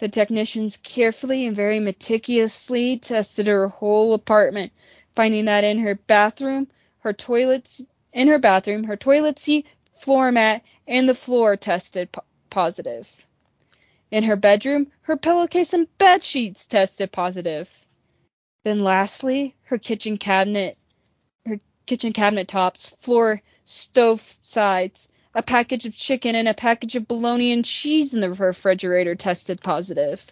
The 0.00 0.08
technicians 0.08 0.78
carefully 0.78 1.46
and 1.46 1.54
very 1.54 1.78
meticulously 1.78 2.96
tested 2.96 3.46
her 3.46 3.68
whole 3.68 4.14
apartment, 4.14 4.72
finding 5.14 5.44
that 5.44 5.62
in 5.62 5.78
her 5.80 5.94
bathroom, 5.94 6.68
her 7.00 7.12
toilets, 7.12 7.82
in 8.14 8.28
her 8.28 8.38
bathroom, 8.38 8.84
her 8.84 8.96
toilet 8.96 9.38
seat, 9.38 9.66
floor 9.94 10.32
mat, 10.32 10.64
and 10.88 11.06
the 11.06 11.14
floor 11.14 11.54
tested 11.56 12.10
po- 12.12 12.24
positive. 12.48 13.14
In 14.10 14.24
her 14.24 14.36
bedroom, 14.36 14.90
her 15.02 15.18
pillowcase 15.18 15.74
and 15.74 15.86
bed 15.98 16.24
sheets 16.24 16.64
tested 16.64 17.12
positive. 17.12 17.68
Then 18.64 18.82
lastly, 18.82 19.54
her 19.64 19.76
kitchen 19.76 20.16
cabinet, 20.16 20.78
her 21.44 21.60
kitchen 21.84 22.14
cabinet 22.14 22.48
tops, 22.48 22.96
floor, 23.00 23.42
stove 23.66 24.38
sides, 24.40 25.08
a 25.34 25.42
package 25.42 25.86
of 25.86 25.96
chicken 25.96 26.34
and 26.34 26.48
a 26.48 26.54
package 26.54 26.96
of 26.96 27.06
bologna 27.06 27.52
and 27.52 27.64
cheese 27.64 28.14
in 28.14 28.20
the 28.20 28.32
refrigerator 28.32 29.14
tested 29.14 29.60
positive. 29.60 30.24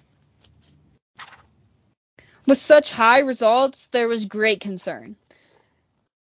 With 2.46 2.58
such 2.58 2.90
high 2.90 3.18
results, 3.18 3.86
there 3.88 4.08
was 4.08 4.24
great 4.24 4.60
concern. 4.60 5.16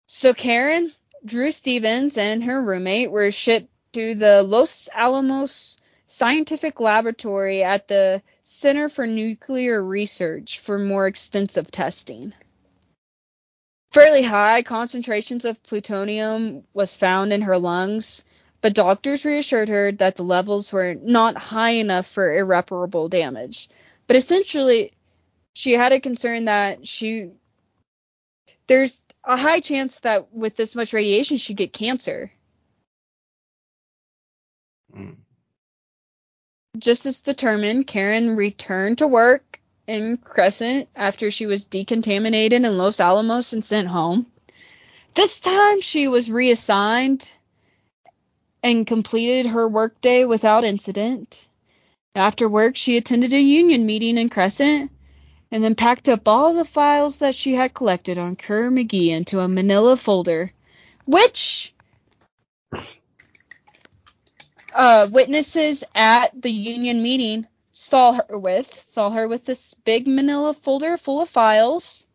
So 0.05 0.33
Karen, 0.33 0.91
Drew 1.23 1.51
Stephens, 1.51 2.17
and 2.17 2.43
her 2.43 2.61
roommate 2.61 3.11
were 3.11 3.31
shipped 3.31 3.69
to 3.93 4.15
the 4.15 4.43
Los 4.43 4.89
Alamos 4.93 5.77
Scientific 6.07 6.79
Laboratory 6.79 7.63
at 7.63 7.87
the 7.87 8.21
Center 8.43 8.89
for 8.89 9.07
Nuclear 9.07 9.81
Research 9.83 10.59
for 10.59 10.77
more 10.77 11.07
extensive 11.07 11.71
testing. 11.71 12.33
Fairly 13.91 14.21
high 14.21 14.61
concentrations 14.61 15.45
of 15.45 15.63
plutonium 15.63 16.63
was 16.73 16.93
found 16.93 17.31
in 17.31 17.43
her 17.43 17.57
lungs, 17.57 18.25
but 18.61 18.73
doctors 18.73 19.25
reassured 19.25 19.69
her 19.69 19.91
that 19.93 20.15
the 20.15 20.23
levels 20.23 20.71
were 20.71 20.95
not 20.95 21.37
high 21.37 21.71
enough 21.71 22.07
for 22.07 22.35
irreparable 22.37 23.07
damage. 23.09 23.69
But 24.07 24.15
essentially, 24.15 24.93
she 25.53 25.73
had 25.73 25.91
a 25.91 25.99
concern 25.99 26.45
that 26.45 26.87
she 26.87 27.31
there's 28.67 29.01
a 29.23 29.35
high 29.35 29.59
chance 29.59 29.99
that 30.01 30.33
with 30.33 30.55
this 30.55 30.75
much 30.75 30.93
radiation 30.93 31.37
she'd 31.37 31.57
get 31.57 31.73
cancer. 31.73 32.31
Mm. 34.95 35.15
Just 36.77 37.05
as 37.05 37.21
determined, 37.21 37.87
Karen 37.87 38.35
returned 38.35 38.99
to 38.99 39.07
work 39.07 39.59
in 39.87 40.17
Crescent 40.17 40.87
after 40.95 41.31
she 41.31 41.47
was 41.47 41.65
decontaminated 41.65 42.63
in 42.63 42.77
Los 42.77 42.99
Alamos 42.99 43.53
and 43.53 43.63
sent 43.63 43.87
home. 43.87 44.27
This 45.15 45.39
time 45.39 45.81
she 45.81 46.07
was 46.07 46.29
reassigned 46.29 47.27
and 48.63 48.85
completed 48.85 49.47
her 49.47 49.67
workday 49.67 50.25
without 50.25 50.63
incident. 50.63 51.47
After 52.15 52.49
work, 52.49 52.75
she 52.75 52.97
attended 52.97 53.33
a 53.33 53.39
union 53.39 53.85
meeting 53.85 54.17
in 54.17 54.29
Crescent 54.29 54.91
and 55.51 55.63
then 55.63 55.75
packed 55.75 56.09
up 56.09 56.27
all 56.27 56.53
the 56.53 56.65
files 56.65 57.19
that 57.19 57.35
she 57.35 57.53
had 57.53 57.73
collected 57.73 58.17
on 58.17 58.35
Kerr 58.35 58.69
McGee 58.69 59.09
into 59.09 59.39
a 59.39 59.47
manila 59.47 59.95
folder, 59.95 60.51
which 61.05 61.73
uh, 64.73 65.07
witnesses 65.11 65.83
at 65.95 66.39
the 66.39 66.51
union 66.51 67.01
meeting 67.01 67.47
saw 67.73 68.19
her 68.27 68.37
with 68.37 68.83
saw 68.83 69.09
her 69.09 69.27
with 69.27 69.45
this 69.45 69.73
big 69.73 70.05
manila 70.05 70.53
folder 70.53 70.97
full 70.97 71.21
of 71.21 71.29
files 71.29 72.05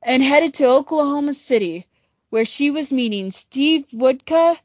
and 0.00 0.22
headed 0.22 0.54
to 0.54 0.66
Oklahoma 0.66 1.34
City 1.34 1.87
where 2.30 2.44
she 2.44 2.70
was 2.70 2.92
meeting 2.92 3.30
Steve 3.30 3.86
Woodka 3.92 4.56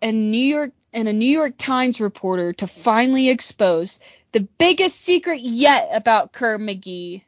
and 0.00 0.30
New 0.30 0.38
York 0.38 0.72
and 0.92 1.08
a 1.08 1.12
New 1.12 1.30
York 1.30 1.54
Times 1.56 2.00
reporter 2.00 2.52
to 2.54 2.66
finally 2.66 3.30
expose 3.30 3.98
the 4.32 4.40
biggest 4.58 4.96
secret 4.96 5.40
yet 5.40 5.90
about 5.92 6.32
Kerr 6.32 6.58
McGee. 6.58 7.22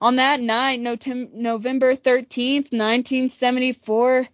On 0.00 0.16
that 0.16 0.40
night, 0.40 0.80
November 0.80 1.94
13th, 1.94 2.72
1974, 2.72 4.26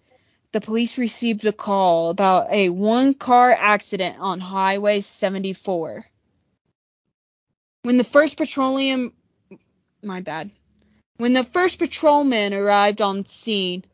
the 0.53 0.61
police 0.62 0.97
received 0.97 1.45
a 1.45 1.53
call 1.53 2.09
about 2.09 2.51
a 2.51 2.70
one 2.70 3.12
car 3.12 3.53
accident 3.53 4.16
on 4.18 4.41
Highway 4.41 5.01
74. 5.01 6.07
When 7.83 7.99
the 7.99 8.05
first 8.05 8.39
petroleum 8.39 9.12
my 10.03 10.20
bad. 10.20 10.51
When 11.16 11.33
the 11.33 11.45
first 11.45 11.79
patrolman 11.79 12.55
arrived 12.55 13.01
on 13.01 13.26
scene, 13.26 13.85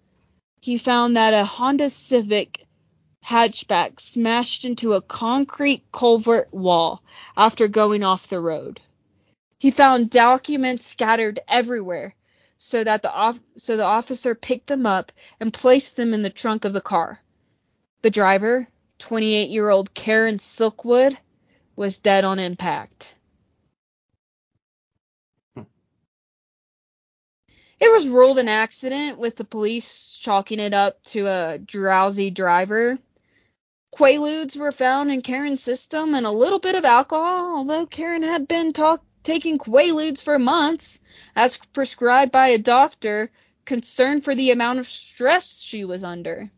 he 0.65 0.79
found 0.79 1.15
that 1.15 1.35
a 1.35 1.45
Honda 1.45 1.91
Civic 1.91 2.67
hatchback 3.23 4.01
smashed 4.01 4.65
into 4.65 4.95
a 4.95 5.03
concrete 5.03 5.85
culvert 5.93 6.55
wall 6.55 7.03
after 7.37 7.69
going 7.69 8.03
off 8.03 8.29
the 8.29 8.41
road. 8.41 8.81
He 9.59 9.71
found 9.71 10.09
documents 10.09 10.87
scattered 10.87 11.39
everywhere, 11.47 12.15
so 12.57 12.83
that 12.83 13.03
the 13.03 13.13
off- 13.13 13.41
so 13.59 13.77
the 13.77 13.85
officer 13.85 14.35
picked 14.35 14.69
them 14.69 14.87
up 14.87 15.13
and 15.39 15.53
placed 15.53 15.97
them 15.97 16.15
in 16.15 16.23
the 16.23 16.31
trunk 16.31 16.65
of 16.65 16.73
the 16.73 16.81
car. 16.81 17.21
The 18.01 18.09
driver, 18.09 18.67
28-year-old 19.01 19.93
Karen 19.93 20.39
Silkwood, 20.39 21.15
was 21.77 21.99
dead 21.99 22.25
on 22.25 22.39
impact. 22.39 23.14
It 27.81 27.93
was 27.93 28.07
ruled 28.07 28.39
an 28.39 28.49
accident, 28.49 29.19
with 29.19 29.37
the 29.37 29.45
police 29.45 30.17
chalking 30.21 30.61
it 30.61 30.73
up 30.73 31.03
to 31.05 31.27
a 31.27 31.59
drowsy 31.59 32.31
driver. 32.31 32.99
Quaaludes 33.95 34.57
were 34.57 34.73
found 34.73 35.11
in 35.13 35.23
Karen's 35.23 35.63
system 35.63 36.15
and 36.15 36.27
a 36.27 36.31
little 36.31 36.59
bit 36.59 36.75
of 36.75 36.85
alcohol, 36.85 37.57
although 37.57 37.87
Karen 37.87 38.23
had 38.23 38.49
been 38.49 38.73
talk- 38.73 39.05
taking 39.23 39.59
Quaaludes 39.59 40.23
for 40.23 40.39
months, 40.39 41.01
as 41.37 41.59
prescribed 41.73 42.33
by 42.33 42.49
a 42.49 42.59
doctor 42.59 43.31
concerned 43.65 44.25
for 44.25 44.35
the 44.35 44.51
amount 44.51 44.79
of 44.79 44.89
stress 44.89 45.61
she 45.61 45.85
was 45.85 46.05
under. 46.05 46.51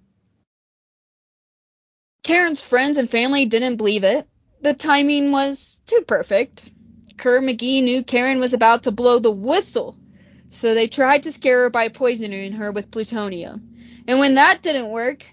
Karen's 2.23 2.61
friends 2.61 2.97
and 2.97 3.09
family 3.09 3.47
didn't 3.47 3.77
believe 3.77 4.03
it. 4.05 4.27
The 4.61 4.75
timing 4.75 5.31
was 5.31 5.79
too 5.87 6.01
perfect. 6.01 6.71
Kerr 7.17 7.41
McGee 7.41 7.83
knew 7.83 8.03
Karen 8.03 8.41
was 8.41 8.53
about 8.53 8.85
to 8.85 8.91
blow 8.91 9.19
the 9.19 9.31
whistle, 9.31 9.97
so 10.51 10.75
they 10.75 10.89
tried 10.89 11.25
to 11.25 11.33
scare 11.33 11.63
her 11.65 11.71
by 11.71 11.89
poisoning 11.89 12.53
her 12.55 12.73
with 12.73 12.91
plutonium. 12.91 13.77
And 14.09 14.19
when 14.21 14.35
that 14.35 14.63
didn't 14.63 14.91
work, 14.91 15.25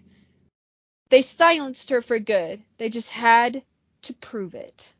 They 1.09 1.23
silenced 1.23 1.91
her 1.91 2.01
for 2.01 2.19
good. 2.19 2.61
They 2.79 2.89
just 2.89 3.11
had 3.11 3.63
to 4.03 4.13
prove 4.15 4.55
it. 4.55 4.93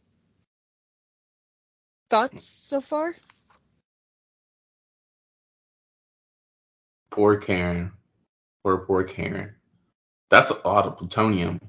Thoughts 2.09 2.43
so 2.43 2.82
far? 2.82 3.16
Poor 7.11 7.38
Karen. 7.38 7.91
Poor, 8.64 8.80
poor 8.80 9.03
Karen. 9.03 9.55
That's 10.32 10.51
a 10.51 10.68
lot 10.68 10.86
of 10.88 10.97
plutonium. 10.97 11.61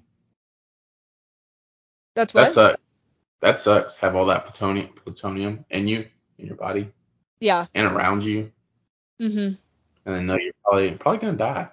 That's 2.16 2.34
what? 2.34 2.44
That 2.46 2.52
sucks. 2.54 2.82
That 3.42 3.60
sucks. 3.60 3.98
Have 3.98 4.16
all 4.16 4.26
that 4.26 4.44
plutonium, 4.46 4.90
plutonium 5.04 5.64
in 5.70 5.88
you, 5.88 6.06
in 6.38 6.46
your 6.46 6.56
body, 6.56 6.92
yeah. 7.40 7.66
and 7.74 7.86
around 7.86 8.24
you, 8.24 8.52
Mhm. 9.20 9.56
and 10.06 10.14
then 10.14 10.26
know 10.26 10.36
you're 10.38 10.52
probably 10.64 10.92
probably 10.92 11.18
gonna 11.20 11.36
die. 11.36 11.68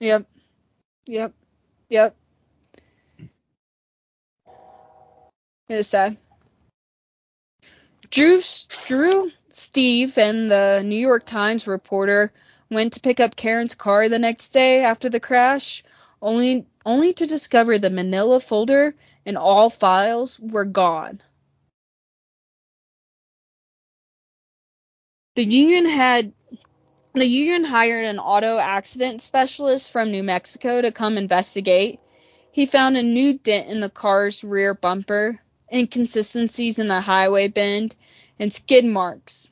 Yep. 0.00 0.26
Yep. 1.06 1.32
Yep. 1.88 2.16
It 5.68 5.76
is 5.76 5.86
sad. 5.88 6.16
Drew, 8.10 8.40
Drew, 8.86 9.30
Steve, 9.52 10.16
and 10.16 10.50
the 10.50 10.82
New 10.84 10.96
York 10.96 11.26
Times 11.26 11.66
reporter 11.66 12.32
went 12.70 12.94
to 12.94 13.00
pick 13.00 13.20
up 13.20 13.36
Karen's 13.36 13.74
car 13.74 14.08
the 14.08 14.18
next 14.18 14.50
day 14.50 14.82
after 14.82 15.08
the 15.10 15.20
crash, 15.20 15.84
only 16.22 16.66
only 16.86 17.12
to 17.14 17.26
discover 17.26 17.78
the 17.78 17.90
manila 17.90 18.40
folder 18.40 18.94
and 19.26 19.36
all 19.36 19.68
files 19.68 20.38
were 20.40 20.64
gone. 20.64 21.20
The 25.38 25.44
union 25.44 25.84
had 25.84 26.32
the 27.14 27.24
union 27.24 27.62
hired 27.62 28.06
an 28.06 28.18
auto 28.18 28.58
accident 28.58 29.22
specialist 29.22 29.88
from 29.92 30.10
New 30.10 30.24
Mexico 30.24 30.82
to 30.82 30.90
come 30.90 31.16
investigate. 31.16 32.00
He 32.50 32.66
found 32.66 32.96
a 32.96 33.04
new 33.04 33.34
dent 33.34 33.68
in 33.68 33.78
the 33.78 33.88
car's 33.88 34.42
rear 34.42 34.74
bumper, 34.74 35.38
inconsistencies 35.72 36.80
in 36.80 36.88
the 36.88 37.00
highway 37.00 37.46
bend, 37.46 37.94
and 38.40 38.52
skid 38.52 38.84
marks. 38.84 39.46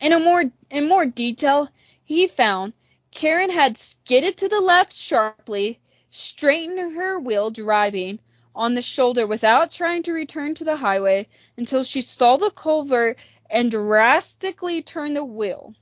In 0.00 0.14
a 0.14 0.18
more 0.18 0.44
in 0.70 0.88
more 0.88 1.04
detail, 1.04 1.68
he 2.02 2.26
found 2.26 2.72
Karen 3.10 3.50
had 3.50 3.76
skidded 3.76 4.38
to 4.38 4.48
the 4.48 4.62
left 4.62 4.96
sharply, 4.96 5.80
straightened 6.08 6.94
her 6.94 7.20
wheel 7.20 7.50
driving 7.50 8.20
on 8.54 8.72
the 8.72 8.80
shoulder 8.80 9.26
without 9.26 9.70
trying 9.70 10.02
to 10.04 10.12
return 10.14 10.54
to 10.54 10.64
the 10.64 10.76
highway 10.76 11.26
until 11.58 11.84
she 11.84 12.00
saw 12.00 12.38
the 12.38 12.50
culvert 12.50 13.18
and 13.50 13.70
drastically 13.70 14.82
turn 14.82 15.14
the 15.14 15.24
wheel. 15.24 15.74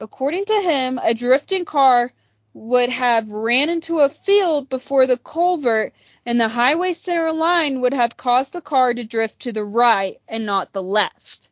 According 0.00 0.46
to 0.46 0.60
him, 0.60 0.98
a 1.02 1.14
drifting 1.14 1.64
car 1.64 2.12
would 2.52 2.88
have 2.88 3.30
ran 3.30 3.68
into 3.68 4.00
a 4.00 4.08
field 4.08 4.68
before 4.68 5.06
the 5.06 5.18
culvert, 5.18 5.92
and 6.24 6.40
the 6.40 6.48
highway 6.48 6.92
center 6.92 7.32
line 7.32 7.80
would 7.80 7.92
have 7.92 8.16
caused 8.16 8.52
the 8.52 8.60
car 8.60 8.94
to 8.94 9.04
drift 9.04 9.40
to 9.40 9.52
the 9.52 9.64
right 9.64 10.20
and 10.28 10.46
not 10.46 10.72
the 10.72 10.82
left. 10.82 11.50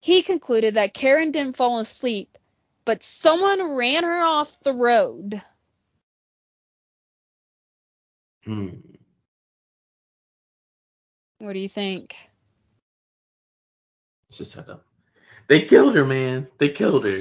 He 0.00 0.22
concluded 0.22 0.74
that 0.74 0.94
Karen 0.94 1.32
didn't 1.32 1.56
fall 1.56 1.80
asleep, 1.80 2.38
but 2.84 3.02
someone 3.02 3.72
ran 3.72 4.04
her 4.04 4.20
off 4.20 4.60
the 4.60 4.72
road. 4.72 5.42
Hmm. 8.44 8.68
What 11.38 11.54
do 11.54 11.58
you 11.58 11.68
think? 11.68 12.16
Just 14.36 14.52
set 14.52 14.68
up. 14.68 14.84
They 15.48 15.62
killed 15.62 15.94
her, 15.94 16.04
man. 16.04 16.48
They 16.58 16.68
killed 16.68 17.06
her. 17.06 17.20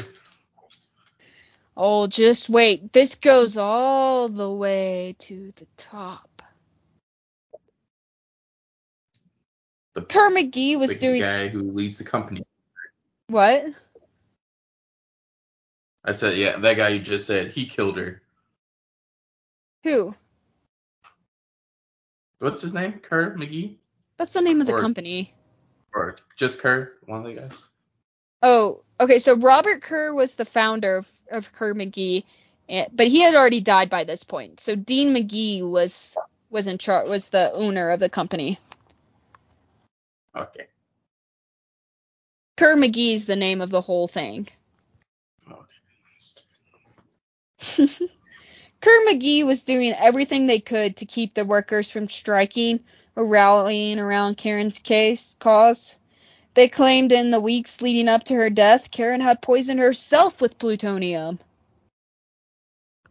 Oh, 1.77 2.07
just 2.07 2.49
wait. 2.49 2.91
This 2.91 3.15
goes 3.15 3.57
all 3.57 4.29
the 4.29 4.51
way 4.51 5.15
to 5.19 5.51
the 5.55 5.67
top. 5.77 6.41
The, 9.93 10.01
Kerr 10.01 10.29
McGee 10.29 10.77
was 10.77 10.89
the 10.91 10.99
doing 10.99 11.21
guy 11.21 11.47
who 11.47 11.71
leads 11.71 11.97
the 11.97 12.03
company. 12.03 12.43
what? 13.27 13.65
I 16.03 16.11
said, 16.11 16.37
yeah, 16.37 16.57
that 16.57 16.75
guy 16.77 16.89
you 16.89 16.99
just 16.99 17.27
said, 17.27 17.51
he 17.51 17.65
killed 17.65 17.97
her. 17.97 18.21
Who? 19.83 20.13
What's 22.39 22.61
his 22.61 22.73
name? 22.73 22.99
Kerr 22.99 23.35
McGee? 23.35 23.75
That's 24.17 24.33
the 24.33 24.41
name 24.41 24.61
of 24.61 24.67
the 24.67 24.73
Or- 24.73 24.81
company. 24.81 25.34
Or 25.95 26.17
just 26.35 26.59
Kerr? 26.59 26.91
One 27.05 27.21
of 27.21 27.25
the 27.25 27.41
guys? 27.41 27.63
Oh, 28.41 28.81
okay. 28.99 29.17
So 29.17 29.37
Robert 29.37 29.81
Kerr 29.81 30.13
was 30.13 30.35
the 30.35 30.45
founder 30.45 30.97
of, 30.97 31.11
of 31.31 31.53
Kerr 31.53 31.73
McGee, 31.73 32.25
and, 32.67 32.87
but 32.91 33.07
he 33.07 33.21
had 33.21 33.33
already 33.33 33.61
died 33.61 33.89
by 33.89 34.03
this 34.03 34.23
point. 34.23 34.59
So 34.59 34.75
Dean 34.75 35.15
McGee 35.15 35.67
was 35.67 36.17
was 36.49 36.67
in 36.67 36.77
charge, 36.77 37.09
was 37.09 37.29
the 37.29 37.51
owner 37.53 37.89
of 37.89 38.01
the 38.01 38.09
company. 38.09 38.59
Okay. 40.35 40.67
Kerr 42.57 42.75
McGee's 42.75 43.25
the 43.25 43.35
name 43.37 43.61
of 43.61 43.69
the 43.69 43.81
whole 43.81 44.07
thing. 44.07 44.49
okay. 45.49 45.61
Kerr 48.81 49.05
McGee 49.07 49.45
was 49.45 49.63
doing 49.63 49.93
everything 49.93 50.45
they 50.45 50.59
could 50.59 50.97
to 50.97 51.05
keep 51.05 51.33
the 51.33 51.45
workers 51.45 51.89
from 51.89 52.09
striking 52.09 52.81
rallying 53.15 53.99
around 53.99 54.37
Karen's 54.37 54.79
case 54.79 55.35
cause. 55.39 55.95
They 56.53 56.69
claimed 56.69 57.11
in 57.11 57.31
the 57.31 57.39
weeks 57.39 57.81
leading 57.81 58.07
up 58.07 58.23
to 58.25 58.35
her 58.35 58.49
death, 58.49 58.89
Karen 58.89 59.21
had 59.21 59.41
poisoned 59.41 59.79
herself 59.79 60.39
with 60.39 60.57
plutonium. 60.57 61.39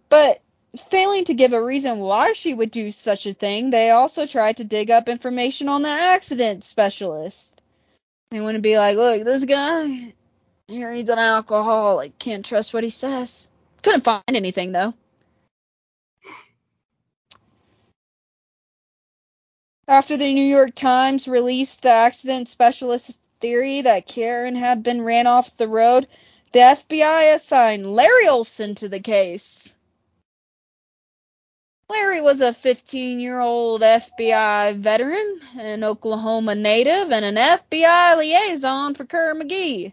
But 0.09 0.41
failing 0.91 1.25
to 1.27 1.35
give 1.35 1.53
a 1.53 1.63
reason 1.63 1.99
why 1.99 2.33
she 2.33 2.55
would 2.55 2.71
do 2.71 2.91
such 2.91 3.27
a 3.27 3.35
thing, 3.35 3.71
they 3.71 3.91
also 3.91 4.27
tried 4.27 4.59
to 4.59 4.65
dig 4.65 4.91
up 4.91 5.09
information 5.09 5.69
on 5.69 5.83
the 5.83 5.89
accident 5.89 6.65
specialist. 6.65 7.61
They 8.31 8.41
wouldn't 8.41 8.63
be 8.63 8.79
like, 8.79 8.97
look, 8.97 9.25
this 9.25 9.45
guy, 9.45 10.15
here 10.67 10.93
he's 10.93 11.09
an 11.09 11.19
alcoholic, 11.19 12.19
can't 12.19 12.45
trust 12.45 12.73
what 12.73 12.85
he 12.85 12.91
says. 12.91 13.49
Couldn't 13.83 14.05
find 14.05 14.23
anything 14.29 14.73
though. 14.73 14.95
After 19.87 20.17
the 20.17 20.33
New 20.33 20.45
York 20.45 20.75
Times 20.75 21.29
released 21.29 21.83
the 21.83 21.91
accident 21.91 22.49
specialist's 22.49 23.19
theory 23.41 23.83
that 23.83 24.07
Karen 24.07 24.55
had 24.55 24.83
been 24.83 25.03
ran 25.03 25.27
off 25.27 25.57
the 25.59 25.69
road, 25.69 26.09
the 26.53 26.61
FBI 26.61 27.35
assigned 27.35 27.95
Larry 27.95 28.27
Olson 28.27 28.75
to 28.77 28.89
the 28.89 29.01
case. 29.01 29.75
Larry 31.91 32.23
was 32.23 32.41
a 32.41 32.55
15 32.55 33.21
year 33.21 33.41
old 33.41 33.83
FBI 33.83 34.79
veteran, 34.79 35.41
an 35.59 35.85
Oklahoma 35.85 36.55
native, 36.55 37.13
and 37.13 37.25
an 37.25 37.37
FBI 37.37 38.17
liaison 38.17 38.95
for 38.95 39.05
Kerr 39.05 39.35
McGee. 39.35 39.93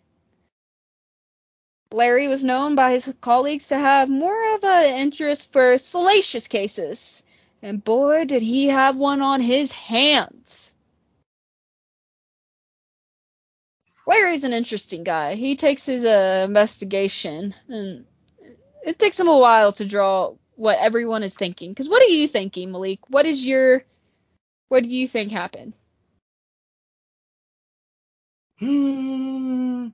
Larry 1.92 2.30
was 2.30 2.46
known 2.46 2.76
by 2.76 2.92
his 2.92 3.14
colleagues 3.20 3.68
to 3.68 3.78
have 3.78 4.08
more 4.08 4.56
of 4.56 4.64
an 4.64 4.94
interest 4.96 5.52
for 5.52 5.78
salacious 5.78 6.48
cases, 6.48 7.24
and 7.62 7.84
boy, 7.84 8.26
did 8.26 8.42
he 8.42 8.68
have 8.68 8.98
one 8.98 9.22
on 9.22 9.42
his 9.42 9.72
hands. 9.72 10.74
Larry's 14.08 14.44
an 14.44 14.54
interesting 14.54 15.04
guy. 15.04 15.36
He 15.36 15.56
takes 15.56 15.86
his 15.86 16.04
uh, 16.04 16.44
investigation, 16.46 17.54
and 17.70 18.06
it 18.84 18.98
takes 18.98 19.20
him 19.20 19.28
a 19.28 19.38
while 19.38 19.72
to 19.74 19.86
draw 19.86 20.34
what 20.56 20.80
everyone 20.80 21.24
is 21.24 21.36
thinking. 21.36 21.70
Because 21.70 21.88
what 21.88 22.02
are 22.02 22.06
you 22.06 22.28
thinking, 22.28 22.72
Malik? 22.72 23.00
What 23.10 23.26
is 23.26 23.46
your, 23.46 23.84
what 24.70 24.84
do 24.84 24.90
you 24.90 25.08
think 25.08 25.32
happened? 25.32 25.74
Hmm. 28.60 29.88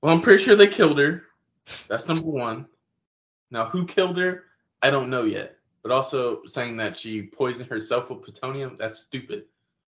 Well, 0.00 0.14
I'm 0.14 0.20
pretty 0.20 0.42
sure 0.42 0.54
they 0.54 0.66
killed 0.66 0.98
her. 0.98 1.24
That's 1.88 2.08
number 2.08 2.28
one. 2.28 2.66
Now, 3.50 3.66
who 3.66 3.86
killed 3.86 4.18
her? 4.18 4.44
I 4.82 4.90
don't 4.90 5.10
know 5.10 5.24
yet. 5.24 5.56
But 5.84 5.92
also 5.92 6.40
saying 6.46 6.78
that 6.78 6.96
she 6.96 7.22
poisoned 7.22 7.68
herself 7.68 8.08
with 8.08 8.22
plutonium, 8.24 8.76
that's 8.78 8.98
stupid. 8.98 9.44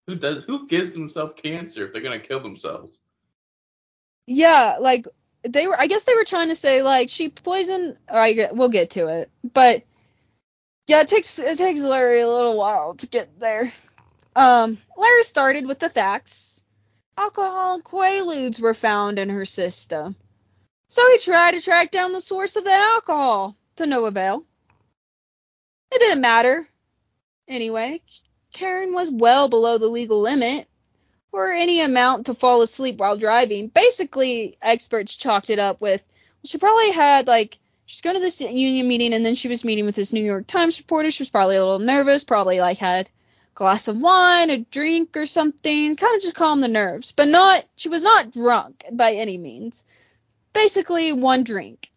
Who 0.05 0.15
does? 0.15 0.43
Who 0.43 0.67
gives 0.67 0.93
themselves 0.93 1.33
cancer 1.35 1.85
if 1.85 1.91
they're 1.91 2.03
gonna 2.03 2.19
kill 2.19 2.39
themselves? 2.39 2.99
Yeah, 4.27 4.77
like 4.79 5.07
they 5.41 5.65
were. 5.65 5.79
I 5.79 5.87
guess 5.87 6.03
they 6.03 6.13
were 6.13 6.25
trying 6.25 6.49
to 6.49 6.55
say 6.55 6.83
like 6.83 7.09
she 7.09 7.29
poisoned. 7.29 7.97
I 8.07 8.33
get, 8.33 8.55
we'll 8.55 8.69
get 8.69 8.91
to 8.91 9.07
it, 9.07 9.31
but 9.43 9.83
yeah, 10.85 11.01
it 11.01 11.07
takes 11.07 11.39
it 11.39 11.57
takes 11.57 11.81
Larry 11.81 12.21
a 12.21 12.27
little 12.27 12.55
while 12.55 12.93
to 12.95 13.07
get 13.07 13.39
there. 13.39 13.73
Um, 14.35 14.77
Larry 14.95 15.23
started 15.23 15.65
with 15.65 15.79
the 15.79 15.89
facts. 15.89 16.63
Alcohol 17.17 17.75
and 17.75 17.83
quaaludes 17.83 18.59
were 18.59 18.75
found 18.75 19.17
in 19.17 19.29
her 19.29 19.45
system, 19.45 20.15
so 20.89 21.01
he 21.11 21.17
tried 21.17 21.51
to 21.51 21.61
track 21.61 21.89
down 21.89 22.13
the 22.13 22.21
source 22.21 22.55
of 22.55 22.63
the 22.63 22.71
alcohol 22.71 23.57
to 23.77 23.87
no 23.87 24.05
avail. 24.05 24.45
It 25.91 25.99
didn't 25.99 26.21
matter. 26.21 26.67
Anyway, 27.47 28.01
Karen 28.53 28.93
was 28.93 29.09
well 29.09 29.47
below 29.47 29.77
the 29.77 29.87
legal 29.87 30.21
limit 30.21 30.67
or 31.31 31.51
any 31.51 31.81
amount 31.81 32.27
to 32.27 32.33
fall 32.33 32.61
asleep 32.61 32.97
while 32.97 33.17
driving. 33.17 33.67
Basically, 33.67 34.57
experts 34.61 35.15
chalked 35.15 35.49
it 35.49 35.59
up 35.59 35.81
with 35.81 36.03
she 36.43 36.57
probably 36.57 36.91
had 36.91 37.27
like 37.27 37.59
She's 37.89 38.01
going 38.01 38.15
to 38.15 38.21
this 38.21 38.39
union 38.39 38.87
meeting, 38.87 39.15
and 39.15 39.25
then 39.25 39.33
she 39.33 39.47
was 39.47 39.63
meeting 39.63 39.83
with 39.83 39.95
this 39.95 40.13
New 40.13 40.23
York 40.23 40.45
Times 40.45 40.77
reporter. 40.77 41.09
She 41.09 41.23
was 41.23 41.29
probably 41.31 41.55
a 41.55 41.65
little 41.65 41.79
nervous, 41.79 42.23
probably 42.23 42.59
like 42.59 42.77
had 42.77 43.07
a 43.07 43.09
glass 43.55 43.87
of 43.87 43.97
wine, 43.97 44.51
a 44.51 44.59
drink, 44.59 45.17
or 45.17 45.25
something, 45.25 45.95
kind 45.95 46.15
of 46.15 46.21
just 46.21 46.35
calm 46.35 46.61
the 46.61 46.67
nerves. 46.67 47.11
But 47.11 47.29
not, 47.29 47.65
she 47.77 47.89
was 47.89 48.03
not 48.03 48.29
drunk 48.29 48.85
by 48.91 49.13
any 49.13 49.39
means. 49.39 49.83
Basically, 50.53 51.13
one 51.13 51.43
drink. 51.43 51.88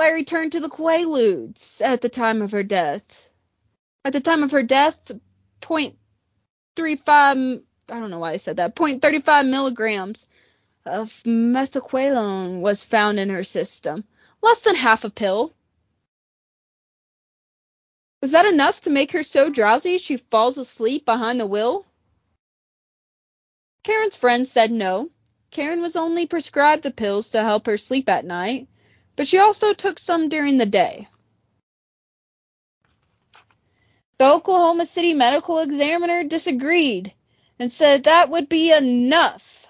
Larry 0.00 0.24
turned 0.24 0.52
to 0.52 0.60
the 0.60 0.70
Quaaludes 0.70 1.82
at 1.82 2.00
the 2.00 2.08
time 2.08 2.40
of 2.40 2.52
her 2.52 2.62
death. 2.62 3.28
At 4.02 4.14
the 4.14 4.22
time 4.22 4.42
of 4.42 4.52
her 4.52 4.62
death, 4.62 5.12
0.35, 5.60 7.62
I 7.90 8.00
don't 8.00 8.10
know 8.10 8.18
why 8.18 8.32
I 8.32 8.38
said 8.38 8.56
that, 8.56 8.74
0.35 8.74 9.50
milligrams 9.50 10.26
of 10.86 11.12
methaqualone 11.24 12.60
was 12.60 12.82
found 12.82 13.20
in 13.20 13.28
her 13.28 13.44
system. 13.44 14.04
Less 14.40 14.62
than 14.62 14.74
half 14.74 15.04
a 15.04 15.10
pill. 15.10 15.52
Was 18.22 18.30
that 18.30 18.46
enough 18.46 18.80
to 18.82 18.90
make 18.90 19.12
her 19.12 19.22
so 19.22 19.50
drowsy 19.50 19.98
she 19.98 20.16
falls 20.16 20.56
asleep 20.56 21.04
behind 21.04 21.38
the 21.38 21.46
wheel? 21.46 21.84
Karen's 23.84 24.16
friends 24.16 24.50
said 24.50 24.72
no. 24.72 25.10
Karen 25.50 25.82
was 25.82 25.94
only 25.94 26.26
prescribed 26.26 26.84
the 26.84 26.90
pills 26.90 27.30
to 27.30 27.42
help 27.42 27.66
her 27.66 27.76
sleep 27.76 28.08
at 28.08 28.24
night, 28.24 28.66
but 29.20 29.26
she 29.26 29.36
also 29.36 29.74
took 29.74 29.98
some 29.98 30.30
during 30.30 30.56
the 30.56 30.64
day. 30.64 31.06
The 34.16 34.24
Oklahoma 34.24 34.86
City 34.86 35.12
medical 35.12 35.58
examiner 35.58 36.24
disagreed 36.24 37.12
and 37.58 37.70
said 37.70 38.04
that 38.04 38.30
would 38.30 38.48
be 38.48 38.72
enough. 38.72 39.66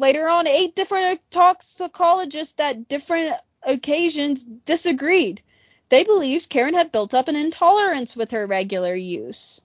Later 0.00 0.26
on, 0.28 0.48
eight 0.48 0.74
different 0.74 1.20
toxicologists 1.30 2.58
at 2.58 2.88
different 2.88 3.36
occasions 3.62 4.42
disagreed. 4.42 5.42
They 5.88 6.02
believed 6.02 6.48
Karen 6.48 6.74
had 6.74 6.90
built 6.90 7.14
up 7.14 7.28
an 7.28 7.36
intolerance 7.36 8.16
with 8.16 8.32
her 8.32 8.48
regular 8.48 8.96
use. 8.96 9.60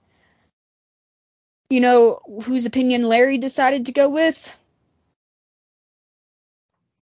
You 1.70 1.80
know 1.80 2.20
whose 2.44 2.66
opinion 2.66 3.08
Larry 3.08 3.38
decided 3.38 3.86
to 3.86 3.92
go 3.92 4.08
with? 4.08 4.56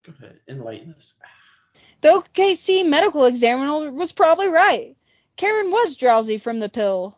Go 0.06 0.14
ahead, 0.18 0.40
enlighten 0.48 0.94
us. 0.96 1.14
The 2.00 2.08
OKC 2.08 2.86
medical 2.88 3.24
examiner 3.26 3.90
was 3.90 4.12
probably 4.12 4.48
right. 4.48 4.96
Karen 5.36 5.70
was 5.70 5.96
drowsy 5.96 6.38
from 6.38 6.58
the 6.60 6.68
pill. 6.68 7.16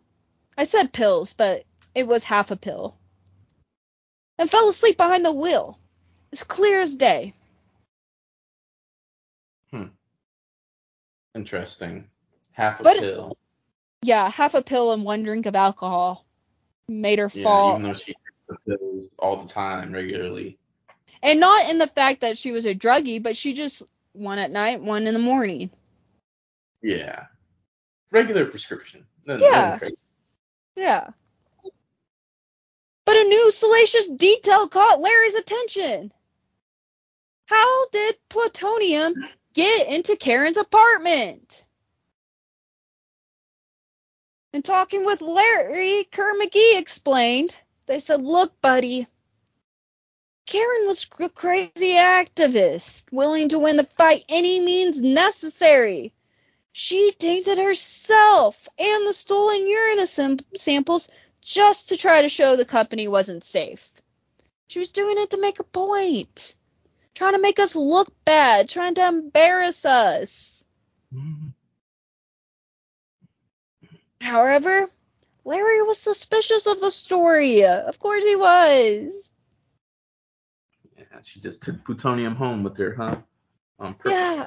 I 0.57 0.65
said 0.65 0.93
pills, 0.93 1.33
but 1.33 1.65
it 1.95 2.07
was 2.07 2.25
half 2.25 2.51
a 2.51 2.57
pill. 2.57 2.97
And 4.39 4.51
fell 4.51 4.69
asleep 4.69 4.97
behind 4.97 5.25
the 5.25 5.33
wheel. 5.33 5.79
As 6.33 6.43
clear 6.43 6.81
as 6.81 6.95
day. 6.97 7.35
Hmm. 9.71 9.87
Interesting. 11.35 12.09
Half 12.53 12.81
a 12.81 12.83
But- 12.83 12.99
pill. 12.99 13.37
Yeah, 14.05 14.29
half 14.31 14.55
a 14.55 14.63
pill 14.63 14.93
and 14.93 15.05
one 15.05 15.23
drink 15.23 15.47
of 15.47 15.55
alcohol 15.55 16.27
made 16.89 17.21
her 17.21 17.31
Yeah, 17.33 17.43
fall. 17.45 17.71
even 17.79 17.83
though 17.85 17.95
she 17.95 18.15
the 18.49 18.57
pills 18.77 19.09
all 19.19 19.45
the 19.45 19.49
time, 19.49 19.93
regularly. 19.93 20.59
and 21.23 21.39
not 21.39 21.71
in 21.71 21.79
the 21.79 21.87
fact 21.87 22.23
that 22.23 22.37
she 22.37 22.51
was 22.51 22.65
a 22.67 22.75
druggie, 22.75 23.23
but 23.23 23.37
she 23.37 23.53
just 23.55 23.83
one 24.13 24.39
at 24.39 24.51
night, 24.51 24.83
one 24.83 25.07
in 25.07 25.15
the 25.15 25.21
morning. 25.21 25.71
Yeah. 26.83 27.27
Regular 28.11 28.47
prescription. 28.47 29.07
Nothing- 29.25 29.47
Yeah. 29.51 29.79
crazy. 29.79 29.97
Yeah. 30.77 31.11
But 33.05 33.17
a 33.17 33.25
new 33.25 33.51
salacious 33.51 34.09
detail 34.09 34.69
caught 34.69 35.01
Larry's 35.01 35.35
attention. 35.35 36.13
How 37.47 37.89
did 37.89 38.17
plutonium 38.29 39.15
get 39.55 39.89
into 39.89 40.17
Karen's 40.17 40.57
apartment? 40.57 41.67
And 44.53 44.65
talking 44.65 45.05
with 45.05 45.21
Larry, 45.23 46.05
Kerr 46.05 46.39
McGee 46.39 46.79
explained. 46.79 47.57
They 47.87 47.99
said, 47.99 48.23
Look, 48.23 48.61
buddy, 48.61 49.07
Karen 50.53 50.87
was 50.87 51.07
a 51.19 51.31
crazy 51.31 51.95
activist, 51.95 53.05
willing 53.11 53.49
to 53.49 53.59
win 53.59 53.79
the 53.79 53.89
fight 53.97 54.23
any 54.29 54.61
means 54.61 55.01
necessary. 55.01 56.13
She 56.73 57.13
tainted 57.13 57.57
herself 57.57 58.69
and 58.79 59.07
the 59.07 59.15
stolen 59.15 59.67
urine 59.67 60.07
sam- 60.07 60.37
samples 60.55 61.09
just 61.41 61.89
to 61.89 61.97
try 61.97 62.21
to 62.21 62.29
show 62.29 62.55
the 62.55 62.67
company 62.67 63.09
wasn't 63.09 63.45
safe. 63.45 63.91
She 64.69 64.79
was 64.79 64.93
doing 64.93 65.17
it 65.17 65.31
to 65.31 65.41
make 65.41 65.59
a 65.59 65.65
point, 65.65 66.55
trying 67.15 67.33
to 67.33 67.41
make 67.41 67.59
us 67.59 67.75
look 67.75 68.13
bad, 68.27 68.69
trying 68.69 68.97
to 68.97 69.07
embarrass 69.07 69.87
us. 69.87 70.67
Mhm. 71.15 71.55
However, 74.21 74.91
Larry 75.47 75.81
was 75.81 75.97
suspicious 75.97 76.67
of 76.67 76.79
the 76.83 76.91
story. 76.91 77.65
Of 77.65 77.99
course 77.99 78.23
he 78.23 78.37
was. 78.37 79.32
She 81.23 81.41
just 81.41 81.63
took 81.63 81.85
plutonium 81.85 82.35
home 82.35 82.63
with 82.63 82.77
her, 82.79 82.95
huh? 82.95 83.17
On 83.79 83.95
purpose. 83.95 84.13
Yeah. 84.13 84.47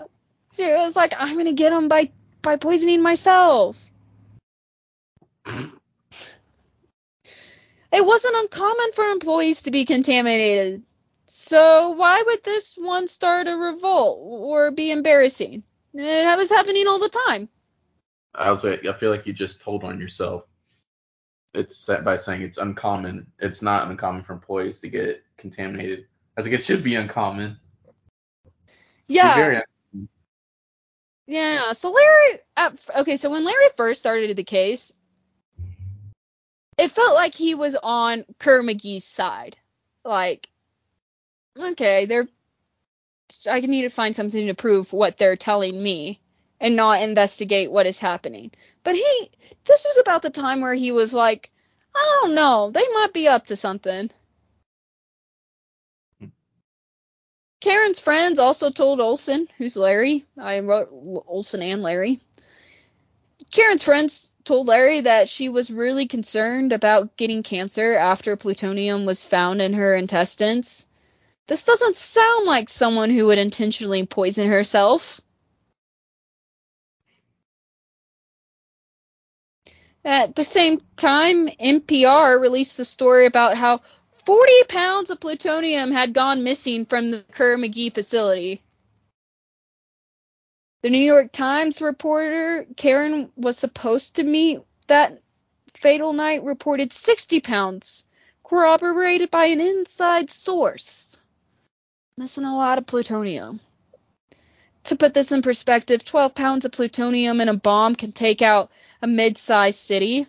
She 0.55 0.63
was 0.63 0.95
like, 0.95 1.13
I'm 1.17 1.37
gonna 1.37 1.53
get 1.53 1.73
him 1.73 1.87
by 1.87 2.11
by 2.41 2.57
poisoning 2.57 3.01
myself. 3.01 3.83
It 7.91 8.05
wasn't 8.05 8.35
uncommon 8.35 8.91
for 8.93 9.05
employees 9.05 9.61
to 9.63 9.71
be 9.71 9.85
contaminated. 9.85 10.83
So 11.27 11.91
why 11.91 12.23
would 12.25 12.43
this 12.43 12.75
one 12.75 13.07
start 13.07 13.47
a 13.47 13.55
revolt 13.55 14.19
or 14.21 14.71
be 14.71 14.91
embarrassing? 14.91 15.63
It 15.93 16.37
was 16.37 16.49
happening 16.49 16.87
all 16.87 16.99
the 16.99 17.15
time. 17.27 17.47
I 18.33 18.51
was 18.51 18.63
like, 18.63 18.85
I 18.85 18.93
feel 18.93 19.11
like 19.11 19.25
you 19.25 19.33
just 19.33 19.61
told 19.61 19.83
on 19.83 19.99
yourself. 19.99 20.43
It's 21.53 21.85
by 22.03 22.17
saying 22.17 22.41
it's 22.41 22.57
uncommon. 22.57 23.27
It's 23.39 23.61
not 23.61 23.89
uncommon 23.89 24.23
for 24.23 24.33
employees 24.33 24.81
to 24.81 24.89
get 24.89 25.23
contaminated. 25.37 26.07
I 26.35 26.41
was 26.41 26.47
like, 26.47 26.59
it 26.59 26.65
should 26.65 26.83
be 26.83 26.95
uncommon. 26.95 27.57
Yeah. 29.07 29.61
Yeah, 31.27 31.73
so 31.73 31.91
Larry, 31.91 32.39
at, 32.55 32.77
okay, 32.97 33.17
so 33.17 33.31
when 33.31 33.45
Larry 33.45 33.65
first 33.75 33.99
started 33.99 34.35
the 34.35 34.43
case, 34.43 34.93
it 36.77 36.91
felt 36.91 37.15
like 37.15 37.33
he 37.33 37.55
was 37.55 37.75
on 37.81 38.25
Kerr 38.37 38.61
McGee's 38.61 39.05
side. 39.05 39.57
Like, 40.03 40.49
okay, 41.57 42.05
they're, 42.05 42.27
I 43.49 43.59
need 43.61 43.83
to 43.83 43.89
find 43.89 44.15
something 44.15 44.45
to 44.45 44.53
prove 44.53 44.93
what 44.93 45.17
they're 45.17 45.35
telling 45.35 45.81
me 45.81 46.19
and 46.59 46.75
not 46.75 47.01
investigate 47.01 47.71
what 47.71 47.87
is 47.87 47.97
happening. 47.97 48.51
But 48.83 48.95
he, 48.95 49.31
this 49.63 49.83
was 49.83 49.97
about 49.97 50.21
the 50.21 50.29
time 50.29 50.61
where 50.61 50.75
he 50.75 50.91
was 50.91 51.11
like, 51.11 51.49
I 51.95 52.19
don't 52.21 52.35
know, 52.35 52.69
they 52.71 52.87
might 52.93 53.13
be 53.13 53.27
up 53.27 53.47
to 53.47 53.55
something. 53.55 54.11
Karen's 57.65 57.99
friends 57.99 58.37
also 58.37 58.69
told 58.69 59.01
Olson, 59.01 59.47
who's 59.57 59.75
Larry. 59.75 60.23
I 60.37 60.59
wrote 60.59 60.89
Olson 61.25 61.63
and 61.63 61.81
Larry. 61.81 62.19
Karen's 63.49 63.81
friends 63.81 64.29
told 64.43 64.67
Larry 64.67 64.99
that 65.01 65.29
she 65.29 65.49
was 65.49 65.71
really 65.71 66.05
concerned 66.05 66.73
about 66.73 67.17
getting 67.17 67.41
cancer 67.41 67.95
after 67.95 68.35
plutonium 68.35 69.05
was 69.05 69.25
found 69.25 69.63
in 69.63 69.73
her 69.73 69.95
intestines. 69.95 70.85
This 71.47 71.63
doesn't 71.63 71.95
sound 71.95 72.45
like 72.45 72.69
someone 72.69 73.09
who 73.09 73.25
would 73.25 73.39
intentionally 73.39 74.05
poison 74.05 74.47
herself. 74.47 75.19
At 80.03 80.35
the 80.35 80.43
same 80.43 80.83
time, 80.97 81.47
NPR 81.47 82.39
released 82.39 82.77
a 82.77 82.85
story 82.85 83.25
about 83.25 83.57
how 83.57 83.81
40 84.25 84.63
pounds 84.67 85.09
of 85.09 85.19
plutonium 85.19 85.91
had 85.91 86.13
gone 86.13 86.43
missing 86.43 86.85
from 86.85 87.11
the 87.11 87.23
Kerr 87.31 87.57
McGee 87.57 87.93
facility. 87.93 88.61
The 90.81 90.89
New 90.89 90.97
York 90.97 91.31
Times 91.31 91.81
reporter 91.81 92.65
Karen 92.75 93.31
was 93.35 93.57
supposed 93.57 94.15
to 94.15 94.23
meet 94.23 94.59
that 94.87 95.21
fatal 95.73 96.13
night 96.13 96.43
reported 96.43 96.93
60 96.93 97.39
pounds, 97.41 98.05
corroborated 98.43 99.31
by 99.31 99.45
an 99.45 99.61
inside 99.61 100.29
source. 100.29 101.17
Missing 102.17 102.45
a 102.45 102.55
lot 102.55 102.77
of 102.77 102.85
plutonium. 102.85 103.59
To 104.85 104.95
put 104.95 105.13
this 105.15 105.31
in 105.31 105.41
perspective, 105.41 106.05
12 106.05 106.35
pounds 106.35 106.65
of 106.65 106.71
plutonium 106.71 107.41
in 107.41 107.49
a 107.49 107.55
bomb 107.55 107.95
can 107.95 108.11
take 108.11 108.41
out 108.41 108.71
a 109.01 109.07
mid-sized 109.07 109.79
city. 109.79 110.27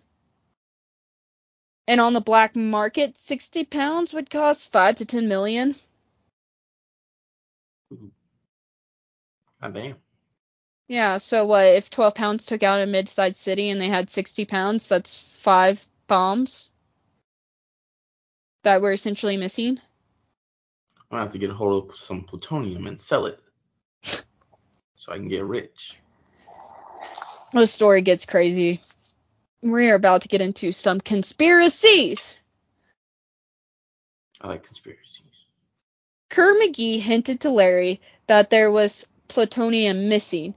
And 1.88 2.00
on 2.00 2.12
the 2.12 2.20
black 2.20 2.56
market, 2.56 3.16
60 3.16 3.64
pounds 3.64 4.12
would 4.12 4.28
cost 4.28 4.72
5 4.72 4.96
to 4.96 5.04
10 5.04 5.28
million. 5.28 5.76
God 9.62 9.74
damn. 9.74 9.96
Yeah, 10.88 11.18
so 11.18 11.44
what 11.44 11.66
if 11.66 11.90
12 11.90 12.14
pounds 12.14 12.46
took 12.46 12.62
out 12.62 12.80
a 12.80 12.86
mid-sized 12.86 13.36
city 13.36 13.70
and 13.70 13.80
they 13.80 13.88
had 13.88 14.08
60 14.08 14.44
pounds? 14.44 14.88
That's 14.88 15.20
five 15.20 15.84
bombs 16.06 16.70
that 18.62 18.80
were 18.80 18.92
essentially 18.92 19.36
missing. 19.36 19.80
gonna 21.10 21.22
have 21.22 21.32
to 21.32 21.38
get 21.38 21.50
a 21.50 21.54
hold 21.54 21.90
of 21.90 21.96
some 21.96 22.22
plutonium 22.22 22.86
and 22.86 23.00
sell 23.00 23.26
it, 23.26 23.40
so 24.02 24.22
I 25.12 25.16
can 25.16 25.28
get 25.28 25.44
rich. 25.44 25.96
The 27.52 27.66
story 27.66 28.02
gets 28.02 28.26
crazy. 28.26 28.80
We're 29.66 29.94
about 29.94 30.22
to 30.22 30.28
get 30.28 30.40
into 30.40 30.72
some 30.72 31.00
conspiracies. 31.00 32.38
I 34.40 34.48
like 34.48 34.64
conspiracies. 34.64 35.22
Kerr 36.30 36.54
McGee 36.54 37.00
hinted 37.00 37.40
to 37.40 37.50
Larry 37.50 38.00
that 38.26 38.50
there 38.50 38.70
was 38.70 39.06
plutonium 39.28 40.08
missing, 40.08 40.54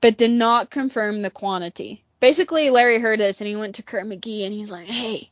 but 0.00 0.18
did 0.18 0.30
not 0.30 0.70
confirm 0.70 1.22
the 1.22 1.30
quantity. 1.30 2.02
Basically, 2.20 2.70
Larry 2.70 2.98
heard 2.98 3.20
this 3.20 3.40
and 3.40 3.48
he 3.48 3.56
went 3.56 3.76
to 3.76 3.82
Kerr 3.82 4.02
McGee 4.02 4.44
and 4.44 4.52
he's 4.52 4.70
like, 4.70 4.86
"Hey, 4.86 5.30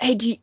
hey, 0.00 0.14
do 0.14 0.30
you, 0.30 0.36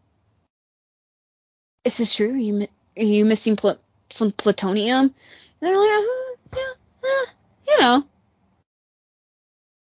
is 1.86 1.98
this 1.98 2.16
true? 2.16 2.34
Are 2.34 2.38
you 2.38 2.68
are 2.98 3.04
you 3.04 3.26
missing 3.26 3.56
pl- 3.56 3.80
some 4.10 4.32
plutonium?" 4.32 5.06
And 5.06 5.14
they're 5.62 5.78
like, 5.78 5.90
uh, 5.90 6.58
"Yeah, 6.58 6.74
uh, 7.04 7.26
you 7.68 7.80
know," 7.80 8.06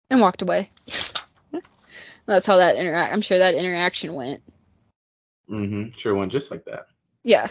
and 0.10 0.22
walked 0.22 0.42
away. 0.42 0.72
That's 2.30 2.46
how 2.46 2.58
that 2.58 2.76
interact. 2.76 3.12
I'm 3.12 3.22
sure 3.22 3.40
that 3.40 3.56
interaction 3.56 4.14
went. 4.14 4.44
Mm-hmm. 5.50 5.98
Sure 5.98 6.14
went 6.14 6.32
just 6.32 6.52
like 6.52 6.64
that. 6.66 6.86
Yeah. 7.24 7.48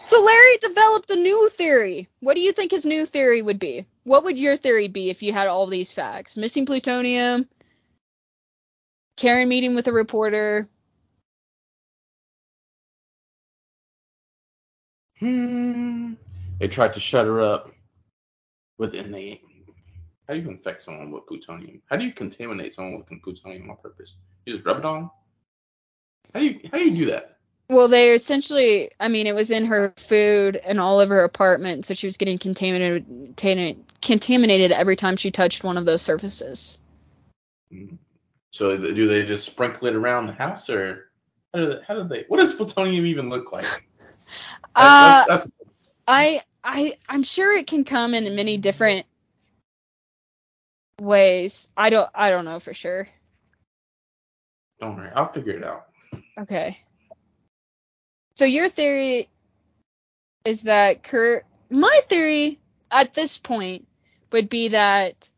So 0.00 0.22
Larry 0.22 0.56
developed 0.56 1.10
a 1.10 1.16
new 1.16 1.50
theory. 1.50 2.08
What 2.20 2.36
do 2.36 2.40
you 2.40 2.52
think 2.52 2.70
his 2.70 2.86
new 2.86 3.04
theory 3.04 3.42
would 3.42 3.58
be? 3.58 3.84
What 4.04 4.24
would 4.24 4.38
your 4.38 4.56
theory 4.56 4.88
be 4.88 5.10
if 5.10 5.22
you 5.22 5.30
had 5.30 5.46
all 5.46 5.66
these 5.66 5.92
facts? 5.92 6.38
Missing 6.38 6.64
plutonium, 6.64 7.46
Karen 9.18 9.46
meeting 9.46 9.74
with 9.74 9.88
a 9.88 9.92
reporter. 9.92 10.66
Hmm. 15.20 16.14
They 16.58 16.68
tried 16.68 16.94
to 16.94 17.00
shut 17.00 17.26
her 17.26 17.42
up 17.42 17.72
within 18.78 19.12
they 19.12 19.42
how 20.32 20.38
do 20.38 20.44
you 20.44 20.50
infect 20.50 20.80
someone 20.80 21.10
with 21.10 21.26
plutonium? 21.26 21.82
How 21.90 21.96
do 21.96 22.06
you 22.06 22.12
contaminate 22.12 22.74
someone 22.74 22.96
with 22.96 23.22
plutonium 23.22 23.68
on 23.68 23.76
purpose? 23.76 24.14
You 24.46 24.54
just 24.54 24.64
rub 24.64 24.78
it 24.78 24.84
on? 24.86 25.10
How 26.32 26.40
do 26.40 26.46
you 26.46 26.60
how 26.72 26.78
do 26.78 26.84
you 26.84 27.04
do 27.04 27.10
that? 27.10 27.36
Well, 27.68 27.88
they 27.88 28.14
essentially, 28.14 28.90
I 28.98 29.08
mean, 29.08 29.26
it 29.26 29.34
was 29.34 29.50
in 29.50 29.66
her 29.66 29.92
food 29.98 30.56
and 30.56 30.80
all 30.80 31.02
of 31.02 31.10
her 31.10 31.22
apartment, 31.22 31.84
so 31.84 31.92
she 31.92 32.06
was 32.06 32.16
getting 32.16 32.38
contaminated, 32.38 33.04
contaminated, 33.06 33.84
contaminated 34.00 34.72
every 34.72 34.96
time 34.96 35.16
she 35.16 35.30
touched 35.30 35.64
one 35.64 35.76
of 35.76 35.84
those 35.84 36.00
surfaces. 36.00 36.78
Mm. 37.70 37.98
So 38.52 38.76
do 38.78 39.08
they 39.08 39.26
just 39.26 39.44
sprinkle 39.44 39.88
it 39.88 39.94
around 39.94 40.28
the 40.28 40.32
house 40.32 40.70
or 40.70 41.10
how 41.52 41.60
do 41.60 41.66
they, 41.68 41.80
how 41.86 41.94
do 41.94 42.08
they 42.08 42.24
what 42.28 42.38
does 42.38 42.54
plutonium 42.54 43.04
even 43.04 43.28
look 43.28 43.52
like? 43.52 43.66
Uh, 44.74 45.26
that's, 45.28 45.44
that's 45.44 45.48
I 46.08 46.40
I 46.64 46.94
I'm 47.06 47.22
sure 47.22 47.54
it 47.54 47.66
can 47.66 47.84
come 47.84 48.14
in 48.14 48.34
many 48.34 48.56
different 48.56 49.04
ways. 51.00 51.68
I 51.76 51.90
don't 51.90 52.10
I 52.14 52.30
don't 52.30 52.44
know 52.44 52.60
for 52.60 52.74
sure. 52.74 53.08
don't 54.80 54.96
worry, 54.96 55.10
I'll 55.14 55.32
figure 55.32 55.56
it 55.56 55.64
out. 55.64 55.86
Okay. 56.38 56.78
So 58.36 58.44
your 58.44 58.68
theory 58.68 59.28
is 60.44 60.62
that 60.62 61.02
Kurt 61.02 61.44
my 61.70 62.00
theory 62.08 62.58
at 62.90 63.14
this 63.14 63.38
point 63.38 63.86
would 64.30 64.48
be 64.48 64.68
that 64.68 65.28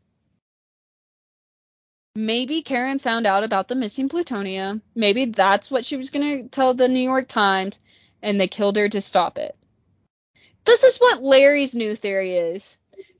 maybe 2.15 2.61
Karen 2.61 2.99
found 2.99 3.27
out 3.27 3.43
about 3.43 3.67
the 3.67 3.75
missing 3.75 4.09
plutonium. 4.09 4.81
Maybe 4.95 5.25
that's 5.25 5.69
what 5.69 5.85
she 5.85 5.97
was 5.97 6.09
going 6.09 6.43
to 6.43 6.49
tell 6.49 6.73
the 6.73 6.87
New 6.87 6.99
York 6.99 7.27
Times 7.27 7.79
and 8.21 8.39
they 8.39 8.47
killed 8.47 8.77
her 8.77 8.89
to 8.89 9.01
stop 9.01 9.37
it. 9.37 9.55
This 10.63 10.83
is 10.83 10.97
what 10.97 11.21
Larry's 11.21 11.75
new 11.75 11.95
theory 11.95 12.35
is. 12.37 12.77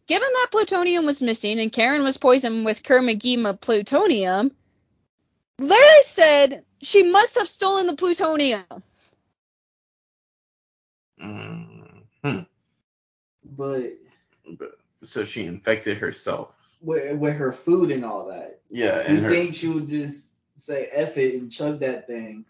Given 0.07 0.27
that 0.33 0.47
plutonium 0.51 1.05
was 1.05 1.21
missing 1.21 1.59
and 1.59 1.71
Karen 1.71 2.03
was 2.03 2.17
poisoned 2.17 2.65
with 2.65 2.83
Kerr 2.83 3.01
McGee 3.01 3.59
plutonium, 3.59 4.51
Larry 5.59 6.01
said 6.03 6.63
she 6.81 7.03
must 7.03 7.35
have 7.35 7.47
stolen 7.47 7.87
the 7.87 7.95
plutonium. 7.95 8.63
Mm-hmm. 11.21 12.39
But 13.43 13.83
But, 14.59 14.71
so 15.03 15.23
she 15.25 15.45
infected 15.45 15.97
herself. 15.97 16.51
with, 16.81 17.17
with 17.17 17.35
her 17.37 17.51
food 17.53 17.91
and 17.91 18.03
all 18.05 18.27
that, 18.27 18.59
Yeah, 18.69 18.99
and 18.99 19.17
you 19.17 19.23
her 19.23 19.29
think 19.29 19.53
she 19.53 19.67
would 19.69 19.87
just 19.87 20.35
say 20.55 20.87
F 20.91 21.17
it 21.17 21.35
and 21.35 21.51
chug 21.51 21.79
that 21.79 22.07
thing? 22.07 22.45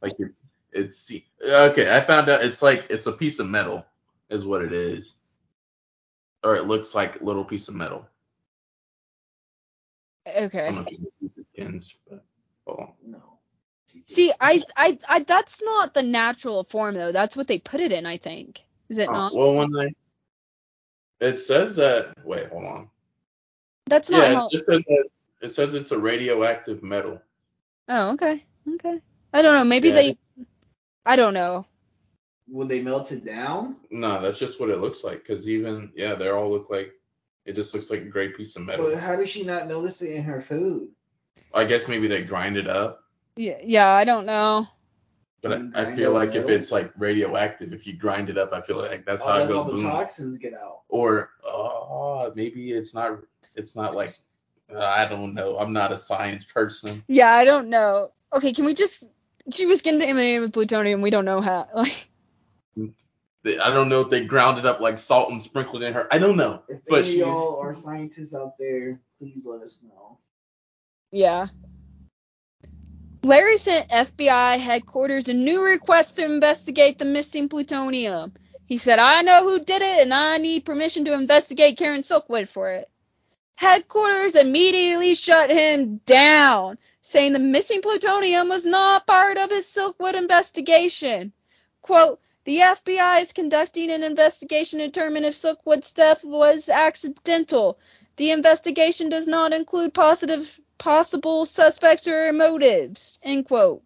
like 0.00 0.14
it's 0.18 0.46
it's 0.72 1.12
okay. 1.44 1.94
I 1.96 2.00
found 2.00 2.28
out 2.28 2.42
it's 2.42 2.62
like 2.62 2.86
it's 2.90 3.06
a 3.06 3.12
piece 3.12 3.38
of 3.38 3.46
metal 3.48 3.84
is 4.30 4.44
what 4.44 4.62
it 4.62 4.72
is, 4.72 5.14
or 6.44 6.56
it 6.56 6.66
looks 6.66 6.94
like 6.94 7.20
a 7.20 7.24
little 7.24 7.44
piece 7.44 7.68
of 7.68 7.74
metal. 7.74 8.06
Okay. 10.26 10.70
know 10.70 10.86
if 10.88 10.90
you 11.20 11.44
can 11.56 11.80
see 11.80 11.94
but 12.08 12.24
oh, 12.66 12.94
No. 13.04 13.38
See, 14.06 14.32
I, 14.40 14.62
I, 14.76 14.98
I, 15.08 15.18
that's 15.20 15.60
not 15.62 15.92
the 15.92 16.02
natural 16.02 16.64
form 16.64 16.94
though. 16.94 17.12
That's 17.12 17.36
what 17.36 17.46
they 17.46 17.58
put 17.58 17.80
it 17.80 17.92
in. 17.92 18.06
I 18.06 18.16
think. 18.16 18.64
Is 18.88 18.98
it 18.98 19.08
Oh, 19.08 19.12
not? 19.12 19.34
well, 19.34 19.54
when 19.54 19.72
they 19.72 19.94
it 21.20 21.40
says 21.40 21.76
that 21.76 22.14
wait, 22.24 22.48
hold 22.48 22.64
on. 22.64 22.90
That's 23.86 24.10
not 24.10 24.22
Yeah, 24.22 24.34
how. 24.34 24.46
it 24.46 24.52
just 24.52 24.66
says 24.66 24.84
that 24.86 25.04
it 25.42 25.54
says 25.54 25.74
it's 25.74 25.92
a 25.92 25.98
radioactive 25.98 26.82
metal. 26.82 27.20
Oh, 27.88 28.12
okay, 28.12 28.44
okay. 28.74 29.00
I 29.32 29.42
don't 29.42 29.54
know. 29.54 29.64
Maybe 29.64 29.88
Yeah. 29.88 29.94
they. 29.94 30.18
I 31.04 31.16
don't 31.16 31.34
know. 31.34 31.66
Would 32.48 32.68
they 32.68 32.80
melt 32.80 33.12
it 33.12 33.24
down? 33.24 33.76
No, 33.90 34.20
that's 34.20 34.38
just 34.38 34.60
what 34.60 34.70
it 34.70 34.78
looks 34.80 35.04
like. 35.04 35.26
Cause 35.26 35.48
even 35.48 35.92
yeah, 35.94 36.14
they 36.14 36.28
all 36.28 36.50
look 36.50 36.68
like 36.70 36.92
it 37.44 37.54
just 37.54 37.72
looks 37.74 37.90
like 37.90 38.00
a 38.02 38.06
gray 38.06 38.28
piece 38.30 38.56
of 38.56 38.62
metal. 38.62 38.90
But 38.90 38.98
how 38.98 39.16
does 39.16 39.28
she 39.30 39.42
not 39.44 39.68
notice 39.68 40.02
it 40.02 40.10
in 40.14 40.22
her 40.24 40.40
food? 40.40 40.88
I 41.54 41.64
guess 41.64 41.88
maybe 41.88 42.08
they 42.08 42.24
grind 42.24 42.56
it 42.56 42.66
up. 42.68 43.04
Yeah, 43.36 43.58
yeah. 43.62 43.88
I 43.88 44.04
don't 44.04 44.26
know. 44.26 44.66
But 45.42 45.52
I, 45.74 45.90
I 45.92 45.96
feel 45.96 46.10
up 46.10 46.14
like 46.26 46.34
if 46.36 46.48
it's 46.48 46.70
like 46.70 46.92
radioactive, 46.96 47.72
if 47.72 47.86
you 47.86 47.96
grind 47.96 48.30
it 48.30 48.38
up, 48.38 48.52
I 48.52 48.60
feel 48.60 48.76
like 48.78 49.04
that's 49.04 49.22
Oh, 49.22 49.26
how 49.26 49.34
it 49.36 49.38
that's 49.40 49.52
how 49.52 49.62
goes 49.64 49.72
the 49.72 49.82
boom. 49.82 49.90
toxins 49.90 50.36
get 50.36 50.54
out. 50.54 50.82
Or 50.88 51.30
oh, 51.44 52.32
maybe 52.36 52.72
it's 52.72 52.94
not. 52.94 53.20
It's 53.56 53.74
not 53.74 53.94
like 53.94 54.16
uh, 54.72 54.78
I 54.78 55.08
don't 55.08 55.34
know. 55.34 55.58
I'm 55.58 55.72
not 55.72 55.92
a 55.92 55.98
science 55.98 56.44
person. 56.44 57.02
Yeah, 57.08 57.32
I 57.32 57.44
don't 57.44 57.68
know. 57.68 58.12
Okay, 58.32 58.52
can 58.52 58.64
we 58.64 58.74
just? 58.74 59.04
She 59.52 59.66
was 59.66 59.82
getting 59.82 59.98
contaminated 60.00 60.42
with 60.42 60.52
plutonium. 60.52 61.02
We 61.02 61.10
don't 61.10 61.24
know 61.24 61.40
how. 61.40 61.68
Like, 61.74 61.88
They- 61.88 62.11
I 62.78 63.70
don't 63.70 63.88
know 63.88 64.02
if 64.02 64.10
they 64.10 64.24
ground 64.24 64.58
it 64.58 64.66
up 64.66 64.80
like 64.80 64.98
salt 64.98 65.30
and 65.30 65.42
sprinkled 65.42 65.82
it 65.82 65.86
in 65.86 65.94
her. 65.94 66.08
I 66.12 66.18
don't 66.18 66.36
know. 66.36 66.62
If 66.68 66.80
But 66.88 67.04
any 67.04 67.20
of 67.22 67.28
y'all 67.28 67.60
are 67.60 67.74
scientists 67.74 68.34
out 68.34 68.58
there, 68.58 69.00
please 69.18 69.44
let 69.44 69.62
us 69.62 69.80
know. 69.82 70.18
yeah. 71.12 71.48
Larry 73.24 73.58
sent 73.58 73.88
FBI 73.90 74.58
headquarters 74.58 75.28
a 75.28 75.34
new 75.34 75.62
request 75.64 76.16
to 76.16 76.24
investigate 76.24 76.98
the 76.98 77.04
missing 77.04 77.48
plutonium. 77.48 78.32
He 78.66 78.78
said, 78.78 78.98
I 78.98 79.22
know 79.22 79.44
who 79.44 79.64
did 79.64 79.82
it 79.82 80.02
and 80.02 80.14
I 80.14 80.38
need 80.38 80.64
permission 80.64 81.04
to 81.06 81.12
investigate 81.14 81.78
Karen 81.78 82.00
Silkwood 82.02 82.48
for 82.48 82.70
it. 82.72 82.88
Headquarters 83.56 84.34
immediately 84.34 85.14
shut 85.14 85.50
him 85.50 85.98
down, 86.06 86.78
saying 87.02 87.32
the 87.32 87.38
missing 87.38 87.82
plutonium 87.82 88.48
was 88.48 88.64
not 88.64 89.06
part 89.06 89.38
of 89.38 89.50
his 89.50 89.66
Silkwood 89.66 90.14
investigation. 90.14 91.32
Quote, 91.82 92.20
the 92.44 92.58
FBI 92.58 93.22
is 93.22 93.32
conducting 93.32 93.90
an 93.90 94.02
investigation 94.02 94.80
to 94.80 94.86
determine 94.86 95.24
if 95.24 95.34
Silkwood's 95.34 95.92
death 95.92 96.24
was 96.24 96.68
accidental. 96.68 97.78
The 98.16 98.30
investigation 98.30 99.08
does 99.08 99.26
not 99.26 99.52
include 99.52 99.94
positive 99.94 100.60
possible 100.76 101.46
suspects 101.46 102.08
or 102.08 102.32
motives. 102.32 103.18
End 103.22 103.46
quote. 103.46 103.82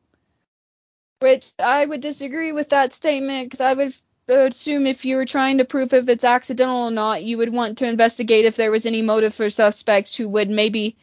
Which 1.21 1.53
I 1.59 1.85
would 1.85 2.01
disagree 2.01 2.53
with 2.53 2.71
that 2.71 2.93
statement 2.93 3.47
because 3.47 3.61
I 3.61 3.75
would 3.75 3.95
assume 4.29 4.87
if 4.87 5.05
you 5.05 5.17
were 5.17 5.27
trying 5.27 5.59
to 5.59 5.65
prove 5.65 5.93
if 5.93 6.09
it's 6.09 6.25
accidental 6.25 6.85
or 6.85 6.91
not, 6.91 7.23
you 7.23 7.39
would 7.39 7.53
want 7.53 7.79
to 7.79 7.87
investigate 7.87 8.47
if 8.47 8.57
there 8.57 8.71
was 8.71 8.87
any 8.87 9.03
motive 9.03 9.35
for 9.35 9.51
suspects 9.51 10.17
who 10.17 10.29
would 10.31 10.49
maybe 10.49 10.97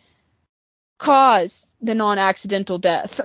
cause 0.98 1.68
the 1.82 1.96
non-accidental 1.96 2.80
death. 2.80 3.22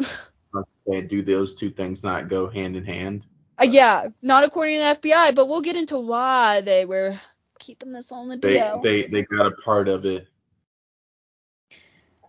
Do 1.08 1.22
those 1.22 1.54
two 1.54 1.70
things 1.70 2.02
not 2.02 2.28
go 2.28 2.48
hand 2.48 2.76
in 2.76 2.84
hand? 2.84 3.24
Uh, 3.60 3.64
yeah, 3.64 4.08
not 4.22 4.44
according 4.44 4.76
to 4.78 4.80
the 5.00 5.08
FBI, 5.08 5.34
but 5.34 5.48
we'll 5.48 5.60
get 5.60 5.76
into 5.76 5.98
why 5.98 6.60
they 6.60 6.84
were 6.84 7.18
keeping 7.58 7.92
this 7.92 8.12
on 8.12 8.28
the 8.28 8.36
They 8.36 8.54
DL. 8.58 8.82
they 8.82 9.06
they 9.06 9.22
got 9.22 9.46
a 9.46 9.50
part 9.50 9.88
of 9.88 10.04
it. 10.04 10.28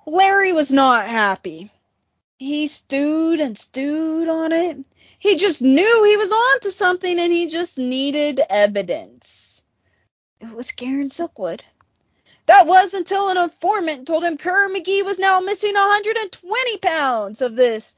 Larry 0.06 0.54
was 0.54 0.72
not 0.72 1.06
happy. 1.06 1.70
He 2.40 2.68
stewed 2.68 3.42
and 3.42 3.58
stewed 3.58 4.28
on 4.30 4.52
it. 4.54 4.78
He 5.20 5.36
just 5.36 5.62
knew 5.62 6.04
he 6.06 6.18
was 6.18 6.32
on 6.32 6.60
to 6.62 6.72
something 6.72 7.20
and 7.20 7.32
he 7.32 7.48
just 7.48 7.78
needed 7.78 8.42
evidence. 8.50 9.62
It 10.40 10.50
was 10.52 10.72
Karen 10.72 11.10
Silkwood. 11.10 11.62
That 12.46 12.66
was 12.66 12.94
until 12.94 13.30
an 13.30 13.38
informant 13.38 14.08
told 14.08 14.24
him 14.24 14.38
Kerr 14.38 14.70
McGee 14.70 15.06
was 15.06 15.20
now 15.20 15.42
missing 15.42 15.74
120 15.76 16.78
pounds 16.78 17.42
of 17.42 17.56
this 17.56 17.96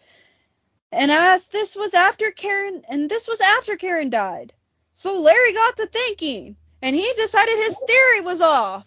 And 0.92 1.10
as 1.12 1.48
this 1.48 1.76
was 1.76 1.94
after 1.94 2.32
Karen, 2.32 2.84
and 2.90 3.10
this 3.10 3.28
was 3.28 3.40
after 3.40 3.78
Karen 3.78 4.10
died. 4.10 4.54
So 4.94 5.22
Larry 5.22 5.54
got 5.54 5.78
to 5.78 5.88
thinking, 5.88 6.58
and 6.82 6.96
he 6.96 7.14
decided 7.16 7.56
his 7.56 7.78
theory 7.88 8.22
was 8.22 8.42
off. 8.42 8.86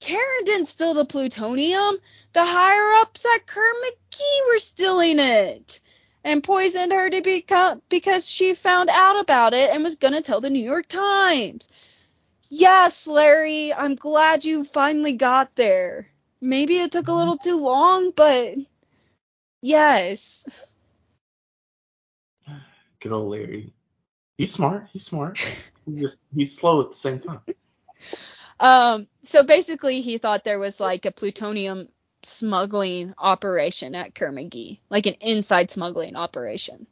Karen 0.00 0.44
didn't 0.44 0.66
steal 0.66 0.94
the 0.94 1.04
plutonium. 1.04 1.98
The 2.32 2.44
higher 2.44 2.92
ups 2.94 3.24
at 3.24 3.46
Kerr 3.46 3.72
McGee 3.84 4.48
were 4.48 4.58
stealing 4.58 5.18
it 5.18 5.80
and 6.24 6.42
poisoned 6.42 6.92
her 6.92 7.10
to 7.10 7.20
become 7.20 7.82
because 7.88 8.28
she 8.28 8.54
found 8.54 8.88
out 8.90 9.20
about 9.20 9.54
it 9.54 9.70
and 9.70 9.84
was 9.84 9.96
going 9.96 10.14
to 10.14 10.22
tell 10.22 10.40
the 10.40 10.50
New 10.50 10.64
York 10.64 10.88
Times. 10.88 11.68
Yes, 12.48 13.06
Larry, 13.06 13.72
I'm 13.72 13.94
glad 13.94 14.44
you 14.44 14.64
finally 14.64 15.12
got 15.12 15.54
there. 15.54 16.08
Maybe 16.40 16.78
it 16.78 16.92
took 16.92 17.08
a 17.08 17.12
little 17.12 17.38
too 17.38 17.58
long, 17.58 18.10
but 18.10 18.56
yes. 19.60 20.44
Good 23.02 23.12
old 23.12 23.30
Larry. 23.30 23.72
He's 24.38 24.52
smart. 24.52 24.88
He's 24.92 25.04
smart. 25.04 25.38
He's 25.86 26.00
just 26.00 26.18
he's 26.34 26.56
slow 26.56 26.80
at 26.82 26.90
the 26.90 26.96
same 26.96 27.18
time. 27.18 27.40
Um, 28.60 29.08
so 29.24 29.42
basically, 29.42 30.00
he 30.00 30.18
thought 30.18 30.44
there 30.44 30.60
was 30.60 30.78
like 30.78 31.04
a 31.04 31.10
plutonium 31.10 31.88
smuggling 32.22 33.14
operation 33.18 33.96
at 33.96 34.14
Kerr 34.14 34.30
McGee, 34.30 34.78
like 34.88 35.06
an 35.06 35.14
inside 35.14 35.72
smuggling 35.72 36.14
operation. 36.14 36.86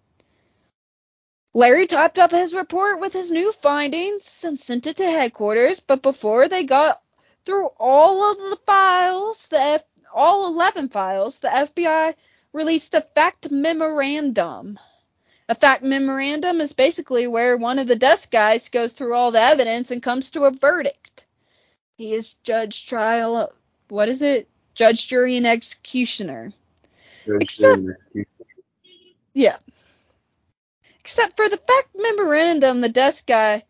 Larry 1.54 1.86
typed 1.86 2.18
up 2.18 2.32
his 2.32 2.54
report 2.54 3.00
with 3.00 3.12
his 3.12 3.30
new 3.30 3.52
findings 3.52 4.44
and 4.44 4.58
sent 4.58 4.86
it 4.88 4.96
to 4.96 5.04
headquarters, 5.04 5.80
but 5.80 6.02
before 6.02 6.48
they 6.48 6.64
got 6.64 7.00
through 7.44 7.68
all 7.78 8.32
of 8.32 8.36
the 8.38 8.58
files, 8.66 9.46
the 9.48 9.60
F- 9.60 9.84
all 10.12 10.52
11 10.52 10.88
files, 10.88 11.38
the 11.40 11.48
FBI 11.48 12.14
released 12.52 12.94
a 12.94 13.00
fact 13.00 13.50
memorandum. 13.50 14.78
A 15.50 15.54
fact 15.56 15.82
memorandum 15.82 16.60
is 16.60 16.72
basically 16.72 17.26
where 17.26 17.56
one 17.56 17.80
of 17.80 17.88
the 17.88 17.96
desk 17.96 18.30
guys 18.30 18.68
goes 18.68 18.92
through 18.92 19.14
all 19.14 19.32
the 19.32 19.40
evidence 19.40 19.90
and 19.90 20.00
comes 20.00 20.30
to 20.30 20.44
a 20.44 20.52
verdict. 20.52 21.26
He 21.96 22.14
is 22.14 22.34
judge, 22.44 22.86
trial, 22.86 23.52
what 23.88 24.08
is 24.08 24.22
it? 24.22 24.48
Judge, 24.74 25.08
jury, 25.08 25.36
and 25.36 25.48
executioner. 25.48 26.52
Except- 27.26 27.82
Yeah. 29.34 29.58
Except 31.00 31.34
for 31.34 31.48
the 31.48 31.56
fact 31.56 31.88
memorandum, 31.96 32.80
the 32.80 32.88
desk 32.88 33.26
guy. 33.26 33.64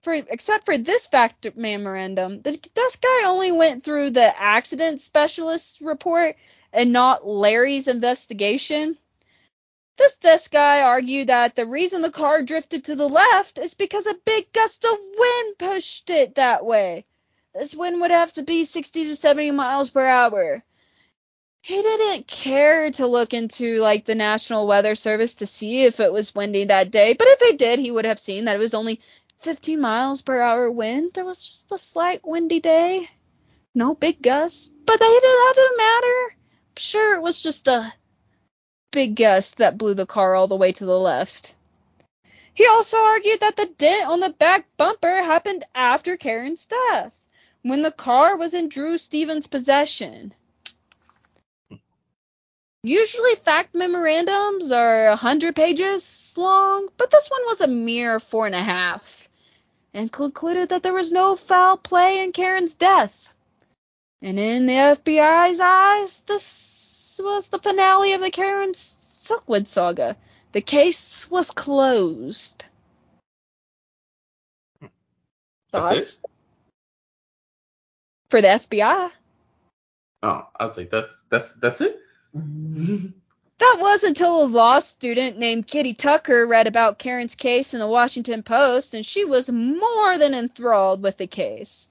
For 0.00 0.14
except 0.14 0.64
for 0.64 0.78
this 0.78 1.06
fact 1.06 1.54
memorandum, 1.56 2.40
the 2.40 2.56
desk 2.56 3.02
guy 3.02 3.24
only 3.26 3.52
went 3.52 3.84
through 3.84 4.10
the 4.10 4.42
accident 4.42 5.02
specialist 5.02 5.82
report 5.82 6.36
and 6.72 6.90
not 6.90 7.26
Larry's 7.26 7.86
investigation. 7.86 8.96
This 9.98 10.16
desk 10.16 10.50
guy 10.50 10.82
argued 10.82 11.28
that 11.28 11.54
the 11.54 11.66
reason 11.66 12.02
the 12.02 12.10
car 12.10 12.42
drifted 12.42 12.84
to 12.84 12.96
the 12.96 13.08
left 13.08 13.58
is 13.58 13.74
because 13.74 14.06
a 14.06 14.14
big 14.24 14.52
gust 14.52 14.84
of 14.84 14.98
wind 15.16 15.58
pushed 15.58 16.08
it 16.10 16.36
that 16.36 16.64
way. 16.64 17.04
This 17.54 17.74
wind 17.74 18.00
would 18.00 18.10
have 18.10 18.32
to 18.34 18.42
be 18.42 18.64
60 18.64 19.04
to 19.04 19.16
70 19.16 19.50
miles 19.50 19.90
per 19.90 20.06
hour. 20.06 20.64
He 21.60 21.80
didn't 21.80 22.26
care 22.26 22.90
to 22.92 23.06
look 23.06 23.34
into 23.34 23.78
like 23.80 24.04
the 24.04 24.14
National 24.14 24.66
Weather 24.66 24.94
Service 24.94 25.34
to 25.34 25.46
see 25.46 25.84
if 25.84 26.00
it 26.00 26.12
was 26.12 26.34
windy 26.34 26.64
that 26.64 26.90
day, 26.90 27.12
but 27.12 27.28
if 27.28 27.40
he 27.40 27.56
did, 27.56 27.78
he 27.78 27.90
would 27.90 28.06
have 28.06 28.18
seen 28.18 28.46
that 28.46 28.56
it 28.56 28.58
was 28.58 28.74
only 28.74 29.00
15 29.42 29.80
miles 29.80 30.22
per 30.22 30.40
hour 30.40 30.70
wind. 30.70 31.12
There 31.12 31.24
was 31.24 31.46
just 31.46 31.70
a 31.70 31.78
slight 31.78 32.26
windy 32.26 32.60
day. 32.60 33.08
No 33.74 33.94
big 33.94 34.22
gusts. 34.22 34.70
But 34.84 34.98
that 34.98 35.52
didn't 35.54 35.76
matter. 35.76 36.36
Sure, 36.76 37.14
it 37.14 37.22
was 37.22 37.42
just 37.42 37.68
a 37.68 37.92
big 38.92 39.16
gust 39.16 39.56
that 39.56 39.76
blew 39.76 39.94
the 39.94 40.06
car 40.06 40.36
all 40.36 40.46
the 40.46 40.54
way 40.54 40.70
to 40.70 40.84
the 40.84 40.98
left. 40.98 41.56
He 42.54 42.66
also 42.66 42.98
argued 42.98 43.40
that 43.40 43.56
the 43.56 43.66
dent 43.66 44.08
on 44.08 44.20
the 44.20 44.28
back 44.28 44.66
bumper 44.76 45.22
happened 45.22 45.64
after 45.74 46.16
Karen's 46.16 46.66
death, 46.66 47.12
when 47.62 47.82
the 47.82 47.90
car 47.90 48.36
was 48.36 48.54
in 48.54 48.68
Drew 48.68 48.98
Stephens' 48.98 49.46
possession. 49.46 50.34
Usually, 52.84 53.36
fact 53.36 53.74
memorandums 53.74 54.70
are 54.72 55.08
100 55.10 55.56
pages 55.56 56.34
long, 56.36 56.88
but 56.96 57.10
this 57.10 57.28
one 57.28 57.42
was 57.46 57.60
a 57.60 57.68
mere 57.68 58.20
four 58.20 58.46
and 58.46 58.54
a 58.54 58.62
half, 58.62 59.28
and 59.94 60.12
concluded 60.12 60.70
that 60.70 60.82
there 60.82 60.92
was 60.92 61.12
no 61.12 61.36
foul 61.36 61.76
play 61.76 62.22
in 62.22 62.32
Karen's 62.32 62.74
death. 62.74 63.32
And 64.20 64.38
in 64.38 64.66
the 64.66 64.74
FBI's 64.74 65.60
eyes, 65.60 66.18
this 66.26 66.71
was 67.22 67.48
the 67.48 67.58
finale 67.58 68.12
of 68.12 68.20
the 68.20 68.30
Karen 68.30 68.72
Silkwood 68.72 69.66
saga. 69.66 70.16
The 70.52 70.60
case 70.60 71.30
was 71.30 71.50
closed. 71.50 72.64
Thoughts 75.70 76.22
for 78.28 78.40
the 78.40 78.48
FBI? 78.48 79.10
Oh, 80.22 80.48
I 80.58 80.64
was 80.64 80.76
like, 80.76 80.90
that's 80.90 81.22
that's 81.30 81.52
that's 81.52 81.80
it. 81.80 81.98
That 82.34 83.76
was 83.78 84.02
until 84.02 84.42
a 84.42 84.46
law 84.46 84.78
student 84.78 85.38
named 85.38 85.66
Kitty 85.66 85.94
Tucker 85.94 86.46
read 86.46 86.66
about 86.66 86.98
Karen's 86.98 87.34
case 87.34 87.74
in 87.74 87.80
the 87.80 87.86
Washington 87.86 88.42
Post, 88.42 88.94
and 88.94 89.04
she 89.04 89.24
was 89.24 89.50
more 89.50 90.18
than 90.18 90.34
enthralled 90.34 91.02
with 91.02 91.16
the 91.16 91.26
case, 91.26 91.88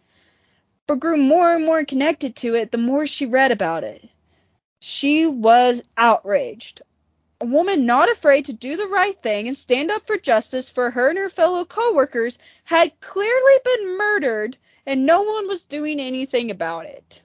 but 0.88 1.00
grew 1.00 1.18
more 1.18 1.56
and 1.56 1.66
more 1.66 1.86
connected 1.86 2.36
to 2.38 2.56
it 2.56 2.72
the 2.72 2.78
more 2.78 3.06
she 3.06 3.26
read 3.26 3.52
about 3.52 3.84
it. 3.84 4.10
She 4.84 5.28
was 5.28 5.84
outraged. 5.96 6.82
A 7.40 7.46
woman 7.46 7.86
not 7.86 8.12
afraid 8.12 8.46
to 8.46 8.54
do 8.54 8.78
the 8.78 8.88
right 8.88 9.16
thing 9.16 9.48
and 9.48 9.56
stand 9.56 9.92
up 9.92 10.08
for 10.08 10.18
justice 10.18 10.70
for 10.70 10.90
her 10.90 11.10
and 11.10 11.20
her 11.20 11.30
fellow 11.30 11.66
coworkers 11.66 12.40
had 12.64 13.00
clearly 13.00 13.54
been 13.64 13.96
murdered, 13.96 14.58
and 14.88 15.06
no 15.06 15.22
one 15.22 15.48
was 15.48 15.66
doing 15.66 16.00
anything 16.00 16.50
about 16.50 16.88
it. 16.88 17.24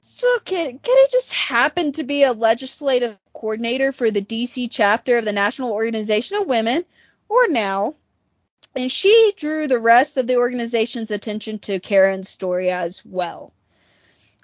So 0.00 0.38
Kitty, 0.38 0.78
Kitty 0.82 1.12
just 1.12 1.32
happened 1.34 1.96
to 1.96 2.04
be 2.04 2.22
a 2.22 2.32
legislative 2.32 3.18
coordinator 3.34 3.92
for 3.92 4.10
the 4.10 4.22
DC 4.22 4.68
chapter 4.70 5.18
of 5.18 5.26
the 5.26 5.32
National 5.32 5.72
Organization 5.72 6.38
of 6.38 6.46
Women, 6.46 6.86
or 7.28 7.48
NOW, 7.48 7.96
and 8.74 8.90
she 8.90 9.34
drew 9.36 9.66
the 9.66 9.78
rest 9.78 10.16
of 10.16 10.26
the 10.26 10.36
organization's 10.36 11.10
attention 11.10 11.58
to 11.60 11.80
Karen's 11.80 12.30
story 12.30 12.70
as 12.70 13.04
well. 13.04 13.52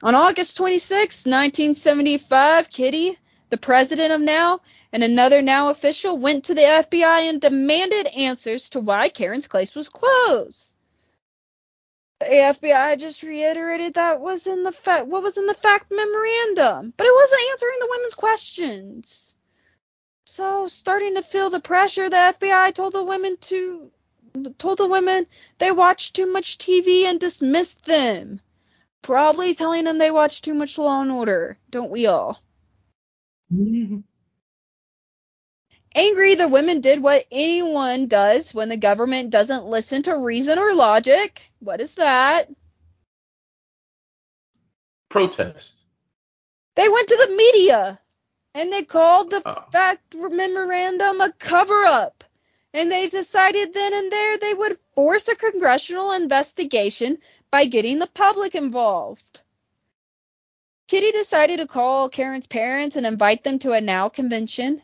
On 0.03 0.15
August 0.15 0.59
26, 0.59 1.25
1975, 1.25 2.69
Kitty, 2.69 3.19
the 3.49 3.57
president 3.57 4.13
of 4.13 4.21
NOW, 4.21 4.61
and 4.93 5.03
another 5.03 5.41
NOW 5.41 5.71
official 5.71 6.19
went 6.19 6.45
to 6.45 6.55
the 6.55 6.61
FBI 6.61 7.31
and 7.31 7.41
demanded 7.41 8.07
answers 8.09 8.69
to 8.71 8.81
why 8.81 9.09
Karen's 9.09 9.49
case 9.49 9.75
was 9.75 9.89
closed. 9.89 10.75
The 12.21 12.27
FBI 12.27 12.99
just 12.99 13.23
reiterated 13.23 13.95
that 13.95 14.21
was 14.21 14.47
in 14.47 14.65
the 14.65 14.73
fa- 14.73 15.05
what 15.05 15.23
was 15.23 15.39
in 15.39 15.47
the 15.47 15.55
fact 15.55 15.91
memorandum, 15.91 16.93
but 16.97 17.07
it 17.07 17.15
wasn't 17.15 17.51
answering 17.53 17.77
the 17.81 17.89
women's 17.91 18.15
questions. 18.15 19.35
So, 20.27 20.67
starting 20.67 21.15
to 21.15 21.23
feel 21.23 21.51
the 21.51 21.61
pressure, 21.61 22.11
the 22.11 22.35
FBI 22.39 22.75
told 22.75 22.93
the 22.93 23.05
women 23.05 23.37
to 23.43 23.91
told 24.59 24.77
the 24.79 24.89
women 24.89 25.27
they 25.57 25.73
watched 25.73 26.17
too 26.17 26.31
much 26.31 26.59
TV 26.59 27.05
and 27.05 27.19
dismissed 27.19 27.85
them. 27.85 28.41
Probably 29.07 29.55
telling 29.55 29.85
them 29.85 29.99
they 29.99 30.11
watch 30.11 30.43
too 30.43 30.55
much 30.55 30.79
Law 30.79 31.03
and 31.03 31.13
Order, 31.13 31.59
don't 31.71 31.91
we 31.93 32.07
all? 32.07 32.43
Mm-hmm. 33.53 33.99
Angry, 35.95 36.35
the 36.37 36.49
women 36.49 36.81
did 36.81 37.03
what 37.03 37.27
anyone 37.33 38.09
does 38.09 38.55
when 38.55 38.69
the 38.71 38.79
government 38.79 39.31
doesn't 39.31 39.67
listen 39.67 40.03
to 40.05 40.17
reason 40.19 40.59
or 40.59 40.75
logic. 40.75 41.43
What 41.61 41.81
is 41.83 41.95
that? 41.97 42.51
Protest. 45.11 45.79
They 46.77 46.89
went 46.89 47.09
to 47.09 47.27
the 47.29 47.37
media 47.37 48.01
and 48.55 48.73
they 48.73 48.85
called 48.85 49.31
the 49.31 49.45
Oh. 49.47 49.65
fact 49.73 50.15
memorandum 50.15 51.21
a 51.23 51.33
cover 51.33 51.85
up. 51.87 52.25
And 52.77 52.93
they 52.93 53.09
decided 53.09 53.73
then 53.73 53.95
and 53.95 54.13
there 54.13 54.37
they 54.37 54.53
would 54.53 54.79
force 54.95 55.29
a 55.29 55.35
congressional 55.35 56.13
investigation 56.13 57.17
by 57.51 57.65
getting 57.65 57.99
the 57.99 58.07
public 58.07 58.55
involved. 58.55 59.41
Kitty 60.87 61.11
decided 61.11 61.57
to 61.57 61.67
call 61.67 62.11
Karen's 62.11 62.47
parents 62.47 62.97
and 62.97 63.07
invite 63.07 63.45
them 63.45 63.59
to 63.61 63.73
a 63.73 63.81
NOW 63.81 64.11
convention. 64.11 64.83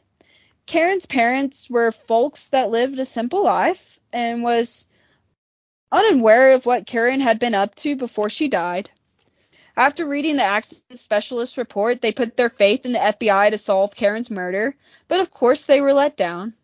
Karen's 0.64 1.05
parents 1.05 1.69
were 1.69 1.93
folks 1.93 2.48
that 2.48 2.70
lived 2.70 2.98
a 2.98 3.05
simple 3.05 3.44
life 3.44 4.01
and 4.10 4.43
was 4.43 4.86
unaware 5.93 6.52
of 6.52 6.64
what 6.64 6.86
Karen 6.86 7.20
had 7.20 7.39
been 7.39 7.55
up 7.55 7.74
to 7.74 7.94
before 7.94 8.31
she 8.31 8.48
died. 8.48 8.89
After 9.77 10.09
reading 10.09 10.39
the 10.39 10.44
accident 10.44 10.98
specialist 10.98 11.59
report, 11.59 12.01
they 12.01 12.12
put 12.12 12.39
their 12.39 12.48
faith 12.48 12.86
in 12.86 12.93
the 12.93 12.98
FBI 12.98 13.51
to 13.51 13.59
solve 13.59 13.94
Karen's 13.94 14.31
murder, 14.31 14.74
but 15.09 15.20
of 15.20 15.31
course 15.31 15.66
they 15.66 15.82
were 15.82 15.93
let 15.93 16.16
down. 16.16 16.55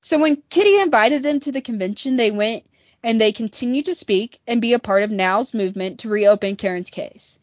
So 0.00 0.18
when 0.18 0.42
Kitty 0.48 0.80
invited 0.80 1.22
them 1.22 1.40
to 1.40 1.52
the 1.52 1.60
convention, 1.60 2.16
they 2.16 2.30
went 2.30 2.64
and 3.02 3.20
they 3.20 3.32
continued 3.32 3.86
to 3.86 3.94
speak 3.94 4.40
and 4.46 4.60
be 4.60 4.72
a 4.72 4.78
part 4.78 5.02
of 5.02 5.10
NOW's 5.10 5.54
movement 5.54 6.00
to 6.00 6.08
reopen 6.08 6.56
Karen's 6.56 6.90
case. 6.90 7.38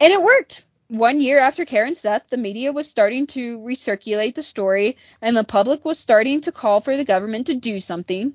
And 0.00 0.12
it 0.12 0.22
worked. 0.22 0.64
one 0.88 1.20
year 1.22 1.38
after 1.38 1.64
Karen's 1.64 2.02
death, 2.02 2.24
the 2.28 2.36
media 2.36 2.72
was 2.72 2.88
starting 2.88 3.26
to 3.28 3.58
recirculate 3.60 4.34
the 4.34 4.42
story, 4.42 4.98
and 5.22 5.34
the 5.34 5.44
public 5.44 5.84
was 5.84 5.98
starting 5.98 6.42
to 6.42 6.52
call 6.52 6.80
for 6.82 6.96
the 6.96 7.04
government 7.04 7.46
to 7.46 7.54
do 7.54 7.80
something. 7.80 8.34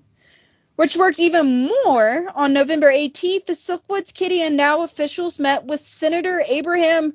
Which 0.75 0.95
worked 0.97 1.19
even 1.19 1.69
more. 1.85 2.27
On 2.35 2.53
November 2.53 2.91
18th, 2.91 3.45
the 3.45 3.53
Silkwoods 3.53 4.13
Kitty 4.13 4.41
and 4.41 4.57
Now 4.57 4.81
officials 4.81 5.39
met 5.39 5.65
with 5.65 5.81
Senator 5.81 6.43
Abraham 6.47 7.13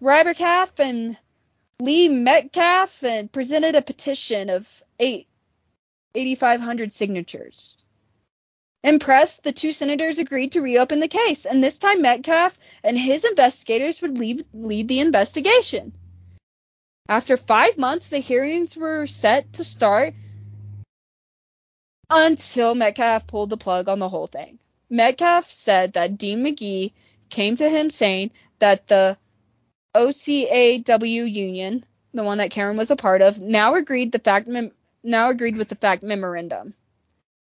Ribicoff 0.00 0.78
and 0.78 1.16
Lee 1.80 2.08
Metcalf 2.08 3.02
and 3.04 3.30
presented 3.30 3.74
a 3.74 3.82
petition 3.82 4.50
of 4.50 4.66
eight, 4.98 5.26
8,500 6.14 6.92
signatures. 6.92 7.82
Impressed, 8.84 9.42
the 9.44 9.52
two 9.52 9.72
senators 9.72 10.18
agreed 10.18 10.52
to 10.52 10.60
reopen 10.60 10.98
the 10.98 11.08
case, 11.08 11.46
and 11.46 11.62
this 11.62 11.78
time 11.78 12.02
Metcalf 12.02 12.58
and 12.82 12.98
his 12.98 13.24
investigators 13.24 14.02
would 14.02 14.18
lead, 14.18 14.44
lead 14.52 14.88
the 14.88 15.00
investigation. 15.00 15.92
After 17.08 17.36
five 17.36 17.78
months, 17.78 18.08
the 18.08 18.18
hearings 18.18 18.76
were 18.76 19.06
set 19.06 19.52
to 19.54 19.64
start 19.64 20.14
until 22.10 22.74
Metcalf 22.74 23.26
pulled 23.26 23.50
the 23.50 23.56
plug 23.56 23.88
on 23.88 23.98
the 23.98 24.08
whole 24.08 24.26
thing. 24.26 24.58
Metcalf 24.90 25.50
said 25.50 25.94
that 25.94 26.18
Dean 26.18 26.44
McGee 26.44 26.92
came 27.30 27.56
to 27.56 27.68
him 27.68 27.88
saying 27.88 28.30
that 28.58 28.86
the 28.88 29.16
OCAW 29.94 31.32
union, 31.32 31.84
the 32.12 32.24
one 32.24 32.38
that 32.38 32.50
Karen 32.50 32.76
was 32.76 32.90
a 32.90 32.96
part 32.96 33.22
of, 33.22 33.40
now 33.40 33.74
agreed 33.74 34.12
the 34.12 34.18
fact 34.18 34.48
mem- 34.48 34.72
now 35.02 35.30
agreed 35.30 35.56
with 35.56 35.68
the 35.68 35.76
fact 35.76 36.02
memorandum. 36.02 36.74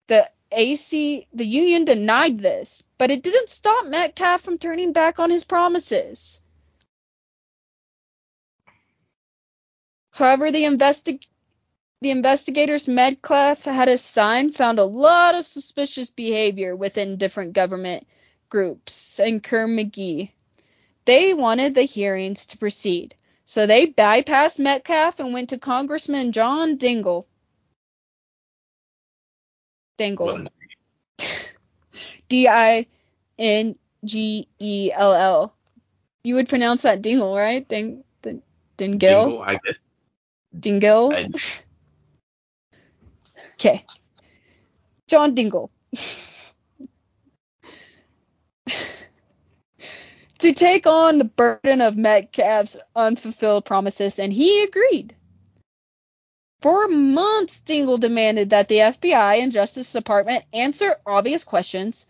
The 0.08 0.30
AC 0.52 1.26
the 1.32 1.46
union 1.46 1.84
denied 1.84 2.38
this, 2.38 2.82
but 2.98 3.10
it 3.10 3.22
didn't 3.22 3.48
stop 3.50 3.86
Metcalf 3.86 4.42
from 4.42 4.58
turning 4.58 4.92
back 4.92 5.18
on 5.18 5.30
his 5.30 5.44
promises. 5.44 6.40
However, 10.12 10.50
the 10.50 10.64
investi- 10.64 11.26
the 12.00 12.10
investigators 12.10 12.88
Metcalf 12.88 13.64
had 13.64 13.88
assigned 13.88 14.54
found 14.56 14.78
a 14.78 14.84
lot 14.84 15.34
of 15.34 15.46
suspicious 15.46 16.10
behavior 16.10 16.76
within 16.76 17.16
different 17.18 17.52
government 17.52 18.06
groups 18.48 19.18
and 19.20 19.42
Kerr 19.42 19.66
McGee. 19.66 20.30
They 21.04 21.34
wanted 21.34 21.74
the 21.74 21.82
hearings 21.82 22.46
to 22.46 22.58
proceed, 22.58 23.14
so 23.44 23.66
they 23.66 23.86
bypassed 23.86 24.58
Metcalf 24.58 25.20
and 25.20 25.32
went 25.32 25.50
to 25.50 25.58
Congressman 25.58 26.32
John 26.32 26.78
Dingell. 26.78 27.26
Dingell. 29.98 30.48
D 32.28 32.48
I 32.48 32.86
N 33.38 33.76
G 34.04 34.48
E 34.58 34.90
L 34.92 35.14
L. 35.14 35.54
You 36.24 36.34
would 36.36 36.48
pronounce 36.48 36.82
that 36.82 37.02
Dingle, 37.02 37.36
right? 37.36 37.66
Ding, 37.68 38.02
ding, 38.22 38.42
Dingle? 38.76 38.98
Dingle, 38.98 39.42
I 39.42 39.58
guess. 39.64 39.78
Dingle? 40.58 41.14
Okay. 43.58 43.84
John 45.08 45.34
Dingle. 45.34 45.70
to 50.38 50.52
take 50.52 50.86
on 50.86 51.18
the 51.18 51.24
burden 51.24 51.80
of 51.80 51.96
Metcalf's 51.96 52.76
unfulfilled 52.94 53.64
promises, 53.64 54.18
and 54.18 54.30
he 54.32 54.62
agreed. 54.62 55.14
For 56.66 56.88
months, 56.88 57.60
Dingle 57.60 57.96
demanded 57.96 58.50
that 58.50 58.66
the 58.66 58.78
FBI 58.78 59.40
and 59.40 59.52
Justice 59.52 59.92
Department 59.92 60.42
answer 60.52 60.96
obvious 61.06 61.44
questions 61.44 62.08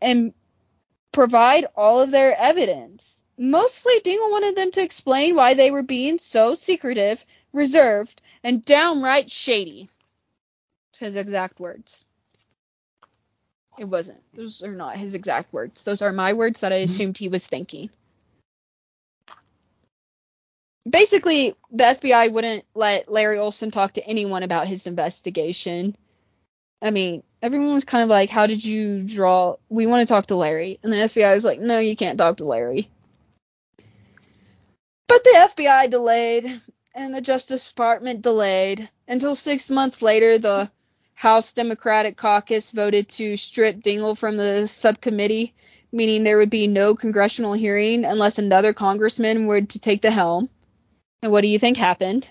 and 0.00 0.32
provide 1.10 1.66
all 1.74 2.00
of 2.00 2.12
their 2.12 2.38
evidence. 2.38 3.24
Mostly, 3.36 3.98
Dingle 4.04 4.30
wanted 4.30 4.54
them 4.54 4.70
to 4.70 4.80
explain 4.80 5.34
why 5.34 5.54
they 5.54 5.72
were 5.72 5.82
being 5.82 6.18
so 6.18 6.54
secretive, 6.54 7.26
reserved, 7.52 8.22
and 8.44 8.64
downright 8.64 9.28
shady. 9.28 9.90
His 11.00 11.16
exact 11.16 11.58
words. 11.58 12.04
It 13.76 13.86
wasn't. 13.86 14.22
Those 14.34 14.62
are 14.62 14.70
not 14.70 14.98
his 14.98 15.16
exact 15.16 15.52
words. 15.52 15.82
Those 15.82 16.00
are 16.00 16.12
my 16.12 16.34
words 16.34 16.60
that 16.60 16.72
I 16.72 16.76
assumed 16.76 17.18
he 17.18 17.26
was 17.26 17.44
thinking. 17.44 17.90
Basically, 20.88 21.54
the 21.70 21.84
FBI 21.84 22.32
wouldn't 22.32 22.64
let 22.74 23.10
Larry 23.10 23.38
Olson 23.38 23.70
talk 23.70 23.92
to 23.94 24.06
anyone 24.06 24.42
about 24.42 24.66
his 24.66 24.86
investigation. 24.86 25.96
I 26.80 26.90
mean, 26.90 27.22
everyone 27.40 27.72
was 27.72 27.84
kind 27.84 28.02
of 28.02 28.08
like, 28.08 28.30
How 28.30 28.46
did 28.46 28.64
you 28.64 29.00
draw? 29.00 29.56
We 29.68 29.86
want 29.86 30.06
to 30.06 30.12
talk 30.12 30.26
to 30.26 30.36
Larry. 30.36 30.80
And 30.82 30.92
the 30.92 30.96
FBI 30.96 31.34
was 31.34 31.44
like, 31.44 31.60
No, 31.60 31.78
you 31.78 31.94
can't 31.94 32.18
talk 32.18 32.38
to 32.38 32.44
Larry. 32.44 32.88
But 35.06 35.24
the 35.24 35.48
FBI 35.54 35.90
delayed, 35.90 36.60
and 36.94 37.14
the 37.14 37.20
Justice 37.20 37.68
Department 37.68 38.22
delayed 38.22 38.88
until 39.06 39.34
six 39.34 39.70
months 39.70 40.02
later, 40.02 40.38
the 40.38 40.70
House 41.14 41.52
Democratic 41.52 42.16
Caucus 42.16 42.72
voted 42.72 43.08
to 43.10 43.36
strip 43.36 43.80
Dingle 43.82 44.16
from 44.16 44.36
the 44.36 44.66
subcommittee, 44.66 45.54
meaning 45.92 46.24
there 46.24 46.38
would 46.38 46.50
be 46.50 46.66
no 46.66 46.96
congressional 46.96 47.52
hearing 47.52 48.04
unless 48.04 48.38
another 48.38 48.72
congressman 48.72 49.46
were 49.46 49.60
to 49.60 49.78
take 49.78 50.02
the 50.02 50.10
helm. 50.10 50.48
And 51.22 51.30
what 51.30 51.42
do 51.42 51.48
you 51.48 51.58
think 51.58 51.76
happened? 51.76 52.28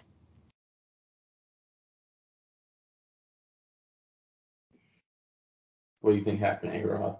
What 6.02 6.12
do 6.12 6.18
you 6.18 6.24
think 6.24 6.40
happened, 6.42 6.76
A 6.76 6.86
Rod? 6.86 7.18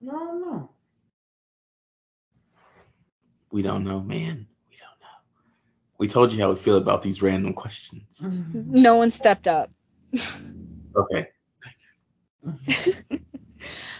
No, 0.00 0.12
no. 0.12 0.70
We 3.50 3.60
don't 3.62 3.84
know, 3.84 4.00
man. 4.00 4.46
We 4.70 4.76
don't 4.76 5.00
know. 5.00 5.18
We 5.98 6.08
told 6.08 6.32
you 6.32 6.40
how 6.40 6.50
we 6.52 6.56
feel 6.56 6.78
about 6.78 7.02
these 7.02 7.20
random 7.20 7.52
questions. 7.52 8.26
No 8.54 8.94
one 8.94 9.10
stepped 9.10 9.46
up. 9.48 9.70
Okay. 10.96 11.28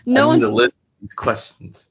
No 0.06 0.22
I 0.22 0.36
need 0.36 0.42
one's 0.42 0.48
to 0.48 0.54
list 0.54 0.80
these 1.00 1.12
questions. 1.12 1.90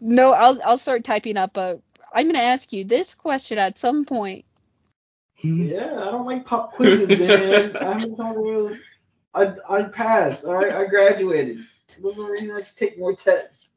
No. 0.00 0.32
I'll 0.32 0.60
I'll 0.64 0.78
start 0.78 1.04
typing 1.04 1.36
up 1.36 1.56
a. 1.56 1.78
I'm 2.12 2.26
gonna 2.26 2.44
ask 2.44 2.72
you 2.72 2.84
this 2.84 3.14
question 3.14 3.58
at 3.58 3.78
some 3.78 4.04
point. 4.04 4.44
Yeah, 5.42 6.00
I 6.00 6.10
don't 6.10 6.26
like 6.26 6.44
pop 6.44 6.74
quizzes, 6.74 7.18
man. 7.18 7.76
I 7.80 7.98
haven't 7.98 8.14
about. 8.14 8.72
I 9.34 9.54
I 9.68 9.82
passed. 9.84 10.44
All 10.44 10.54
right, 10.54 10.72
I 10.72 10.86
graduated. 10.86 11.58
There's 12.00 12.16
no 12.16 12.28
reason 12.28 12.50
I 12.50 12.62
should 12.62 12.76
take 12.76 12.98
more 12.98 13.14
tests. 13.14 13.68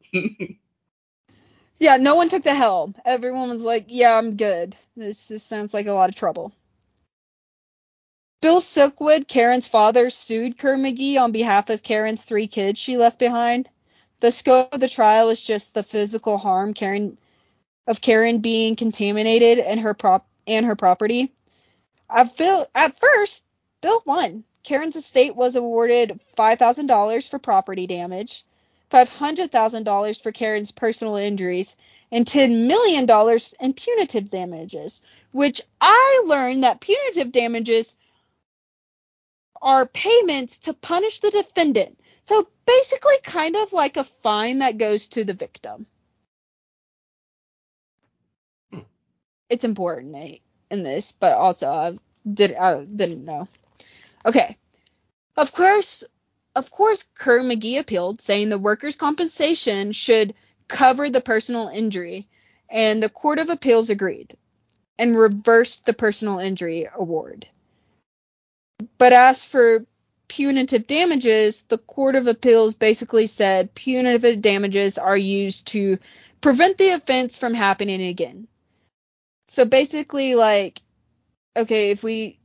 Yeah, 1.81 1.97
no 1.97 2.13
one 2.15 2.29
took 2.29 2.43
the 2.43 2.53
helm. 2.53 2.93
Everyone 3.03 3.49
was 3.49 3.63
like, 3.63 3.85
"Yeah, 3.87 4.15
I'm 4.15 4.37
good. 4.37 4.75
This 4.95 5.27
this 5.29 5.41
sounds 5.41 5.73
like 5.73 5.87
a 5.87 5.93
lot 5.93 6.09
of 6.09 6.15
trouble." 6.15 6.53
Bill 8.39 8.61
Silkwood, 8.61 9.27
Karen's 9.27 9.67
father, 9.67 10.11
sued 10.11 10.59
Kerr 10.59 10.75
McGee 10.75 11.19
on 11.19 11.31
behalf 11.31 11.71
of 11.71 11.81
Karen's 11.81 12.23
three 12.23 12.45
kids 12.45 12.79
she 12.79 12.97
left 12.97 13.17
behind. 13.17 13.67
The 14.21 14.31
scope 14.31 14.73
of 14.73 14.79
the 14.79 14.87
trial 14.87 15.29
is 15.29 15.43
just 15.43 15.73
the 15.73 15.83
physical 15.83 16.37
harm 16.37 16.73
Karen 16.75 17.17
of 17.87 18.01
Karen 18.01 18.37
being 18.39 18.75
contaminated 18.75 19.57
and 19.57 19.79
her 19.79 19.95
prop 19.95 20.27
and 20.45 20.65
her 20.65 20.75
property. 20.75 21.31
At, 22.07 22.37
first, 22.99 23.43
Bill 23.81 24.03
won. 24.05 24.43
Karen's 24.63 24.95
estate 24.95 25.35
was 25.35 25.55
awarded 25.55 26.19
$5,000 26.37 27.29
for 27.29 27.39
property 27.39 27.87
damage, 27.87 28.45
$500,000 28.91 30.21
for 30.21 30.31
Karen's 30.31 30.71
personal 30.71 31.15
injuries, 31.15 31.75
and 32.11 32.23
$10 32.23 32.67
million 32.67 33.07
in 33.59 33.73
punitive 33.73 34.29
damages, 34.29 35.01
which 35.31 35.61
I 35.79 36.23
learned 36.27 36.63
that 36.63 36.79
punitive 36.79 37.31
damages 37.31 37.95
are 39.61 39.85
payments 39.85 40.59
to 40.59 40.73
punish 40.73 41.19
the 41.19 41.31
defendant. 41.31 41.99
So 42.23 42.47
basically, 42.65 43.15
kind 43.23 43.55
of 43.55 43.73
like 43.73 43.97
a 43.97 44.03
fine 44.03 44.59
that 44.59 44.77
goes 44.77 45.07
to 45.09 45.23
the 45.23 45.33
victim. 45.33 45.85
It's 49.49 49.65
important 49.65 50.15
eh, 50.15 50.37
in 50.69 50.83
this, 50.83 51.11
but 51.11 51.33
also 51.33 51.69
I 51.69 51.95
did 52.31 52.53
I 52.53 52.83
didn't 52.83 53.25
know. 53.25 53.47
Okay, 54.25 54.57
of 55.35 55.51
course, 55.51 56.03
of 56.55 56.71
course, 56.71 57.03
Kerr 57.15 57.41
McGee 57.41 57.79
appealed, 57.79 58.21
saying 58.21 58.49
the 58.49 58.57
workers' 58.57 58.95
compensation 58.95 59.91
should 59.91 60.35
cover 60.67 61.09
the 61.09 61.21
personal 61.21 61.67
injury, 61.67 62.27
and 62.69 63.01
the 63.01 63.09
Court 63.09 63.39
of 63.39 63.49
Appeals 63.49 63.89
agreed 63.89 64.37
and 64.97 65.17
reversed 65.17 65.85
the 65.85 65.93
personal 65.93 66.39
injury 66.39 66.87
award. 66.93 67.47
But 68.97 69.13
as 69.13 69.43
for 69.43 69.85
punitive 70.27 70.87
damages, 70.87 71.63
the 71.63 71.77
Court 71.77 72.15
of 72.15 72.27
Appeals 72.27 72.73
basically 72.73 73.27
said 73.27 73.75
punitive 73.75 74.41
damages 74.41 74.97
are 74.97 75.17
used 75.17 75.67
to 75.67 75.99
prevent 76.41 76.77
the 76.77 76.91
offense 76.91 77.37
from 77.37 77.53
happening 77.53 78.01
again. 78.01 78.47
So 79.47 79.65
basically, 79.65 80.35
like, 80.35 80.81
okay, 81.55 81.91
if 81.91 82.03
we 82.03 82.39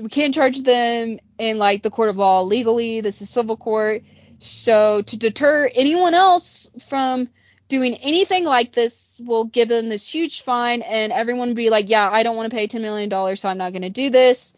we 0.00 0.08
can't 0.08 0.34
charge 0.34 0.62
them 0.62 1.18
in 1.38 1.58
like 1.58 1.82
the 1.82 1.90
court 1.90 2.08
of 2.08 2.16
law 2.16 2.42
legally, 2.42 3.00
this 3.02 3.20
is 3.20 3.28
civil 3.30 3.56
court, 3.56 4.02
So 4.38 5.02
to 5.02 5.16
deter 5.16 5.70
anyone 5.74 6.14
else 6.14 6.68
from 6.88 7.28
doing 7.68 7.94
anything 7.96 8.44
like 8.44 8.72
this, 8.72 9.20
we'll 9.22 9.44
give 9.44 9.68
them 9.68 9.88
this 9.88 10.08
huge 10.08 10.42
fine, 10.42 10.82
and 10.82 11.12
everyone 11.12 11.54
be 11.54 11.70
like, 11.70 11.88
"Yeah, 11.90 12.10
I 12.10 12.22
don't 12.22 12.36
want 12.36 12.50
to 12.50 12.56
pay 12.56 12.66
ten 12.66 12.82
million 12.82 13.08
dollars, 13.08 13.40
so 13.40 13.48
I'm 13.48 13.58
not 13.58 13.72
going 13.72 13.82
to 13.82 13.90
do 13.90 14.10
this." 14.10 14.54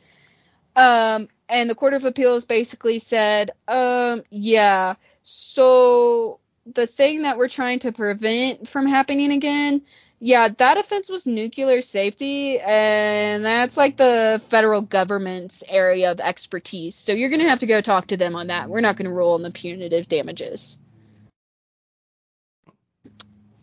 Um, 0.76 1.28
and 1.48 1.70
the 1.70 1.74
Court 1.74 1.94
of 1.94 2.05
Appeals 2.05 2.44
basically 2.44 2.98
said, 2.98 3.52
um, 3.68 4.22
yeah, 4.30 4.94
so 5.22 6.40
the 6.72 6.86
thing 6.86 7.22
that 7.22 7.36
we're 7.38 7.48
trying 7.48 7.80
to 7.80 7.92
prevent 7.92 8.68
from 8.68 8.86
happening 8.86 9.32
again, 9.32 9.82
yeah, 10.18 10.48
that 10.48 10.78
offense 10.78 11.09
was 11.09 11.26
nuclear 11.26 11.82
safety, 11.82 12.59
and 12.59 13.44
that's 13.44 13.76
like 13.76 13.96
the 13.96 14.40
federal 14.48 14.80
government's 14.80 15.62
area 15.68 16.10
of 16.10 16.20
expertise. 16.20 16.94
So 16.94 17.12
you're 17.12 17.28
going 17.28 17.42
to 17.42 17.48
have 17.48 17.59
to 17.60 17.66
go 17.66 17.80
talk 17.80 18.06
to 18.09 18.16
them 18.16 18.34
on 18.34 18.46
that. 18.46 18.70
We're 18.70 18.80
not 18.80 18.96
going 18.96 19.06
to 19.06 19.14
rule 19.14 19.32
on 19.32 19.42
the 19.42 19.51
punitive 19.51 20.09
damages. 20.09 20.78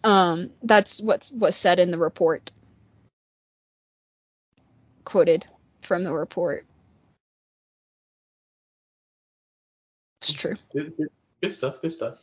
Um, 0.03 0.51
that's 0.63 0.99
what's 1.01 1.31
what's 1.31 1.57
said 1.57 1.79
in 1.79 1.91
the 1.91 1.97
report. 1.97 2.51
Quoted 5.03 5.45
from 5.81 6.03
the 6.03 6.13
report. 6.13 6.65
It's 10.31 10.41
true. 10.41 10.55
Good, 10.73 10.97
good, 10.97 11.09
good 11.41 11.53
stuff. 11.53 11.81
Good 11.81 11.93
stuff. 11.93 12.17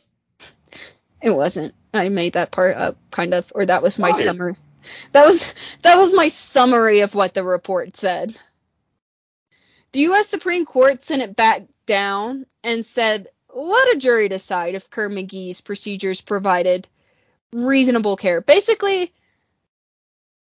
It 1.21 1.31
wasn't. 1.31 1.73
I 1.93 2.09
made 2.09 2.33
that 2.33 2.51
part 2.51 2.77
up, 2.77 2.97
kind 3.11 3.33
of, 3.33 3.51
or 3.53 3.65
that 3.65 3.83
was 3.83 3.99
my 3.99 4.13
Fire. 4.13 4.23
summary. 4.23 4.55
That 5.11 5.25
was 5.25 5.45
that 5.83 5.97
was 5.97 6.13
my 6.13 6.29
summary 6.29 7.01
of 7.01 7.13
what 7.13 7.33
the 7.33 7.43
report 7.43 7.97
said. 7.97 8.35
The 9.91 10.01
U.S. 10.01 10.27
Supreme 10.29 10.65
Court 10.65 11.03
sent 11.03 11.21
it 11.21 11.35
back 11.35 11.63
down 11.85 12.45
and 12.63 12.85
said, 12.85 13.27
"Let 13.53 13.95
a 13.95 13.99
jury 13.99 14.29
decide 14.29 14.75
if 14.75 14.89
Kerr 14.89 15.09
McGee's 15.09 15.61
procedures 15.61 16.21
provided 16.21 16.87
reasonable 17.51 18.15
care." 18.15 18.39
Basically, 18.39 19.11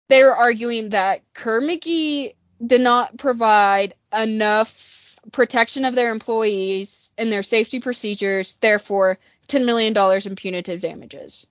they 0.09 0.23
were 0.23 0.35
arguing 0.35 0.89
that 0.89 1.21
Kerr 1.33 1.61
McGee 1.61 2.35
did 2.65 2.81
not 2.81 3.17
provide 3.17 3.93
enough 4.11 5.19
protection 5.31 5.85
of 5.85 5.95
their 5.95 6.11
employees 6.11 7.04
and 7.17 7.31
their 7.31 7.43
safety 7.43 7.79
procedures, 7.79 8.55
therefore 8.57 9.19
$10 9.47 9.65
million 9.65 9.95
in 10.25 10.35
punitive 10.35 10.81
damages. 10.81 11.47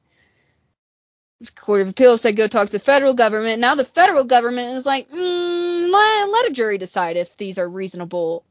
The 1.41 1.53
Court 1.53 1.83
of 1.83 1.89
Appeals 1.89 2.21
said 2.21 2.37
go 2.37 2.47
talk 2.47 2.67
to 2.67 2.73
the 2.73 2.79
federal 2.79 3.15
government. 3.15 3.61
Now 3.61 3.75
the 3.75 3.85
federal 3.85 4.25
government 4.25 4.75
is 4.77 4.87
like, 4.87 5.11
mm, 5.11 5.93
let, 5.93 6.31
let 6.31 6.51
a 6.51 6.53
jury 6.53 6.79
decide 6.79 7.17
if 7.17 7.37
these 7.37 7.59
are 7.59 7.69
reasonable 7.69 8.45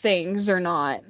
things 0.00 0.48
or 0.48 0.60
not. 0.60 1.02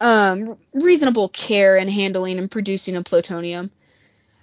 Um, 0.00 0.58
reasonable 0.74 1.28
care 1.28 1.76
in 1.76 1.88
handling 1.88 2.38
and 2.38 2.50
producing 2.50 2.96
of 2.96 3.04
plutonium. 3.04 3.70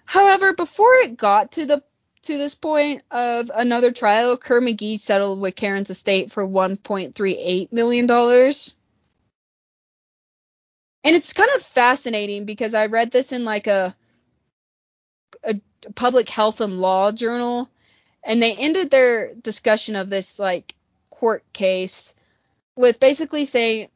However, 0.06 0.54
before 0.54 0.94
it 0.96 1.16
got 1.16 1.54
to 1.54 1.66
the 1.66 1.84
to 2.24 2.38
this 2.38 2.56
point 2.56 3.04
of 3.12 3.52
another 3.54 3.92
trial, 3.92 4.38
Kerr 4.38 4.62
McGee 4.62 5.00
settled 5.00 5.40
with 5.40 5.56
Karen's 5.56 5.90
estate 5.90 6.32
for 6.32 6.48
1.38 6.48 7.72
million 7.72 8.08
dollars. 8.08 8.76
And 11.04 11.16
it's 11.16 11.34
kind 11.34 11.50
of 11.56 11.62
fascinating 11.62 12.46
because 12.46 12.74
I 12.74 12.86
read 12.86 13.12
this 13.12 13.32
in 13.32 13.44
like 13.44 13.68
a 13.68 13.96
a 15.44 15.56
public 15.96 16.30
health 16.30 16.62
and 16.62 16.80
law 16.80 17.12
journal 17.12 17.70
and 18.24 18.42
they 18.42 18.56
ended 18.56 18.90
their 18.90 19.34
discussion 19.34 19.96
of 19.96 20.10
this 20.10 20.40
like 20.40 20.74
court 21.10 21.44
case 21.52 22.16
with 22.76 23.00
basically 23.00 23.44
saying 23.44 23.90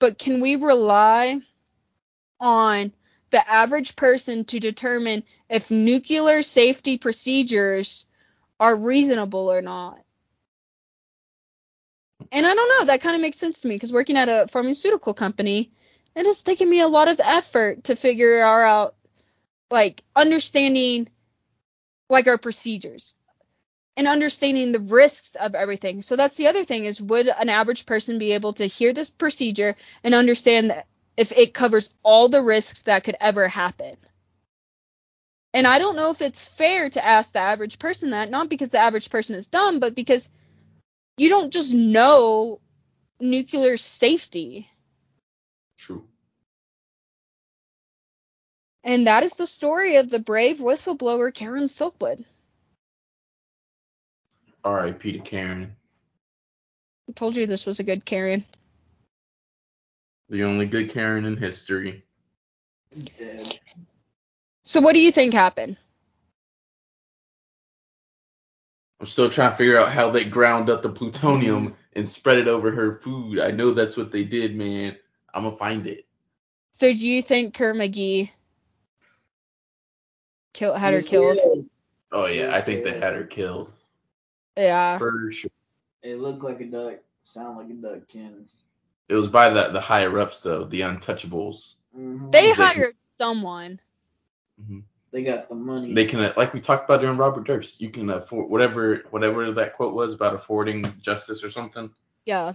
but 0.00 0.18
can 0.18 0.40
we 0.40 0.56
rely 0.56 1.40
on 2.40 2.92
the 3.30 3.50
average 3.50 3.96
person 3.96 4.44
to 4.46 4.60
determine 4.60 5.24
if 5.48 5.70
nuclear 5.70 6.42
safety 6.42 6.98
procedures 6.98 8.06
are 8.58 8.74
reasonable 8.74 9.50
or 9.50 9.62
not. 9.62 10.00
And 12.32 12.46
I 12.46 12.54
don't 12.54 12.68
know, 12.68 12.86
that 12.86 13.02
kind 13.02 13.14
of 13.14 13.22
makes 13.22 13.38
sense 13.38 13.60
to 13.60 13.68
me 13.68 13.74
because 13.74 13.92
working 13.92 14.16
at 14.16 14.28
a 14.28 14.46
pharmaceutical 14.48 15.14
company, 15.14 15.70
it 16.14 16.26
has 16.26 16.42
taken 16.42 16.68
me 16.68 16.80
a 16.80 16.88
lot 16.88 17.08
of 17.08 17.20
effort 17.20 17.84
to 17.84 17.96
figure 17.96 18.42
out, 18.42 18.94
like, 19.70 20.02
understanding, 20.14 21.08
like, 22.08 22.26
our 22.26 22.38
procedures 22.38 23.14
and 23.96 24.06
understanding 24.06 24.72
the 24.72 24.80
risks 24.80 25.34
of 25.34 25.54
everything. 25.54 26.02
So 26.02 26.16
that's 26.16 26.36
the 26.36 26.48
other 26.48 26.64
thing 26.64 26.84
is 26.84 27.00
would 27.00 27.28
an 27.28 27.48
average 27.48 27.86
person 27.86 28.18
be 28.18 28.32
able 28.32 28.54
to 28.54 28.66
hear 28.66 28.92
this 28.92 29.10
procedure 29.10 29.76
and 30.02 30.14
understand 30.14 30.70
that 30.70 30.86
if 31.16 31.32
it 31.32 31.54
covers 31.54 31.90
all 32.02 32.28
the 32.28 32.42
risks 32.42 32.82
that 32.82 33.04
could 33.04 33.16
ever 33.20 33.48
happen? 33.48 33.92
And 35.54 35.66
I 35.66 35.78
don't 35.78 35.96
know 35.96 36.10
if 36.10 36.20
it's 36.20 36.48
fair 36.48 36.90
to 36.90 37.04
ask 37.04 37.32
the 37.32 37.38
average 37.38 37.78
person 37.78 38.10
that, 38.10 38.30
not 38.30 38.50
because 38.50 38.68
the 38.68 38.78
average 38.78 39.08
person 39.08 39.36
is 39.36 39.46
dumb, 39.46 39.80
but 39.80 39.94
because 39.94 40.28
you 41.16 41.30
don't 41.30 41.50
just 41.50 41.72
know 41.72 42.60
nuclear 43.20 43.76
safety. 43.76 44.68
True. 45.78 46.04
And 48.84 49.06
that 49.06 49.22
is 49.22 49.32
the 49.32 49.46
story 49.46 49.96
of 49.96 50.10
the 50.10 50.18
brave 50.18 50.58
whistleblower 50.58 51.32
Karen 51.32 51.64
Silkwood. 51.64 52.24
R.I.P. 54.62 55.12
to 55.12 55.18
Karen. 55.20 55.74
I 57.08 57.12
told 57.12 57.34
you 57.34 57.46
this 57.46 57.66
was 57.66 57.78
a 57.80 57.84
good 57.84 58.04
Karen. 58.04 58.44
The 60.28 60.42
only 60.44 60.66
good 60.66 60.90
Karen 60.90 61.24
in 61.24 61.36
history. 61.36 62.04
Dead. 63.18 63.60
So 64.62 64.80
what 64.80 64.94
do 64.94 65.00
you 65.00 65.12
think 65.12 65.32
happened? 65.32 65.76
I'm 68.98 69.06
still 69.06 69.30
trying 69.30 69.50
to 69.52 69.56
figure 69.56 69.78
out 69.78 69.92
how 69.92 70.10
they 70.10 70.24
ground 70.24 70.70
up 70.70 70.82
the 70.82 70.88
plutonium 70.88 71.74
and 71.92 72.08
spread 72.08 72.38
it 72.38 72.48
over 72.48 72.70
her 72.72 72.98
food. 73.02 73.38
I 73.38 73.50
know 73.50 73.72
that's 73.72 73.96
what 73.96 74.10
they 74.10 74.24
did, 74.24 74.56
man. 74.56 74.96
I'm 75.34 75.44
gonna 75.44 75.56
find 75.56 75.86
it. 75.86 76.06
So 76.72 76.92
do 76.92 77.06
you 77.06 77.22
think 77.22 77.54
Kerr 77.54 77.74
McGee 77.74 78.30
kill, 80.54 80.74
had 80.74 80.94
her 80.94 81.02
killed? 81.02 81.38
Oh 82.10 82.26
yeah, 82.26 82.54
I 82.54 82.60
think 82.62 82.84
they 82.84 82.98
had 82.98 83.14
her 83.14 83.24
killed 83.24 83.70
Yeah. 84.56 84.98
for 84.98 85.30
sure. 85.30 85.50
It 86.02 86.18
looked 86.18 86.42
like 86.42 86.60
a 86.60 86.66
duck. 86.66 86.94
Sound 87.24 87.58
like 87.58 87.70
a 87.70 87.74
duck, 87.74 88.08
Kins. 88.08 88.60
It 89.08 89.14
was 89.14 89.28
by 89.28 89.50
the 89.50 89.68
the 89.68 89.80
higher 89.80 90.18
ups 90.18 90.40
though, 90.40 90.64
the 90.64 90.80
untouchables. 90.80 91.74
Mm-hmm. 91.96 92.30
They 92.30 92.48
They- 92.48 92.52
hired 92.52 92.96
someone. 93.18 93.80
they 95.12 95.22
got 95.22 95.48
the 95.48 95.54
money. 95.54 95.94
They 95.94 96.06
can, 96.06 96.32
like 96.36 96.52
we 96.52 96.60
talked 96.60 96.84
about 96.84 97.00
during 97.00 97.16
Robert 97.16 97.44
Durst, 97.46 97.80
you 97.80 97.90
can 97.90 98.10
afford 98.10 98.50
whatever 98.50 99.02
whatever 99.10 99.52
that 99.52 99.74
quote 99.76 99.94
was 99.94 100.12
about 100.12 100.34
affording 100.34 100.92
justice 101.00 101.42
or 101.44 101.50
something. 101.50 101.90
Yeah. 102.24 102.54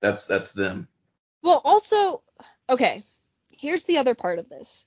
That's 0.00 0.24
that's 0.26 0.52
them. 0.52 0.88
Well, 1.42 1.60
also, 1.64 2.22
okay, 2.68 3.04
here's 3.52 3.84
the 3.84 3.98
other 3.98 4.14
part 4.14 4.38
of 4.38 4.48
this. 4.48 4.84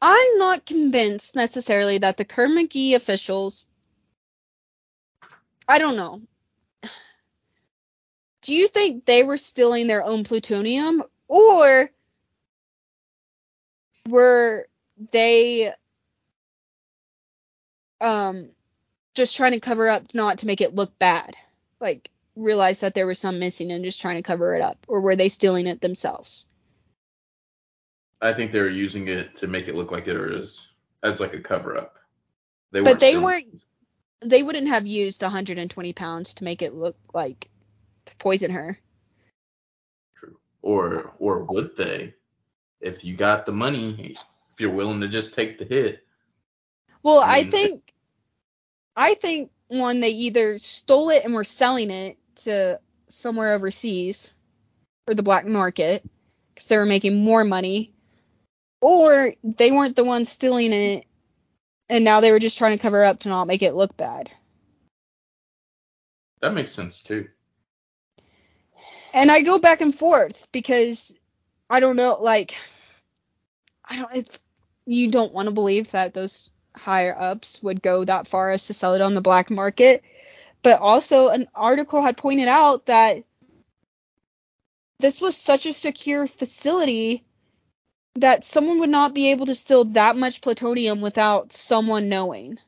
I'm 0.00 0.38
not 0.38 0.66
convinced 0.66 1.34
necessarily 1.34 1.98
that 1.98 2.16
the 2.18 2.24
Kerr 2.24 2.48
McGee 2.48 2.94
officials, 2.94 3.66
I 5.66 5.78
don't 5.78 5.96
know. 5.96 6.20
Do 8.46 8.54
you 8.54 8.68
think 8.68 9.04
they 9.04 9.24
were 9.24 9.38
stealing 9.38 9.88
their 9.88 10.04
own 10.04 10.22
plutonium 10.22 11.02
or 11.26 11.90
were 14.08 14.68
they 15.10 15.72
um 18.00 18.50
just 19.14 19.34
trying 19.34 19.50
to 19.50 19.58
cover 19.58 19.88
up 19.88 20.14
not 20.14 20.38
to 20.38 20.46
make 20.46 20.60
it 20.60 20.76
look 20.76 20.96
bad? 20.96 21.34
Like 21.80 22.08
realize 22.36 22.78
that 22.80 22.94
there 22.94 23.08
was 23.08 23.18
some 23.18 23.40
missing 23.40 23.72
and 23.72 23.82
just 23.82 24.00
trying 24.00 24.14
to 24.14 24.22
cover 24.22 24.54
it 24.54 24.62
up 24.62 24.78
or 24.86 25.00
were 25.00 25.16
they 25.16 25.28
stealing 25.28 25.66
it 25.66 25.80
themselves? 25.80 26.46
I 28.22 28.32
think 28.32 28.52
they 28.52 28.60
were 28.60 28.70
using 28.70 29.08
it 29.08 29.38
to 29.38 29.48
make 29.48 29.66
it 29.66 29.74
look 29.74 29.90
like 29.90 30.06
it 30.06 30.16
was 30.16 30.68
as 31.02 31.18
like 31.18 31.34
a 31.34 31.40
cover 31.40 31.76
up. 31.76 31.96
They 32.70 32.80
But 32.80 33.00
they 33.00 33.18
weren't 33.18 33.60
they 34.20 34.44
wouldn't 34.44 34.68
have 34.68 34.86
used 34.86 35.22
120 35.22 35.92
pounds 35.94 36.34
to 36.34 36.44
make 36.44 36.62
it 36.62 36.74
look 36.76 36.96
like 37.12 37.48
poison 38.18 38.50
her. 38.50 38.78
True. 40.16 40.36
Or 40.62 41.12
or 41.18 41.44
would 41.44 41.76
they? 41.76 42.14
If 42.80 43.04
you 43.04 43.16
got 43.16 43.46
the 43.46 43.52
money, 43.52 44.16
if 44.52 44.60
you're 44.60 44.70
willing 44.70 45.00
to 45.00 45.08
just 45.08 45.34
take 45.34 45.58
the 45.58 45.64
hit. 45.64 46.04
Well, 47.02 47.20
I 47.20 47.38
I 47.38 47.44
think 47.44 47.92
I 48.94 49.14
think 49.14 49.50
one 49.68 50.00
they 50.00 50.10
either 50.10 50.58
stole 50.58 51.10
it 51.10 51.24
and 51.24 51.34
were 51.34 51.44
selling 51.44 51.90
it 51.90 52.18
to 52.36 52.80
somewhere 53.08 53.54
overseas 53.54 54.34
for 55.06 55.14
the 55.14 55.22
black 55.22 55.46
market 55.46 56.04
because 56.54 56.68
they 56.68 56.76
were 56.76 56.86
making 56.86 57.22
more 57.22 57.44
money, 57.44 57.92
or 58.80 59.34
they 59.42 59.72
weren't 59.72 59.96
the 59.96 60.04
ones 60.04 60.28
stealing 60.30 60.72
it 60.72 61.06
and 61.88 62.04
now 62.04 62.20
they 62.20 62.32
were 62.32 62.38
just 62.38 62.58
trying 62.58 62.76
to 62.76 62.82
cover 62.82 63.04
up 63.04 63.20
to 63.20 63.28
not 63.28 63.46
make 63.46 63.62
it 63.62 63.74
look 63.74 63.96
bad. 63.96 64.30
That 66.40 66.54
makes 66.54 66.72
sense 66.72 67.02
too. 67.02 67.28
And 69.16 69.32
I 69.32 69.40
go 69.40 69.58
back 69.58 69.80
and 69.80 69.94
forth 69.94 70.46
because 70.52 71.12
I 71.70 71.80
don't 71.80 71.96
know, 71.96 72.18
like, 72.20 72.54
I 73.82 73.96
don't, 73.96 74.14
it's, 74.14 74.38
you 74.84 75.10
don't 75.10 75.32
want 75.32 75.46
to 75.46 75.52
believe 75.52 75.90
that 75.92 76.12
those 76.12 76.50
higher 76.76 77.18
ups 77.18 77.62
would 77.62 77.82
go 77.82 78.04
that 78.04 78.28
far 78.28 78.50
as 78.50 78.66
to 78.66 78.74
sell 78.74 78.94
it 78.94 79.00
on 79.00 79.14
the 79.14 79.22
black 79.22 79.50
market. 79.50 80.04
But 80.62 80.80
also, 80.80 81.28
an 81.28 81.48
article 81.54 82.02
had 82.02 82.18
pointed 82.18 82.48
out 82.48 82.86
that 82.86 83.24
this 84.98 85.18
was 85.20 85.34
such 85.34 85.64
a 85.64 85.72
secure 85.72 86.26
facility 86.26 87.24
that 88.16 88.44
someone 88.44 88.80
would 88.80 88.90
not 88.90 89.14
be 89.14 89.30
able 89.30 89.46
to 89.46 89.54
steal 89.54 89.84
that 89.84 90.16
much 90.16 90.42
plutonium 90.42 91.00
without 91.00 91.52
someone 91.52 92.10
knowing. 92.10 92.58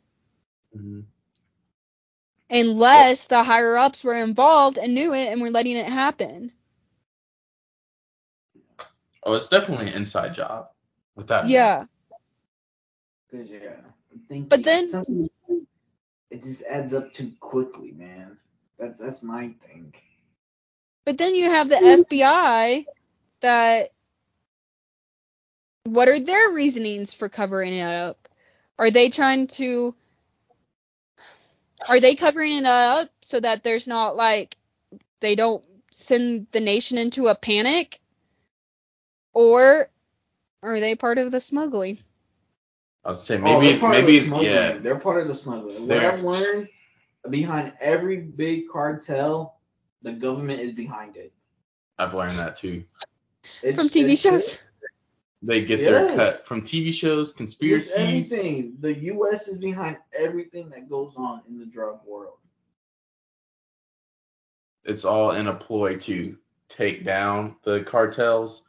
Mhm. 0.74 1.04
Unless 2.50 3.26
the 3.26 3.42
higher 3.42 3.76
ups 3.76 4.02
were 4.02 4.14
involved 4.14 4.78
and 4.78 4.94
knew 4.94 5.12
it 5.12 5.28
and 5.28 5.40
were 5.42 5.50
letting 5.50 5.76
it 5.76 5.86
happen. 5.86 6.50
Oh, 9.22 9.34
it's 9.34 9.48
definitely 9.48 9.88
an 9.88 9.94
inside 9.94 10.34
job. 10.34 10.68
with 11.14 11.26
that. 11.26 11.48
Yeah. 11.48 11.84
Cause 13.30 13.46
yeah, 13.50 13.74
I'm 14.12 14.20
thinking 14.28 14.48
But 14.48 14.62
then- 14.62 15.28
it 16.30 16.42
just 16.42 16.62
adds 16.64 16.94
up 16.94 17.12
too 17.12 17.32
quickly, 17.40 17.92
man. 17.92 18.38
That's 18.78 19.00
that's 19.00 19.22
my 19.22 19.54
thing. 19.66 19.94
But 21.04 21.18
then 21.18 21.34
you 21.34 21.50
have 21.50 21.68
the 21.68 21.76
FBI 21.76 22.84
that 23.40 23.90
what 25.84 26.08
are 26.08 26.20
their 26.20 26.50
reasonings 26.50 27.12
for 27.12 27.28
covering 27.28 27.72
it 27.74 27.82
up? 27.82 28.28
Are 28.78 28.90
they 28.90 29.08
trying 29.08 29.46
to 29.48 29.94
are 31.86 32.00
they 32.00 32.14
covering 32.14 32.52
it 32.58 32.64
up 32.66 33.08
so 33.22 33.38
that 33.40 33.62
there's 33.62 33.86
not 33.86 34.16
like 34.16 34.56
they 35.20 35.34
don't 35.34 35.62
send 35.92 36.46
the 36.52 36.60
nation 36.60 36.98
into 36.98 37.28
a 37.28 37.34
panic? 37.34 38.00
Or 39.34 39.88
are 40.62 40.80
they 40.80 40.94
part 40.94 41.18
of 41.18 41.30
the 41.30 41.40
smuggling? 41.40 41.98
I 43.04 43.10
was 43.10 43.24
saying 43.24 43.42
Oh, 43.46 43.60
maybe 43.60 43.72
they're 43.72 43.80
part 43.80 43.96
of 43.96 44.04
maybe 44.04 44.18
the 44.18 44.26
smuggling. 44.26 44.50
yeah. 44.50 44.78
they're 44.78 44.98
part 44.98 45.22
of 45.22 45.28
the 45.28 45.34
smuggling. 45.34 45.80
What 45.80 45.88
They're- 45.88 46.10
I've 46.10 46.22
learned 46.24 46.68
behind 47.30 47.72
every 47.80 48.16
big 48.18 48.68
cartel, 48.70 49.60
the 50.02 50.12
government 50.12 50.60
is 50.60 50.72
behind 50.72 51.16
it. 51.16 51.32
I've 51.98 52.14
learned 52.14 52.38
that 52.38 52.56
too. 52.56 52.84
It's, 53.62 53.76
From 53.78 53.88
TV 53.88 54.12
it's- 54.12 54.20
shows? 54.20 54.58
They 55.40 55.64
get 55.64 55.78
their 55.78 56.16
cut 56.16 56.46
from 56.46 56.62
TV 56.62 56.92
shows, 56.92 57.28
It's 57.28 57.36
conspiracies. 57.36 57.96
everything. 58.32 58.76
The 58.80 58.94
U.S. 59.14 59.46
is 59.46 59.58
behind 59.58 59.98
everything 60.12 60.68
that 60.70 60.88
goes 60.88 61.14
on 61.16 61.42
in 61.48 61.58
the 61.58 61.66
drug 61.66 62.00
world. 62.04 62.38
It's 64.84 65.04
all 65.04 65.32
in 65.32 65.46
a 65.48 65.54
ploy 65.54 65.96
to 65.98 66.36
take 66.68 67.04
down 67.04 67.56
the 67.62 67.82
cartels. 67.82 68.64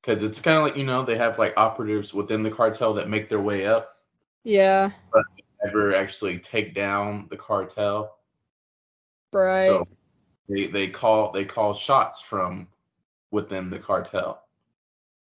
Because 0.00 0.22
it's 0.22 0.40
kind 0.40 0.56
of 0.58 0.64
like 0.64 0.76
you 0.76 0.84
know 0.84 1.04
they 1.04 1.16
have 1.16 1.38
like 1.38 1.54
operatives 1.56 2.14
within 2.14 2.42
the 2.42 2.50
cartel 2.50 2.94
that 2.94 3.08
make 3.08 3.28
their 3.28 3.40
way 3.40 3.66
up, 3.66 3.96
Yeah, 4.44 4.90
But 5.12 5.24
never 5.64 5.94
actually 5.94 6.38
take 6.38 6.74
down 6.74 7.26
the 7.30 7.36
cartel. 7.36 8.16
right. 9.32 9.66
So 9.66 9.88
they 10.48 10.68
they 10.68 10.88
call 10.88 11.32
they 11.32 11.44
call 11.44 11.74
shots 11.74 12.20
from 12.20 12.68
within 13.30 13.68
the 13.68 13.78
cartel. 13.78 14.44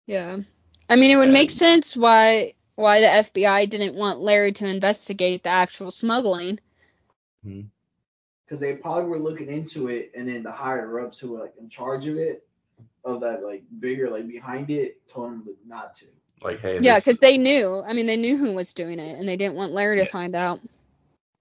Yeah. 0.07 0.38
I 0.89 0.95
mean, 0.95 1.11
it 1.11 1.17
would 1.17 1.27
Yeah. 1.27 1.34
make 1.34 1.51
sense 1.51 1.95
why 1.95 2.53
why 2.75 3.01
the 3.01 3.07
FBI 3.07 3.65
didn't 3.67 3.95
want 3.95 4.19
Larry 4.19 4.51
to 4.53 4.67
investigate 4.67 5.41
the 5.43 5.49
actual 5.49 5.89
smuggling. 5.89 6.59
Hmm. 7.43 7.61
Because 8.45 8.59
they 8.61 8.75
probably 8.75 9.09
were 9.09 9.17
looking 9.19 9.47
into 9.49 9.88
it, 9.89 10.11
and 10.15 10.29
then 10.29 10.43
the 10.43 10.51
higher 10.51 10.99
ups 11.01 11.17
who 11.19 11.31
were 11.31 11.39
like 11.39 11.55
in 11.59 11.69
charge 11.69 12.05
of 12.07 12.17
it, 12.17 12.47
of 13.03 13.21
that 13.21 13.43
like 13.43 13.63
bigger 13.79 14.09
like 14.09 14.27
behind 14.27 14.69
it, 14.69 15.01
told 15.09 15.31
them 15.31 15.55
not 15.65 15.95
to. 15.95 16.05
Like 16.43 16.59
hey, 16.59 16.77
Yeah, 16.79 16.99
because 16.99 17.17
they 17.17 17.38
knew. 17.38 17.81
I 17.85 17.93
mean, 17.93 18.05
they 18.05 18.15
knew 18.15 18.38
who 18.38 18.53
was 18.53 18.73
doing 18.73 18.99
it, 18.99 19.17
and 19.19 19.27
they 19.27 19.38
didn't 19.38 19.55
want 19.55 19.73
Larry 19.73 19.97
to 19.99 20.05
find 20.05 20.35
out. 20.35 20.59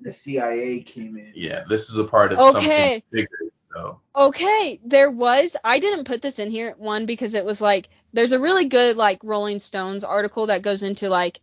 The 0.01 0.13
CIA 0.13 0.81
came 0.81 1.17
in. 1.19 1.33
yeah, 1.35 1.65
this 1.69 1.91
is 1.91 1.99
a 1.99 2.05
part 2.05 2.33
of 2.33 2.39
Okay. 2.39 2.63
something 2.63 3.03
bigger. 3.11 3.53
So 3.75 4.01
Okay, 4.17 4.81
there 4.85 5.11
was. 5.11 5.55
I 5.63 5.79
didn't 5.81 6.05
put 6.05 6.23
this 6.23 6.39
in 6.39 6.51
here 6.51 6.75
one 6.79 7.05
because 7.05 7.35
it 7.35 7.45
was 7.45 7.61
like 7.61 7.91
there's 8.17 8.33
a 8.33 8.41
really 8.41 8.65
good 8.65 8.97
like 8.97 9.21
Rolling 9.23 9.61
Stones 9.61 10.03
article 10.03 10.47
that 10.47 10.63
goes 10.63 10.83
into 10.83 11.09
like 11.09 11.41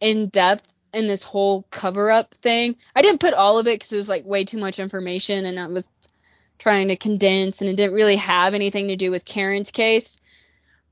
in 0.00 0.28
depth 0.28 0.72
in 0.92 1.06
this 1.06 1.22
whole 1.22 1.62
cover 1.70 2.10
up 2.10 2.32
thing. 2.34 2.76
I 2.94 3.02
didn't 3.02 3.20
put 3.20 3.34
all 3.34 3.58
of 3.58 3.66
it 3.66 3.74
because 3.74 3.92
it 3.92 3.98
was 3.98 4.08
like 4.08 4.24
way 4.24 4.44
too 4.44 4.58
much 4.58 4.78
information, 4.78 5.44
and 5.44 5.60
I 5.60 5.66
was 5.66 5.88
trying 6.58 6.88
to 6.88 6.96
condense, 6.96 7.60
and 7.60 7.68
it 7.68 7.76
didn't 7.76 7.94
really 7.94 8.16
have 8.16 8.54
anything 8.54 8.88
to 8.88 8.96
do 8.96 9.10
with 9.10 9.24
Karen's 9.24 9.70
case. 9.70 10.18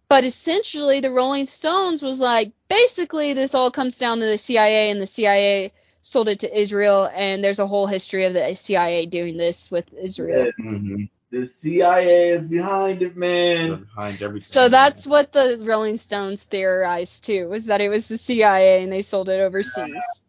But 0.08 0.24
essentially, 0.24 1.00
the 1.00 1.10
Rolling 1.10 1.46
Stones 1.46 2.02
was 2.02 2.20
like 2.20 2.52
basically 2.68 3.32
this 3.32 3.54
all 3.54 3.70
comes 3.70 3.96
down 3.96 4.20
to 4.20 4.26
the 4.26 4.38
CIA, 4.38 4.90
and 4.90 5.00
the 5.00 5.06
CIA 5.06 5.72
sold 6.02 6.28
it 6.28 6.40
to 6.40 6.60
Israel, 6.60 7.10
and 7.14 7.42
there's 7.42 7.58
a 7.58 7.66
whole 7.66 7.86
history 7.86 8.24
of 8.24 8.34
the 8.34 8.54
CIA 8.54 9.06
doing 9.06 9.38
this 9.38 9.70
with 9.70 9.92
Israel. 9.94 10.50
Yes. 10.58 11.08
The 11.34 11.46
CIA 11.46 12.30
is 12.30 12.48
behind 12.48 13.02
it, 13.02 13.16
they're 13.64 13.76
man. 13.76 13.86
behind 13.86 14.22
everything. 14.22 14.44
So 14.44 14.68
that's 14.68 15.06
what 15.06 15.32
the 15.32 15.58
Rolling 15.60 15.96
Stones 15.96 16.44
theorized 16.44 17.24
too, 17.24 17.48
was 17.48 17.66
that 17.66 17.80
it 17.80 17.88
was 17.88 18.08
the 18.08 18.18
CIA 18.18 18.82
and 18.82 18.92
they 18.92 19.02
sold 19.02 19.28
it 19.28 19.40
overseas. 19.40 20.22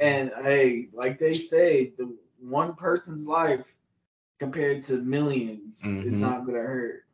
And 0.00 0.30
hey, 0.42 0.88
like 0.92 1.18
they 1.18 1.34
say, 1.34 1.92
the 1.98 2.16
one 2.40 2.74
person's 2.76 3.26
life 3.26 3.66
compared 4.38 4.84
to 4.84 4.98
1000000s 4.98 5.82
is 6.02 6.16
Mhm. 6.16 6.20
not 6.20 6.46
gonna 6.46 6.58
hurt. 6.58 7.04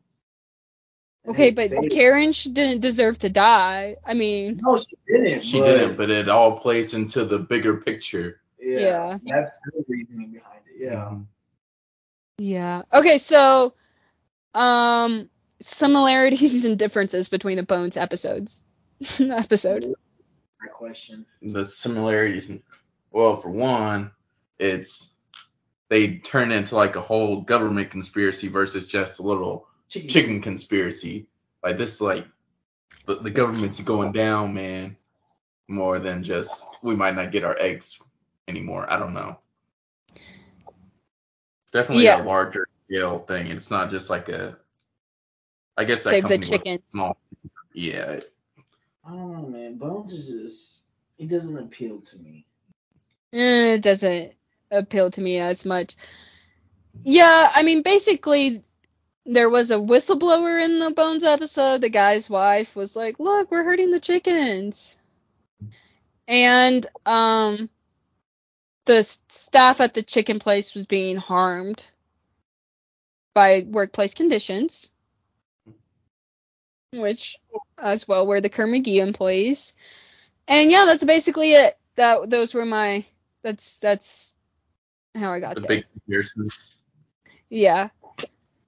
Okay, 1.27 1.51
but 1.51 1.71
Karen 1.91 2.33
she 2.33 2.51
didn't 2.51 2.81
deserve 2.81 3.19
to 3.19 3.31
die. 3.31 3.97
I 4.05 4.15
mean, 4.15 4.61
no, 4.61 4.77
she 4.77 4.97
didn't. 5.07 5.43
She 5.45 5.61
but, 5.61 5.67
didn't, 5.67 5.97
but 5.97 6.11
it 6.11 6.29
all 6.29 6.59
plays 6.59 6.95
into 6.95 7.25
the 7.25 7.39
bigger 7.39 7.77
picture. 7.79 8.41
yeah, 8.59 8.81
Yeah. 8.81 9.19
that's 9.25 9.59
the 9.65 9.85
reasoning 9.89 10.33
behind 10.33 10.63
it. 10.67 10.83
Yeah. 10.85 11.11
Mhm. 11.11 11.27
Yeah. 12.39 12.83
Okay, 12.93 13.19
so 13.19 13.75
um 14.55 15.29
similarities 15.61 16.65
and 16.67 16.79
differences 16.79 17.29
between 17.29 17.57
the 17.57 17.63
Bones 17.63 17.97
episodes. 17.97 18.63
episode. 19.21 19.95
That 20.63 20.73
question. 20.73 21.27
The 21.43 21.65
similarities, 21.65 22.51
well, 23.11 23.41
for 23.41 23.51
one, 23.51 24.13
it's 24.59 25.11
they 25.89 26.19
turn 26.19 26.53
into 26.53 26.77
like 26.77 26.97
a 26.97 27.03
whole 27.03 27.43
government 27.43 27.91
conspiracy 27.91 28.49
versus 28.49 28.87
just 28.87 29.19
a 29.19 29.23
little 29.23 29.69
Chicken. 29.89 30.09
chicken 30.09 30.43
conspiracy. 30.43 31.27
Like 31.63 31.79
this, 31.79 32.01
like 32.01 32.27
the, 33.07 33.17
the 33.17 33.31
government's 33.31 33.81
going 33.81 34.13
down, 34.13 34.55
man. 34.55 34.97
More 35.69 35.99
than 35.99 36.23
just 36.23 36.63
we 36.83 36.95
might 36.95 37.15
not 37.15 37.33
get 37.33 37.45
our 37.45 37.59
eggs 37.59 37.99
anymore. 38.49 38.91
I 38.91 38.99
don't 38.99 39.15
know. 39.15 39.39
Definitely 41.75 42.05
Yeah. 42.05 42.23
a 42.23 42.25
larger 42.25 42.69
scale 42.87 43.19
thing. 43.19 43.49
It's 43.49 43.71
not 43.71 43.91
just 43.91 44.09
like 44.09 44.29
a. 44.31 44.57
I 45.77 45.85
guess 45.85 46.05
that 46.05 46.11
Save 46.11 46.29
the 46.29 46.39
chickens. 46.39 46.91
Small. 46.91 47.19
Yeah, 47.75 48.21
I 49.05 49.11
don't 49.11 49.33
know, 49.33 49.49
man. 49.49 49.77
Bones 49.77 50.13
is 50.13 50.29
just 50.29 50.85
it 51.19 51.29
doesn't 51.29 51.59
appeal 51.59 52.01
to 52.01 52.17
me. 52.19 52.47
Eh, 53.33 53.75
it 53.75 53.83
doesn't 53.83 54.35
appeal 54.71 55.11
to 55.11 55.21
me 55.21 55.41
as 55.41 55.65
much. 55.65 55.97
Yeah, 57.03 57.51
I 57.53 57.65
mean, 57.65 57.83
basically, 57.83 58.63
there 59.27 59.51
was 59.51 59.73
a 59.73 59.77
whistleblower 59.77 60.65
in 60.65 60.79
the 60.79 60.93
Bones 60.93 61.25
episode. 61.25 61.81
The 61.81 61.89
guy's 61.89 62.31
wife 62.31 62.77
was 62.77 62.95
like, 62.95 63.19
"Look, 63.19 63.51
we're 63.51 63.65
hurting 63.65 63.91
the 63.91 63.99
chickens," 63.99 64.97
and 66.29 66.87
um, 67.05 67.69
the 68.85 69.03
staff 69.03 69.81
at 69.81 69.95
the 69.95 70.03
chicken 70.03 70.39
place 70.39 70.75
was 70.75 70.87
being 70.87 71.17
harmed 71.17 71.87
by 73.35 73.67
workplace 73.67 74.15
conditions, 74.15 74.91
which 76.93 77.39
as 77.79 78.07
well 78.07 78.27
were 78.27 78.41
the 78.41 78.49
Kerr-McGee 78.49 79.01
employees. 79.01 79.75
And 80.47 80.71
yeah, 80.71 80.85
that's 80.87 81.05
basically 81.05 81.53
it. 81.53 81.77
That 81.97 82.29
those 82.29 82.55
were 82.55 82.65
my 82.65 83.05
that's 83.43 83.77
that's 83.79 84.35
how 85.15 85.33
I 85.33 85.41
got 85.41 85.55
the 85.55 85.61
there. 85.61 85.69
big 85.69 85.87
comparisons. 85.93 86.77
Yeah. 87.49 87.89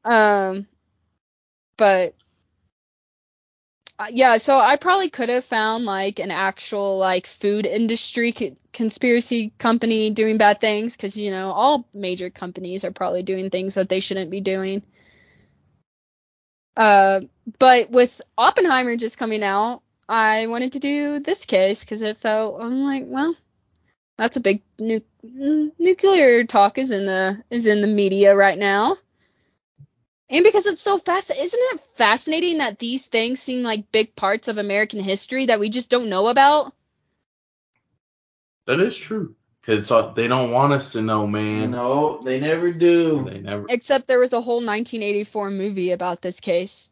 Um 0.04 0.66
but 1.76 2.14
yeah, 4.10 4.36
so 4.36 4.58
I 4.58 4.76
probably 4.76 5.08
could 5.10 5.28
have 5.30 5.44
found 5.44 5.84
like 5.84 6.18
an 6.18 6.30
actual 6.30 6.98
like 6.98 7.26
food 7.26 7.66
industry 7.66 8.32
co- 8.32 8.56
conspiracy 8.72 9.52
company 9.58 10.10
doing 10.10 10.36
bad 10.38 10.60
things 10.60 10.96
cuz 10.96 11.16
you 11.16 11.30
know, 11.30 11.50
all 11.52 11.88
major 11.94 12.30
companies 12.30 12.84
are 12.84 12.92
probably 12.92 13.22
doing 13.22 13.50
things 13.50 13.74
that 13.74 13.88
they 13.88 14.00
shouldn't 14.00 14.30
be 14.30 14.40
doing. 14.40 14.82
Uh 16.76 17.20
but 17.58 17.90
with 17.90 18.20
Oppenheimer 18.36 18.96
just 18.96 19.18
coming 19.18 19.42
out, 19.42 19.82
I 20.08 20.46
wanted 20.48 20.72
to 20.72 20.78
do 20.78 21.20
this 21.20 21.44
case 21.46 21.84
cuz 21.84 22.02
it 22.02 22.18
felt 22.18 22.60
I'm 22.60 22.82
like, 22.84 23.04
well, 23.06 23.34
that's 24.18 24.36
a 24.36 24.40
big 24.40 24.62
nu- 24.78 25.00
nuclear 25.78 26.44
talk 26.44 26.78
is 26.78 26.90
in 26.90 27.06
the 27.06 27.42
is 27.50 27.66
in 27.66 27.80
the 27.82 27.88
media 27.88 28.36
right 28.36 28.58
now. 28.58 28.98
And 30.28 30.42
because 30.42 30.66
it's 30.66 30.80
so 30.80 30.98
fast, 30.98 31.30
isn't 31.30 31.60
it 31.60 31.80
fascinating 31.94 32.58
that 32.58 32.78
these 32.78 33.06
things 33.06 33.40
seem 33.40 33.62
like 33.62 33.92
big 33.92 34.16
parts 34.16 34.48
of 34.48 34.58
American 34.58 35.00
history 35.00 35.46
that 35.46 35.60
we 35.60 35.68
just 35.68 35.88
don't 35.88 36.08
know 36.08 36.26
about? 36.28 36.72
That 38.66 38.80
is 38.80 38.96
true. 38.96 39.36
Cause 39.64 39.90
uh, 39.90 40.12
they 40.14 40.28
don't 40.28 40.52
want 40.52 40.72
us 40.72 40.92
to 40.92 41.02
know, 41.02 41.26
man. 41.26 41.72
No, 41.72 42.20
they 42.22 42.38
never 42.38 42.72
do. 42.72 43.24
They 43.28 43.40
never. 43.40 43.66
Except 43.68 44.06
there 44.06 44.20
was 44.20 44.32
a 44.32 44.40
whole 44.40 44.58
1984 44.58 45.50
movie 45.50 45.90
about 45.90 46.22
this 46.22 46.38
case, 46.38 46.88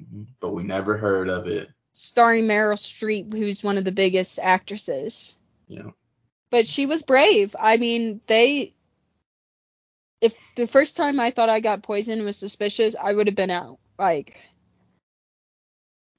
mm-hmm. 0.00 0.24
But 0.40 0.50
we 0.50 0.64
never 0.64 0.98
heard 0.98 1.28
of 1.28 1.46
it. 1.46 1.70
starring 1.92 2.46
Meryl 2.46 2.74
Streep, 2.74 3.32
who's 3.32 3.62
one 3.62 3.78
of 3.78 3.84
the 3.84 3.92
biggest 3.92 4.40
actresses. 4.40 5.36
You 5.68 5.78
know. 5.78 5.94
But 6.50 6.66
she 6.66 6.86
was 6.86 7.02
brave. 7.02 7.54
I 7.58 7.76
mean, 7.76 8.20
they. 8.26 8.74
If 10.22 10.36
the 10.56 10.66
first 10.66 10.96
time 10.96 11.20
I 11.20 11.30
thought 11.32 11.50
I 11.50 11.60
got 11.60 11.82
poisoned 11.82 12.22
was 12.24 12.36
suspicious, 12.38 12.94
I 13.00 13.12
would 13.12 13.26
have 13.26 13.36
been 13.36 13.50
out. 13.50 13.78
Like, 13.98 14.40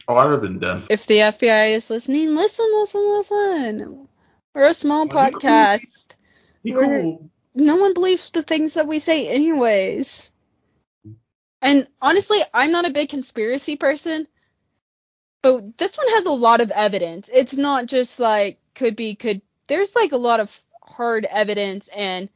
Oh, 0.07 0.15
I'd 0.17 0.31
have 0.31 0.41
been 0.41 0.59
done. 0.59 0.83
if 0.89 1.07
the 1.07 1.19
FBI 1.19 1.75
is 1.75 1.89
listening, 1.89 2.35
listen, 2.35 2.67
listen, 2.73 3.07
listen. 3.09 4.07
We're 4.53 4.67
a 4.67 4.73
small 4.73 5.07
Well, 5.07 5.31
cool. 5.31 5.39
podcast. 5.41 6.15
Be 6.63 6.73
cool. 6.73 7.29
no 7.55 7.77
one 7.77 7.93
believes 7.93 8.29
the 8.29 8.43
things 8.43 8.73
that 8.73 8.87
we 8.87 8.99
say 8.99 9.29
anyways. 9.29 10.31
And 11.61 11.87
honestly, 12.01 12.39
I'm 12.53 12.71
not 12.71 12.85
a 12.85 12.89
big 12.91 13.07
conspiracy 13.09 13.77
person, 13.77 14.27
but 15.41 15.77
this 15.77 15.97
one 15.97 16.09
has 16.09 16.25
a 16.25 16.31
lot 16.31 16.59
of 16.59 16.71
evidence. 16.71 17.29
It's 17.33 17.53
not 17.55 17.85
just 17.85 18.19
like 18.19 18.59
could 18.75 18.97
be 18.97 19.15
could 19.15 19.41
there's 19.69 19.95
like 19.95 20.11
a 20.11 20.17
lot 20.17 20.41
of 20.41 20.61
hard 20.83 21.25
evidence 21.25 21.87
and 21.87 22.29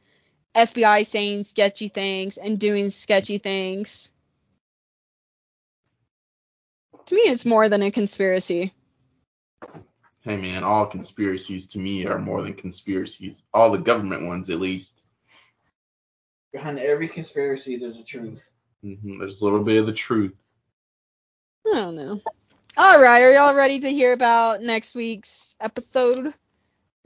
FBI 0.54 1.06
saying 1.06 1.44
sketchy 1.44 1.88
things 1.88 2.36
and 2.38 2.58
doing 2.58 2.90
sketchy 2.90 3.38
things. 3.38 4.12
To 7.06 7.14
me, 7.14 7.22
it's 7.22 7.44
more 7.46 7.68
than 7.68 7.82
a 7.82 7.90
conspiracy. 7.90 8.72
Hey 10.22 10.36
man, 10.36 10.64
all 10.64 10.86
conspiracies 10.86 11.66
to 11.68 11.78
me 11.78 12.06
are 12.06 12.18
more 12.18 12.42
than 12.42 12.54
conspiracies. 12.54 13.44
All 13.54 13.70
the 13.70 13.78
government 13.78 14.26
ones, 14.26 14.50
at 14.50 14.60
least. 14.60 15.02
Behind 16.52 16.78
every 16.78 17.08
conspiracy, 17.08 17.76
there's 17.78 17.96
a 17.98 18.02
truth. 18.02 18.46
hmm 18.82 19.18
There's 19.18 19.40
a 19.40 19.44
little 19.44 19.64
bit 19.64 19.78
of 19.78 19.86
the 19.86 19.92
truth. 19.92 20.34
I 21.66 21.80
don't 21.80 21.96
know. 21.96 22.20
All 22.76 23.00
right, 23.00 23.22
are 23.22 23.32
y'all 23.32 23.54
ready 23.54 23.80
to 23.80 23.90
hear 23.90 24.12
about 24.12 24.62
next 24.62 24.94
week's 24.94 25.54
episode? 25.60 26.32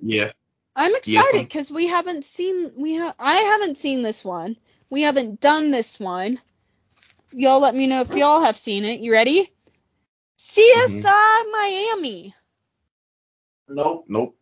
Yeah. 0.01 0.33
I'm 0.75 0.95
excited 0.95 1.43
because 1.45 1.71
we 1.71 1.87
haven't 1.87 2.25
seen 2.25 2.73
we 2.77 2.97
ha- 2.97 3.15
I 3.19 3.37
haven't 3.37 3.77
seen 3.79 4.03
this 4.03 4.25
one. 4.25 4.57
We 4.91 5.03
haven't 5.03 5.41
done 5.41 5.71
this 5.71 5.99
one. 6.01 6.41
Y'all 7.33 7.61
let 7.61 7.75
me 7.75 7.87
know 7.87 8.01
if 8.03 8.15
y'all 8.15 8.43
have 8.43 8.57
seen 8.57 8.85
it. 8.85 9.01
You 9.01 9.13
ready? 9.13 9.51
CSI 10.39 10.87
Mm-hmm. 10.89 11.51
Miami. 11.53 12.35
Nope. 13.69 14.05
Nope. 14.09 14.37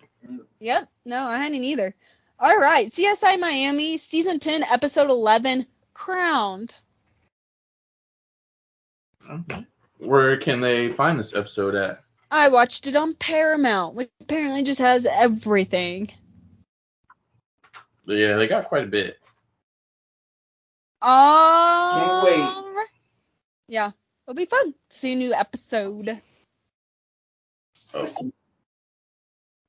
Yep. 0.61 0.89
No, 1.05 1.23
I 1.25 1.39
hadn't 1.39 1.63
either. 1.65 1.95
All 2.39 2.57
right. 2.59 2.89
CSI 2.91 3.39
Miami 3.39 3.97
season 3.97 4.39
10 4.41 4.65
episode 4.65 5.11
11 5.11 5.67
Crowned. 5.95 6.75
Okay. 9.31 9.67
Where 9.99 10.37
can 10.39 10.61
they 10.61 10.93
find 10.93 11.19
this 11.19 11.35
episode 11.35 11.75
at? 11.75 12.03
I 12.31 12.49
watched 12.49 12.87
it 12.87 12.97
on 12.97 13.15
Paramount, 13.15 13.95
which 13.95 14.11
apparently 14.21 14.63
just 14.63 14.81
has 14.81 15.07
everything. 15.07 16.11
Yeah, 18.07 18.37
they 18.37 18.47
got 18.47 18.67
quite 18.67 18.85
a 18.85 18.89
bit. 18.89 19.19
Oh. 21.03 22.23
wait. 22.25 22.87
Yeah, 23.69 23.91
it'll 24.27 24.37
be 24.37 24.47
fun 24.47 24.73
to 24.73 24.97
see 24.97 25.13
a 25.13 25.17
new 25.17 25.35
episode. 25.35 26.21
Oh. 27.95 28.33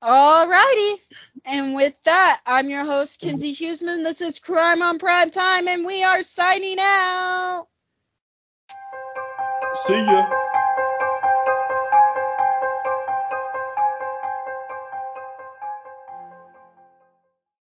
Alrighty. 0.04 1.00
And 1.46 1.76
with 1.76 1.96
that, 2.04 2.42
I'm 2.46 2.70
your 2.70 2.86
host, 2.86 3.20
Kinsey 3.20 3.56
Huseman. 3.56 4.04
This 4.04 4.22
is 4.22 4.40
Crime 4.40 4.82
on 4.82 4.98
Prime 4.98 5.30
Time, 5.30 5.68
and 5.68 5.86
we 5.86 6.04
are 6.04 6.24
signing 6.24 6.78
out. 6.80 7.68
See 9.86 9.94
ya. 9.94 10.61